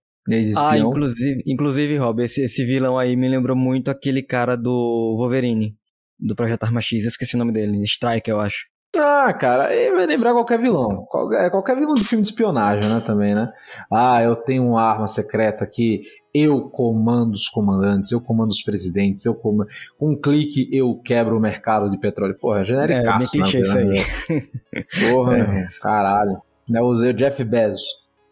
Ah, 0.57 0.71
inclusive, 0.89 1.43
inclusive, 1.47 1.97
Rob, 1.99 2.23
esse, 2.25 2.43
esse 2.45 2.65
vilão 2.65 2.97
aí 2.99 3.15
me 3.17 3.29
lembrou 3.29 3.57
muito 3.57 3.91
aquele 3.91 4.23
cara 4.23 4.57
do 4.57 5.17
Wolverine, 5.19 5.75
do 6.19 6.35
Projeto 6.35 6.65
Arma 6.65 6.81
X, 6.81 7.03
eu 7.03 7.09
esqueci 7.09 7.35
o 7.35 7.39
nome 7.39 7.53
dele, 7.53 7.83
Strike, 7.85 8.31
eu 8.31 8.41
acho. 8.41 8.65
Ah, 8.97 9.33
cara, 9.33 9.67
aí 9.67 9.91
vai 9.91 10.07
lembrar 10.07 10.33
qualquer 10.33 10.59
vilão. 10.59 11.05
Qualquer, 11.11 11.51
qualquer 11.51 11.77
vilão 11.77 11.95
de 11.95 12.05
filme 12.05 12.23
de 12.23 12.29
espionagem, 12.29 12.89
né? 12.89 13.03
Também, 13.05 13.35
né? 13.35 13.51
Ah, 13.93 14.23
eu 14.23 14.37
tenho 14.37 14.67
uma 14.69 14.83
arma 14.83 15.07
secreta 15.07 15.67
que 15.67 16.01
eu 16.33 16.69
comando 16.71 17.33
os 17.35 17.49
comandantes, 17.49 18.13
eu 18.13 18.21
comando 18.21 18.51
os 18.51 18.63
presidentes, 18.63 19.25
eu 19.27 19.35
comando. 19.35 19.69
Com 19.99 20.11
um 20.13 20.21
clique 20.21 20.69
eu 20.73 20.95
quebro 21.05 21.37
o 21.37 21.41
mercado 21.41 21.91
de 21.91 21.99
petróleo. 21.99 22.37
Porra, 22.39 22.59
é 22.59 22.63
É, 22.63 22.65
genericaço, 22.65 23.31
clichê 23.31 23.59
né, 23.61 23.65
isso 23.65 23.79
aí. 23.79 24.49
Porra, 25.11 25.37
É. 25.39 25.47
meu 25.47 25.67
caralho. 25.81 26.39
Né, 26.69 26.81
Eu 26.81 26.85
usei 26.85 27.11
o 27.11 27.15
Jeff 27.15 27.43
Bezos. 27.45 27.83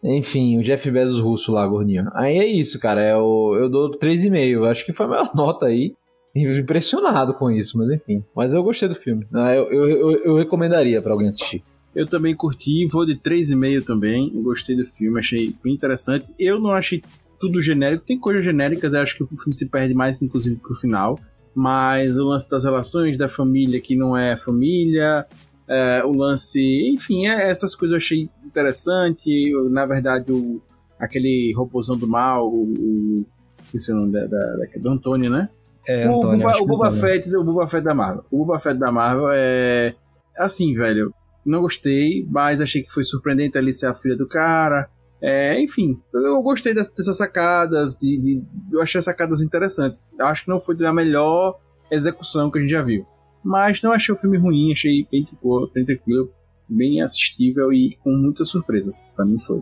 Enfim, 0.03 0.57
o 0.59 0.63
Jeff 0.63 0.89
Bezos 0.91 1.19
russo 1.21 1.53
lá, 1.53 1.65
gordinho. 1.65 2.09
Aí 2.13 2.37
é 2.37 2.45
isso, 2.45 2.77
cara. 2.79 3.01
É 3.01 3.15
o, 3.15 3.55
eu 3.57 3.69
dou 3.69 3.91
3,5. 3.97 4.69
Acho 4.69 4.85
que 4.85 4.91
foi 4.91 5.05
a 5.05 5.09
maior 5.09 5.29
nota 5.35 5.67
aí. 5.67 5.93
Impressionado 6.35 7.33
com 7.33 7.51
isso, 7.51 7.77
mas 7.77 7.91
enfim. 7.91 8.23
Mas 8.35 8.53
eu 8.53 8.63
gostei 8.63 8.87
do 8.89 8.95
filme. 8.95 9.21
Ah, 9.33 9.53
Eu, 9.55 9.71
eu, 9.71 9.89
eu, 9.89 10.11
eu 10.25 10.35
recomendaria 10.35 11.01
pra 11.01 11.11
alguém 11.13 11.29
assistir. 11.29 11.63
Eu 11.95 12.07
também 12.07 12.35
curti, 12.35 12.87
vou 12.87 13.05
de 13.05 13.15
3,5 13.15 13.83
também. 13.85 14.29
Gostei 14.41 14.75
do 14.75 14.85
filme, 14.85 15.19
achei 15.19 15.55
bem 15.63 15.73
interessante. 15.73 16.33
Eu 16.39 16.59
não 16.59 16.71
achei 16.71 17.03
tudo 17.39 17.61
genérico, 17.61 18.03
tem 18.05 18.17
coisas 18.17 18.43
genéricas, 18.43 18.93
eu 18.93 19.01
acho 19.01 19.15
que 19.17 19.23
o 19.23 19.27
filme 19.27 19.53
se 19.53 19.65
perde 19.67 19.93
mais, 19.93 20.21
inclusive, 20.21 20.55
pro 20.55 20.73
final. 20.73 21.19
Mas 21.53 22.17
o 22.17 22.23
lance 22.25 22.49
das 22.49 22.63
relações, 22.63 23.15
da 23.17 23.29
família 23.29 23.79
que 23.79 23.95
não 23.95 24.17
é 24.17 24.35
família, 24.35 25.27
é, 25.67 26.01
o 26.03 26.11
lance. 26.17 26.59
Enfim, 26.89 27.27
é, 27.27 27.51
essas 27.51 27.75
coisas 27.75 27.93
eu 27.93 27.97
achei 27.97 28.29
interessante. 28.43 29.29
Eu, 29.51 29.69
na 29.69 29.85
verdade, 29.85 30.31
o, 30.31 30.59
aquele 30.99 31.53
robôzão 31.55 31.95
do 31.95 32.07
mal, 32.07 32.49
o. 32.51 32.63
o 32.73 33.25
esqueci 33.63 33.91
o 33.91 33.95
nome 33.95 34.11
da, 34.11 34.25
da, 34.25 34.55
da- 34.57 34.79
do 34.79 34.89
Antônio, 34.89 35.29
né? 35.29 35.47
É, 35.87 36.09
o 36.09 36.17
Antônio, 36.17 36.47
acho 36.47 36.57
o 36.57 36.61
que 36.61 36.67
Boba. 36.67 36.91
Fett, 36.91 37.35
o 37.35 37.43
Boba 37.43 37.67
Fett 37.67 37.83
da 37.83 37.93
Marvel. 37.93 38.23
O 38.31 38.37
Boba 38.45 38.59
Fett 38.59 38.77
da 38.79 38.91
Marvel 38.91 39.29
é. 39.31 39.95
Assim, 40.37 40.73
velho. 40.73 41.13
Não 41.45 41.61
gostei, 41.61 42.25
mas 42.29 42.61
achei 42.61 42.81
que 42.83 42.91
foi 42.93 43.03
surpreendente 43.03 43.57
ali 43.57 43.73
ser 43.73 43.87
a 43.87 43.93
filha 43.93 44.15
do 44.15 44.27
cara. 44.27 44.89
É, 45.21 45.59
enfim, 45.61 45.97
eu 46.13 46.41
gostei 46.41 46.73
dessas, 46.73 46.93
dessas 46.93 47.17
sacadas. 47.17 47.95
De, 47.97 48.17
de- 48.17 48.43
eu 48.71 48.81
achei 48.81 48.99
as 48.99 49.05
sacadas 49.05 49.41
interessantes. 49.41 50.05
Acho 50.19 50.43
que 50.45 50.49
não 50.49 50.59
foi 50.59 50.75
da 50.75 50.93
melhor 50.93 51.59
execução 51.91 52.49
que 52.49 52.57
a 52.59 52.61
gente 52.61 52.71
já 52.71 52.81
viu. 52.81 53.05
Mas 53.43 53.81
não 53.81 53.91
achei 53.91 54.13
o 54.13 54.17
filme 54.17 54.37
ruim, 54.37 54.71
achei 54.71 55.05
bem, 55.11 55.25
bem 55.73 55.85
tranquilo, 55.85 56.31
bem 56.67 57.01
assistível 57.01 57.73
e 57.73 57.97
com 58.01 58.11
muitas 58.11 58.47
surpresas. 58.49 59.03
Pra 59.15 59.25
mim 59.25 59.37
foi. 59.37 59.61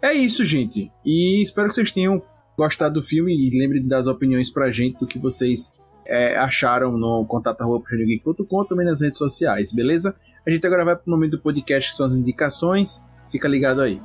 É 0.00 0.14
isso, 0.14 0.44
gente. 0.46 0.90
E 1.04 1.42
espero 1.42 1.68
que 1.68 1.74
vocês 1.74 1.92
tenham 1.92 2.22
gostado 2.58 2.94
do 2.94 3.02
filme 3.02 3.32
e 3.32 3.56
lembrem 3.56 3.80
de 3.80 3.88
dar 3.88 3.98
as 3.98 4.08
opiniões 4.08 4.50
pra 4.50 4.72
gente 4.72 4.98
do 4.98 5.06
que 5.06 5.16
vocês 5.16 5.76
é, 6.04 6.36
acharam 6.36 6.98
no 6.98 7.24
contato.com, 7.24 8.64
também 8.64 8.84
nas 8.84 9.00
redes 9.00 9.18
sociais, 9.18 9.70
beleza? 9.70 10.16
A 10.44 10.50
gente 10.50 10.66
agora 10.66 10.84
vai 10.84 10.96
pro 10.96 11.08
momento 11.08 11.32
do 11.32 11.38
podcast, 11.38 11.90
que 11.90 11.96
são 11.96 12.06
as 12.06 12.16
indicações. 12.16 13.04
Fica 13.30 13.46
ligado 13.46 13.80
aí. 13.80 14.00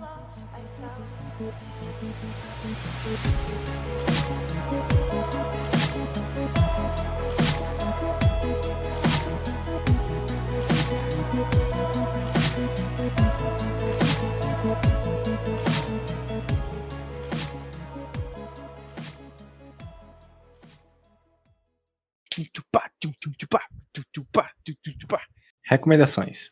Recomendações. 25.66 26.52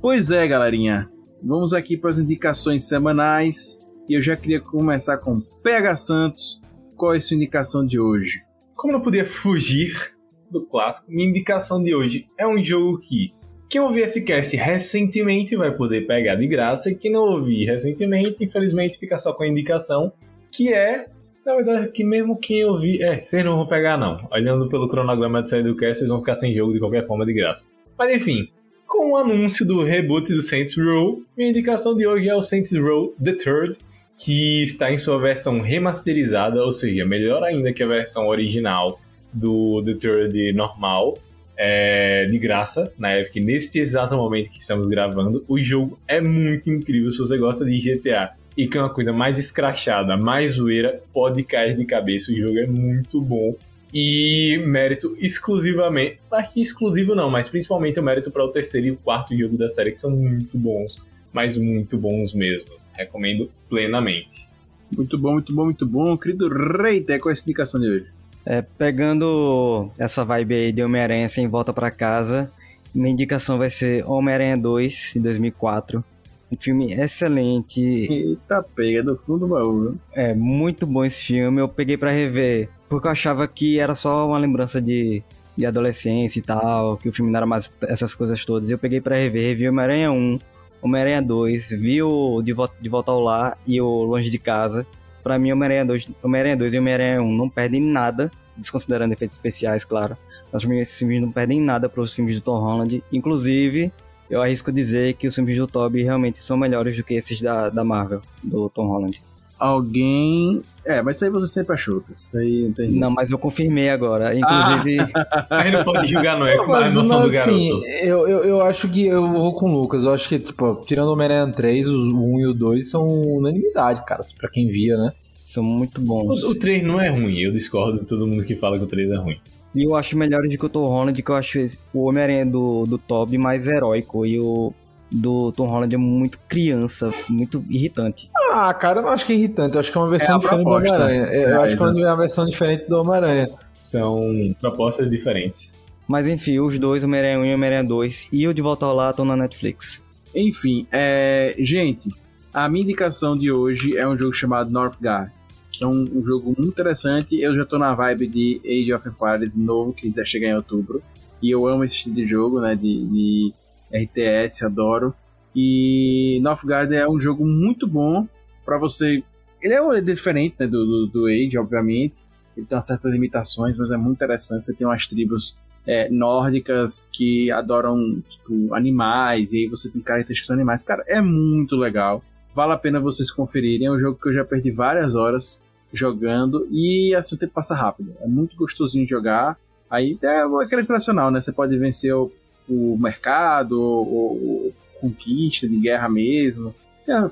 Pois 0.00 0.30
é, 0.30 0.46
galerinha. 0.46 1.10
Vamos 1.42 1.72
aqui 1.72 1.96
para 1.96 2.10
as 2.10 2.18
indicações 2.18 2.88
semanais. 2.88 3.78
E 4.08 4.14
eu 4.14 4.22
já 4.22 4.36
queria 4.36 4.60
começar 4.60 5.18
com 5.18 5.34
PH 5.62 5.96
Santos. 5.96 6.60
Qual 6.96 7.14
é 7.14 7.18
a 7.18 7.20
sua 7.20 7.36
indicação 7.36 7.86
de 7.86 8.00
hoje? 8.00 8.42
Como 8.76 8.92
não 8.92 9.00
podia 9.00 9.28
fugir 9.28 10.16
do 10.50 10.64
clássico, 10.64 11.10
minha 11.10 11.28
indicação 11.28 11.82
de 11.82 11.94
hoje 11.94 12.28
é 12.38 12.46
um 12.46 12.62
jogo 12.64 12.98
que 12.98 13.26
quem 13.68 13.80
ouviu 13.80 14.04
esse 14.04 14.22
cast 14.22 14.56
recentemente 14.56 15.54
vai 15.54 15.70
poder 15.76 16.06
pegar 16.06 16.36
de 16.36 16.46
graça, 16.46 16.90
e 16.90 16.94
quem 16.94 17.12
não 17.12 17.20
ouviu 17.20 17.66
recentemente, 17.66 18.42
infelizmente, 18.42 18.98
fica 18.98 19.18
só 19.18 19.32
com 19.32 19.42
a 19.42 19.48
indicação, 19.48 20.10
que 20.50 20.72
é, 20.72 21.04
na 21.48 21.54
verdade, 21.54 21.88
que 21.92 22.04
mesmo 22.04 22.38
quem 22.38 22.62
ouvir. 22.66 23.02
É, 23.02 23.24
vocês 23.24 23.42
não 23.42 23.56
vão 23.56 23.66
pegar, 23.66 23.96
não. 23.96 24.28
Olhando 24.30 24.68
pelo 24.68 24.86
cronograma 24.86 25.42
de 25.42 25.48
saída 25.48 25.70
do 25.70 25.76
cast, 25.76 25.98
vocês 25.98 26.08
vão 26.08 26.18
ficar 26.18 26.36
sem 26.36 26.54
jogo 26.54 26.74
de 26.74 26.78
qualquer 26.78 27.06
forma 27.06 27.24
de 27.24 27.32
graça. 27.32 27.64
Mas 27.98 28.14
enfim, 28.14 28.50
com 28.86 29.12
o 29.12 29.16
anúncio 29.16 29.64
do 29.64 29.82
reboot 29.82 30.30
do 30.30 30.42
Saints 30.42 30.76
Row, 30.76 31.22
minha 31.34 31.48
indicação 31.48 31.96
de 31.96 32.06
hoje 32.06 32.28
é 32.28 32.36
o 32.36 32.42
Saints 32.42 32.76
Row 32.76 33.14
The 33.22 33.32
Third, 33.32 33.78
que 34.18 34.62
está 34.64 34.92
em 34.92 34.98
sua 34.98 35.18
versão 35.18 35.60
remasterizada, 35.60 36.62
ou 36.62 36.74
seja, 36.74 37.06
melhor 37.06 37.42
ainda 37.42 37.72
que 37.72 37.82
a 37.82 37.86
versão 37.86 38.26
original 38.26 39.00
do 39.32 39.82
The 39.82 39.94
Third 39.94 40.52
normal, 40.52 41.16
é, 41.56 42.26
de 42.26 42.38
graça, 42.38 42.92
na 42.98 43.12
época, 43.12 43.40
neste 43.40 43.78
exato 43.78 44.14
momento 44.14 44.50
que 44.50 44.60
estamos 44.60 44.86
gravando. 44.86 45.42
O 45.48 45.58
jogo 45.58 45.98
é 46.06 46.20
muito 46.20 46.68
incrível. 46.68 47.10
Se 47.10 47.18
você 47.18 47.38
gosta 47.38 47.64
de 47.64 47.78
GTA 47.80 48.36
e 48.58 48.66
que 48.66 48.76
é 48.76 48.80
uma 48.80 48.90
coisa 48.90 49.12
mais 49.12 49.38
escrachada, 49.38 50.16
mais 50.16 50.54
zoeira, 50.54 51.00
pode 51.14 51.44
cair 51.44 51.76
de 51.76 51.84
cabeça. 51.84 52.32
O 52.32 52.34
jogo 52.34 52.58
é 52.58 52.66
muito 52.66 53.20
bom. 53.20 53.54
E 53.94 54.60
mérito 54.66 55.16
exclusivamente, 55.20 56.18
acho 56.32 56.52
que 56.52 56.60
exclusivo 56.60 57.14
não, 57.14 57.30
mas 57.30 57.48
principalmente 57.48 58.00
o 58.00 58.02
mérito 58.02 58.32
para 58.32 58.44
o 58.44 58.48
terceiro 58.48 58.88
e 58.88 58.90
o 58.90 58.96
quarto 58.96 59.34
jogo 59.38 59.56
da 59.56 59.68
série, 59.68 59.92
que 59.92 60.00
são 60.00 60.10
muito 60.10 60.58
bons, 60.58 61.00
mas 61.32 61.56
muito 61.56 61.96
bons 61.96 62.34
mesmo. 62.34 62.68
Recomendo 62.94 63.48
plenamente. 63.68 64.48
Muito 64.94 65.16
bom, 65.16 65.34
muito 65.34 65.54
bom, 65.54 65.64
muito 65.64 65.86
bom. 65.86 66.16
Querido 66.18 66.48
Reiter, 66.48 67.20
qual 67.20 67.32
é 67.32 67.38
a 67.38 67.40
indicação 67.40 67.80
de 67.80 67.88
hoje? 67.88 68.06
É, 68.44 68.60
pegando 68.60 69.88
essa 69.96 70.24
vibe 70.24 70.54
aí 70.54 70.72
de 70.72 70.82
Homem-Aranha 70.82 71.28
sem 71.28 71.46
volta 71.46 71.72
pra 71.72 71.92
casa, 71.92 72.50
minha 72.92 73.12
indicação 73.12 73.56
vai 73.56 73.70
ser 73.70 74.04
Homem-Aranha 74.04 74.56
2, 74.56 75.12
de 75.14 75.20
2004. 75.20 76.04
Um 76.50 76.56
filme 76.58 76.92
excelente, 76.94 77.80
Eita, 77.80 78.62
pega 78.74 79.02
do 79.02 79.16
fundo 79.16 79.40
do 79.40 79.48
baú. 79.48 79.80
viu? 79.82 79.98
é 80.14 80.34
muito 80.34 80.86
bom 80.86 81.04
esse 81.04 81.26
filme. 81.26 81.60
Eu 81.60 81.68
peguei 81.68 81.96
pra 81.96 82.10
rever, 82.10 82.70
porque 82.88 83.06
eu 83.06 83.12
achava 83.12 83.46
que 83.46 83.78
era 83.78 83.94
só 83.94 84.26
uma 84.26 84.38
lembrança 84.38 84.80
de, 84.80 85.22
de 85.56 85.66
adolescência 85.66 86.38
e 86.38 86.42
tal, 86.42 86.96
que 86.96 87.08
o 87.08 87.12
filme 87.12 87.30
não 87.30 87.36
era 87.36 87.46
mais 87.46 87.70
essas 87.82 88.14
coisas 88.14 88.42
todas. 88.46 88.70
Eu 88.70 88.78
peguei 88.78 89.00
pra 89.00 89.16
rever, 89.16 89.42
revi 89.42 89.68
Homem-Aranha 89.68 90.10
1, 90.10 90.38
Homem-Aranha 90.80 91.20
2, 91.20 91.68
vi 91.70 92.02
o 92.02 92.40
de, 92.40 92.52
Vo- 92.54 92.70
de 92.80 92.88
Volta 92.88 93.10
ao 93.12 93.20
Lar 93.20 93.58
e 93.66 93.78
o 93.80 93.86
Longe 94.04 94.30
de 94.30 94.38
Casa. 94.38 94.86
Pra 95.22 95.38
mim, 95.38 95.52
Homem-Aranha 95.52 95.84
2, 95.84 96.08
Homem-Aranha 96.22 96.56
2 96.56 96.72
e 96.72 96.78
Homem-Aranha 96.78 97.20
1 97.22 97.36
não 97.36 97.48
perdem 97.50 97.82
nada, 97.82 98.30
desconsiderando 98.56 99.12
efeitos 99.12 99.36
especiais, 99.36 99.84
claro. 99.84 100.16
Mas 100.50 100.62
pra 100.62 100.70
mim, 100.70 100.78
esses 100.78 100.98
filmes 100.98 101.20
não 101.20 101.30
perdem 101.30 101.60
nada 101.60 101.90
pros 101.90 102.14
filmes 102.14 102.34
do 102.36 102.40
Tom 102.40 102.58
Holland. 102.58 103.02
Inclusive, 103.12 103.92
eu 104.30 104.42
arrisco 104.42 104.70
dizer 104.72 105.14
que 105.14 105.26
os 105.26 105.34
filmes 105.34 105.56
do 105.56 105.66
Tobey 105.66 106.02
realmente 106.02 106.42
são 106.42 106.56
melhores 106.56 106.96
do 106.96 107.02
que 107.04 107.14
esses 107.14 107.40
da, 107.40 107.68
da 107.70 107.84
Marvel, 107.84 108.20
do 108.42 108.68
Tom 108.68 108.86
Holland. 108.88 109.20
Alguém. 109.58 110.62
É, 110.84 111.02
mas 111.02 111.16
isso 111.16 111.24
aí 111.24 111.30
você 111.30 111.46
sempre 111.48 111.74
achou. 111.74 112.02
Isso 112.12 112.36
aí 112.36 112.66
não 112.66 112.72
tem. 112.72 112.90
Não, 112.92 113.10
mas 113.10 113.30
eu 113.30 113.38
confirmei 113.38 113.90
agora. 113.90 114.32
Inclusive, 114.34 114.98
A 115.50 115.64
gente 115.64 115.72
não 115.72 115.84
pode 115.84 116.08
julgar, 116.08 116.38
não 116.38 116.46
é? 116.46 116.56
Com 116.58 116.72
a 116.74 116.80
Mas, 116.80 116.94
noção 116.94 117.22
do 117.22 117.24
mas, 117.24 117.32
garoto. 117.34 117.50
assim, 117.50 117.82
eu, 118.02 118.28
eu, 118.28 118.44
eu 118.44 118.62
acho 118.62 118.88
que 118.88 119.04
eu 119.06 119.26
vou 119.26 119.52
com 119.54 119.68
o 119.68 119.80
Lucas. 119.80 120.04
Eu 120.04 120.14
acho 120.14 120.28
que, 120.28 120.38
tipo, 120.38 120.84
tirando 120.86 121.08
o 121.08 121.12
Homem-Aranha 121.14 121.52
3, 121.52 121.88
o 121.88 122.34
1 122.36 122.40
e 122.40 122.46
o 122.46 122.54
2 122.54 122.88
são 122.88 123.04
unanimidade, 123.08 124.04
cara. 124.06 124.22
Pra 124.38 124.48
quem 124.48 124.68
via, 124.68 124.96
né? 124.96 125.12
são 125.48 125.64
muito 125.64 125.98
bons. 126.00 126.44
O, 126.44 126.50
o 126.50 126.54
3 126.54 126.84
não 126.84 127.00
é 127.00 127.08
ruim, 127.08 127.38
eu 127.38 127.50
discordo 127.50 128.00
de 128.00 128.04
todo 128.04 128.26
mundo 128.26 128.44
que 128.44 128.54
fala 128.54 128.76
que 128.78 128.84
o 128.84 128.86
3 128.86 129.10
é 129.10 129.16
ruim. 129.16 129.40
E 129.74 129.84
eu 129.86 129.94
acho 129.94 130.16
melhores 130.16 130.50
do 130.50 130.58
que 130.58 130.66
o 130.66 130.68
Tom 130.68 130.86
Holland, 130.86 131.22
que 131.22 131.30
eu 131.30 131.36
acho 131.36 131.58
esse- 131.58 131.78
o 131.92 132.06
Homem-Aranha 132.06 132.46
do, 132.46 132.84
do 132.86 132.98
Tobey 132.98 133.38
mais 133.38 133.66
heróico. 133.66 134.24
E 134.26 134.38
o 134.40 134.72
do 135.10 135.52
Tom 135.52 135.66
Holland 135.68 135.94
é 135.94 135.98
muito 135.98 136.38
criança, 136.48 137.12
muito 137.28 137.62
irritante. 137.68 138.30
Ah, 138.50 138.72
cara, 138.74 138.98
eu 139.00 139.02
não 139.04 139.10
acho 139.10 139.24
que 139.26 139.32
é 139.32 139.36
irritante. 139.36 139.74
Eu 139.74 139.80
acho 139.80 139.90
que 139.92 139.96
é 139.98 140.00
uma 140.00 140.08
versão 140.10 140.36
É 140.36 140.38
diferente 140.38 140.64
proposta. 140.64 140.88
do 140.98 141.02
Homem-Aranha. 141.04 141.32
Eu 141.34 141.48
É, 141.48 141.64
acho 141.64 141.76
que 141.76 141.82
é 141.82 141.86
uma 141.86 142.16
versão 142.16 142.46
diferente 142.46 142.88
do 142.88 142.96
Homem-Aranha. 143.00 143.50
São 143.82 144.18
propostas 144.60 145.08
diferentes. 145.10 145.72
Mas 146.06 146.26
enfim, 146.26 146.58
os 146.58 146.78
dois, 146.78 147.04
Homem-Aranha 147.04 147.38
1 147.40 147.44
e 147.46 147.54
Homem-Aranha 147.54 147.84
2, 147.84 148.28
e 148.32 148.46
o 148.48 148.54
De 148.54 148.62
Volta 148.62 148.86
ao 148.86 148.94
Lar 148.94 149.10
estão 149.10 149.24
na 149.24 149.36
Netflix. 149.36 150.02
Enfim, 150.34 150.86
é... 150.92 151.54
gente, 151.58 152.08
a 152.52 152.68
minha 152.68 152.82
indicação 152.84 153.36
de 153.36 153.50
hoje 153.52 153.96
é 153.96 154.06
um 154.08 154.16
jogo 154.16 154.32
chamado 154.32 154.70
Northgard. 154.70 155.30
Que 155.70 155.84
é 155.84 155.86
um, 155.86 156.08
um 156.14 156.24
jogo 156.24 156.54
muito 156.56 156.68
interessante. 156.68 157.40
Eu 157.40 157.54
já 157.54 157.64
tô 157.64 157.78
na 157.78 157.94
vibe 157.94 158.26
de 158.26 158.60
Age 158.64 158.92
of 158.92 159.08
Empires 159.08 159.54
novo, 159.54 159.92
que 159.92 160.08
vai 160.10 160.26
chegar 160.26 160.48
em 160.48 160.54
outubro. 160.54 161.02
E 161.42 161.50
eu 161.50 161.66
amo 161.66 161.84
esse 161.84 161.94
estilo 161.94 162.14
de 162.14 162.26
jogo, 162.26 162.60
né? 162.60 162.74
De, 162.74 163.06
de 163.06 163.54
RTS, 163.92 164.64
adoro. 164.64 165.14
E 165.54 166.38
Northgard 166.42 166.94
é 166.94 167.08
um 167.08 167.18
jogo 167.18 167.44
muito 167.44 167.86
bom 167.86 168.26
para 168.64 168.78
você. 168.78 169.22
Ele 169.62 169.74
é 169.74 170.00
diferente 170.00 170.56
né, 170.60 170.66
do, 170.66 170.84
do, 170.84 171.06
do 171.06 171.26
Age, 171.26 171.58
obviamente. 171.58 172.16
Ele 172.56 172.66
tem 172.66 172.80
certas 172.82 173.10
limitações, 173.10 173.76
mas 173.78 173.90
é 173.90 173.96
muito 173.96 174.16
interessante. 174.16 174.66
Você 174.66 174.74
tem 174.74 174.86
umas 174.86 175.06
tribos 175.06 175.56
é, 175.86 176.08
nórdicas 176.10 177.08
que 177.10 177.50
adoram 177.50 178.20
tipo, 178.28 178.74
animais, 178.74 179.52
e 179.52 179.58
aí 179.58 179.68
você 179.68 179.90
tem 179.90 180.02
características 180.02 180.50
animais. 180.50 180.82
Cara, 180.82 181.02
é 181.06 181.20
muito 181.20 181.76
legal. 181.76 182.22
Vale 182.58 182.72
a 182.72 182.76
pena 182.76 182.98
vocês 182.98 183.30
conferirem. 183.30 183.86
É 183.86 183.92
um 183.92 184.00
jogo 184.00 184.18
que 184.20 184.30
eu 184.30 184.34
já 184.34 184.44
perdi 184.44 184.72
várias 184.72 185.14
horas 185.14 185.62
jogando 185.92 186.66
e 186.72 187.14
assim 187.14 187.36
o 187.36 187.38
tempo 187.38 187.52
passa 187.52 187.72
rápido. 187.72 188.16
É 188.20 188.26
muito 188.26 188.56
gostosinho 188.56 189.04
de 189.04 189.10
jogar. 189.10 189.56
Aí 189.88 190.18
é 190.20 190.42
aquele 190.60 190.82
tradicional, 190.82 191.30
né? 191.30 191.40
Você 191.40 191.52
pode 191.52 191.78
vencer 191.78 192.12
o, 192.12 192.32
o 192.68 192.98
mercado, 192.98 193.80
ou 193.80 194.74
conquista 195.00 195.68
de 195.68 195.76
guerra 195.76 196.08
mesmo, 196.08 196.74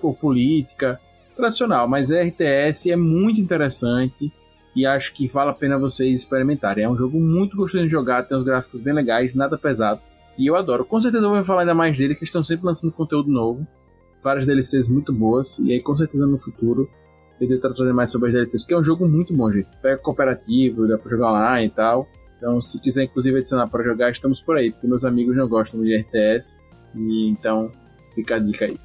ou 0.01 0.14
política. 0.14 1.01
Tradicional, 1.35 1.89
mas 1.89 2.12
RTS 2.12 2.93
é 2.93 2.97
muito 2.97 3.41
interessante 3.41 4.33
e 4.77 4.87
acho 4.87 5.12
que 5.12 5.27
vale 5.27 5.51
a 5.51 5.55
pena 5.55 5.77
vocês 5.77 6.20
experimentarem. 6.20 6.85
É 6.85 6.89
um 6.89 6.97
jogo 6.97 7.18
muito 7.18 7.57
gostoso 7.57 7.83
de 7.83 7.91
jogar, 7.91 8.22
tem 8.22 8.39
uns 8.39 8.45
gráficos 8.45 8.81
bem 8.81 8.95
legais, 8.95 9.35
nada 9.35 9.59
pesado. 9.59 10.01
E 10.39 10.47
eu 10.47 10.55
adoro. 10.55 10.85
Com 10.85 11.01
certeza 11.01 11.24
eu 11.24 11.31
vou 11.31 11.43
falar 11.43 11.62
ainda 11.62 11.74
mais 11.74 11.99
dele, 11.99 12.14
que 12.14 12.22
estão 12.22 12.45
sempre 12.45 12.64
lançando 12.64 12.93
conteúdo 12.93 13.29
novo. 13.29 13.66
Várias 14.27 14.45
DLCs 14.45 14.89
muito 14.89 15.12
boas. 15.12 15.61
E 15.61 15.70
aí, 15.70 15.81
com 15.81 15.97
certeza, 15.97 16.27
no 16.27 16.37
futuro, 16.37 16.91
eu 17.41 17.47
devo 17.47 17.61
trazer 17.61 17.93
mais 17.93 18.11
sobre 18.11 18.27
as 18.27 18.35
DLCs. 18.35 18.62
Porque 18.62 18.74
é 18.74 18.77
um 18.77 18.83
jogo 18.83 19.07
muito 19.07 19.33
bom, 19.33 19.53
gente. 19.53 19.68
Pega 19.81 19.99
cooperativo, 19.99 20.89
dá 20.89 20.99
pra 20.99 21.09
jogar 21.09 21.33
online 21.33 21.68
e 21.68 21.70
tal. 21.70 22.09
Então, 22.37 22.61
se 22.61 22.81
quiser, 22.81 23.05
inclusive, 23.05 23.39
adicionar 23.39 23.68
para 23.68 23.85
jogar, 23.85 24.11
estamos 24.11 24.41
por 24.41 24.57
aí. 24.57 24.72
Porque 24.72 24.89
meus 24.89 25.05
amigos 25.05 25.37
não 25.37 25.49
gostam 25.49 25.81
de 25.81 25.97
RTS. 25.97 26.61
E 26.93 27.29
então, 27.31 27.70
fica 28.16 28.35
a 28.35 28.39
dica 28.41 28.64
aí. 28.64 28.77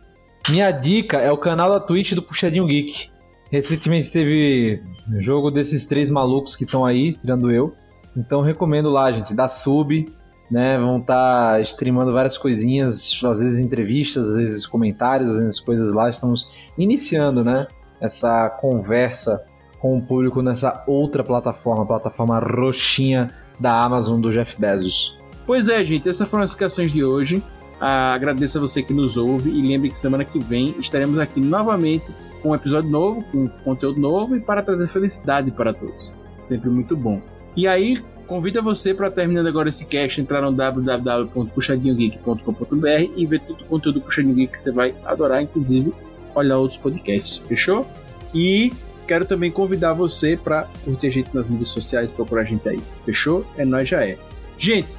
Minha 0.47 0.69
dica 0.69 1.17
é 1.17 1.31
o 1.31 1.37
canal 1.39 1.71
da 1.71 1.79
Twitch 1.79 2.13
do 2.13 2.21
Puxadinho 2.21 2.67
Geek. 2.67 3.09
Recentemente 3.49 4.11
teve 4.11 4.83
jogo 5.19 5.49
desses 5.49 5.87
três 5.87 6.11
malucos 6.11 6.55
que 6.55 6.65
estão 6.65 6.85
aí, 6.85 7.13
tirando 7.13 7.49
eu. 7.49 7.73
Então 8.15 8.41
recomendo 8.41 8.91
lá, 8.91 9.11
gente, 9.11 9.35
dá 9.35 9.47
sub, 9.47 10.07
né? 10.51 10.77
Vão 10.77 10.99
estar 10.99 11.61
streamando 11.61 12.11
várias 12.11 12.37
coisinhas, 12.37 13.19
às 13.23 13.41
vezes 13.41 13.59
entrevistas, 13.59 14.31
às 14.31 14.37
vezes 14.37 14.67
comentários, 14.67 15.31
às 15.31 15.39
vezes 15.39 15.59
coisas 15.61 15.93
lá. 15.93 16.09
Estamos 16.09 16.71
iniciando, 16.77 17.43
né? 17.43 17.65
Essa 18.01 18.49
conversa 18.49 19.45
com 19.79 19.97
o 19.97 20.01
público 20.01 20.41
nessa 20.41 20.83
outra 20.85 21.23
plataforma, 21.23 21.85
plataforma 21.85 22.37
roxinha 22.39 23.31
da 23.59 23.81
Amazon 23.81 24.19
do 24.19 24.29
Jeff 24.29 24.59
Bezos. 24.59 25.17
Pois 25.45 25.69
é, 25.69 25.83
gente, 25.83 26.07
essas 26.07 26.27
foram 26.27 26.43
as 26.43 26.53
questões 26.53 26.91
de 26.91 27.03
hoje. 27.03 27.41
Ah, 27.79 28.13
agradeço 28.13 28.57
a 28.57 28.61
você 28.61 28.83
que 28.83 28.93
nos 28.93 29.17
ouve 29.17 29.49
e 29.49 29.61
lembre 29.61 29.89
que 29.89 29.97
semana 29.97 30.23
que 30.23 30.37
vem 30.37 30.75
estaremos 30.79 31.17
aqui 31.17 31.39
novamente 31.39 32.05
com 32.41 32.49
um 32.49 32.55
episódio 32.55 32.89
novo, 32.89 33.23
com 33.31 33.47
conteúdo 33.63 33.99
novo 33.99 34.35
e 34.35 34.41
para 34.41 34.61
trazer 34.61 34.87
felicidade 34.87 35.49
para 35.51 35.73
todos. 35.73 36.15
Sempre 36.39 36.69
muito 36.69 36.95
bom. 36.95 37.21
E 37.55 37.67
aí, 37.67 38.03
convido 38.27 38.63
você 38.63 38.93
para 38.93 39.11
terminando 39.11 39.47
agora 39.47 39.67
esse 39.69 39.85
cast, 39.85 40.21
entrar 40.21 40.41
no 40.41 40.51
www.puxadinhogeek.com.br 40.51 43.11
e 43.15 43.25
ver 43.25 43.39
todo 43.41 43.61
o 43.61 43.65
conteúdo 43.65 43.99
do 43.99 44.05
Puxadinho 44.05 44.35
Geek 44.35 44.53
que 44.53 44.59
você 44.59 44.71
vai 44.71 44.95
adorar, 45.05 45.41
inclusive 45.41 45.93
olhar 46.33 46.57
outros 46.57 46.77
podcasts, 46.77 47.41
fechou? 47.47 47.85
E 48.33 48.71
quero 49.07 49.25
também 49.25 49.51
convidar 49.51 49.93
você 49.93 50.37
para 50.41 50.67
curtir 50.83 51.07
a 51.07 51.11
gente 51.11 51.35
nas 51.35 51.47
mídias 51.47 51.69
sociais, 51.69 52.09
procurar 52.09 52.41
a 52.41 52.45
gente 52.45 52.67
aí, 52.67 52.81
fechou? 53.05 53.45
É 53.57 53.65
nós 53.65 53.89
já 53.89 54.05
é. 54.05 54.17
Gente, 54.57 54.89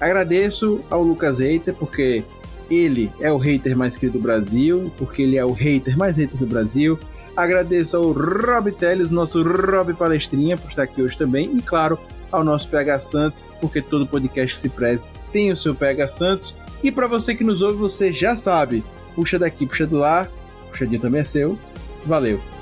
agradeço 0.00 0.80
ao 0.88 1.02
Lucas 1.02 1.40
Hater, 1.40 1.74
porque 1.74 2.24
ele 2.70 3.10
é 3.20 3.32
o 3.32 3.36
hater 3.36 3.76
mais 3.76 3.96
querido 3.96 4.18
do 4.18 4.22
Brasil, 4.22 4.92
porque 4.98 5.22
ele 5.22 5.36
é 5.36 5.44
o 5.44 5.52
hater 5.52 5.96
mais 5.96 6.16
hater 6.16 6.38
do 6.38 6.46
Brasil. 6.46 6.98
Agradeço 7.36 7.96
ao 7.96 8.12
Rob 8.12 8.72
Teles, 8.72 9.10
nosso 9.10 9.42
Rob 9.42 9.94
Palestrinha, 9.94 10.56
por 10.56 10.70
estar 10.70 10.82
aqui 10.82 11.02
hoje 11.02 11.16
também. 11.16 11.56
E 11.56 11.62
claro, 11.62 11.98
ao 12.30 12.44
nosso 12.44 12.68
PH 12.68 13.00
Santos, 13.00 13.50
porque 13.60 13.80
todo 13.80 14.06
podcast 14.06 14.54
que 14.54 14.60
se 14.60 14.68
preze 14.68 15.08
tem 15.32 15.50
o 15.50 15.56
seu 15.56 15.74
PH 15.74 16.08
Santos. 16.08 16.54
E 16.82 16.90
para 16.90 17.06
você 17.06 17.34
que 17.34 17.44
nos 17.44 17.62
ouve, 17.62 17.78
você 17.78 18.12
já 18.12 18.36
sabe, 18.36 18.84
puxa 19.14 19.38
daqui, 19.38 19.66
puxa 19.66 19.86
do 19.86 19.98
lá, 19.98 20.28
puxadinho 20.70 21.00
também 21.00 21.20
é 21.20 21.24
seu. 21.24 21.58
Valeu! 22.06 22.57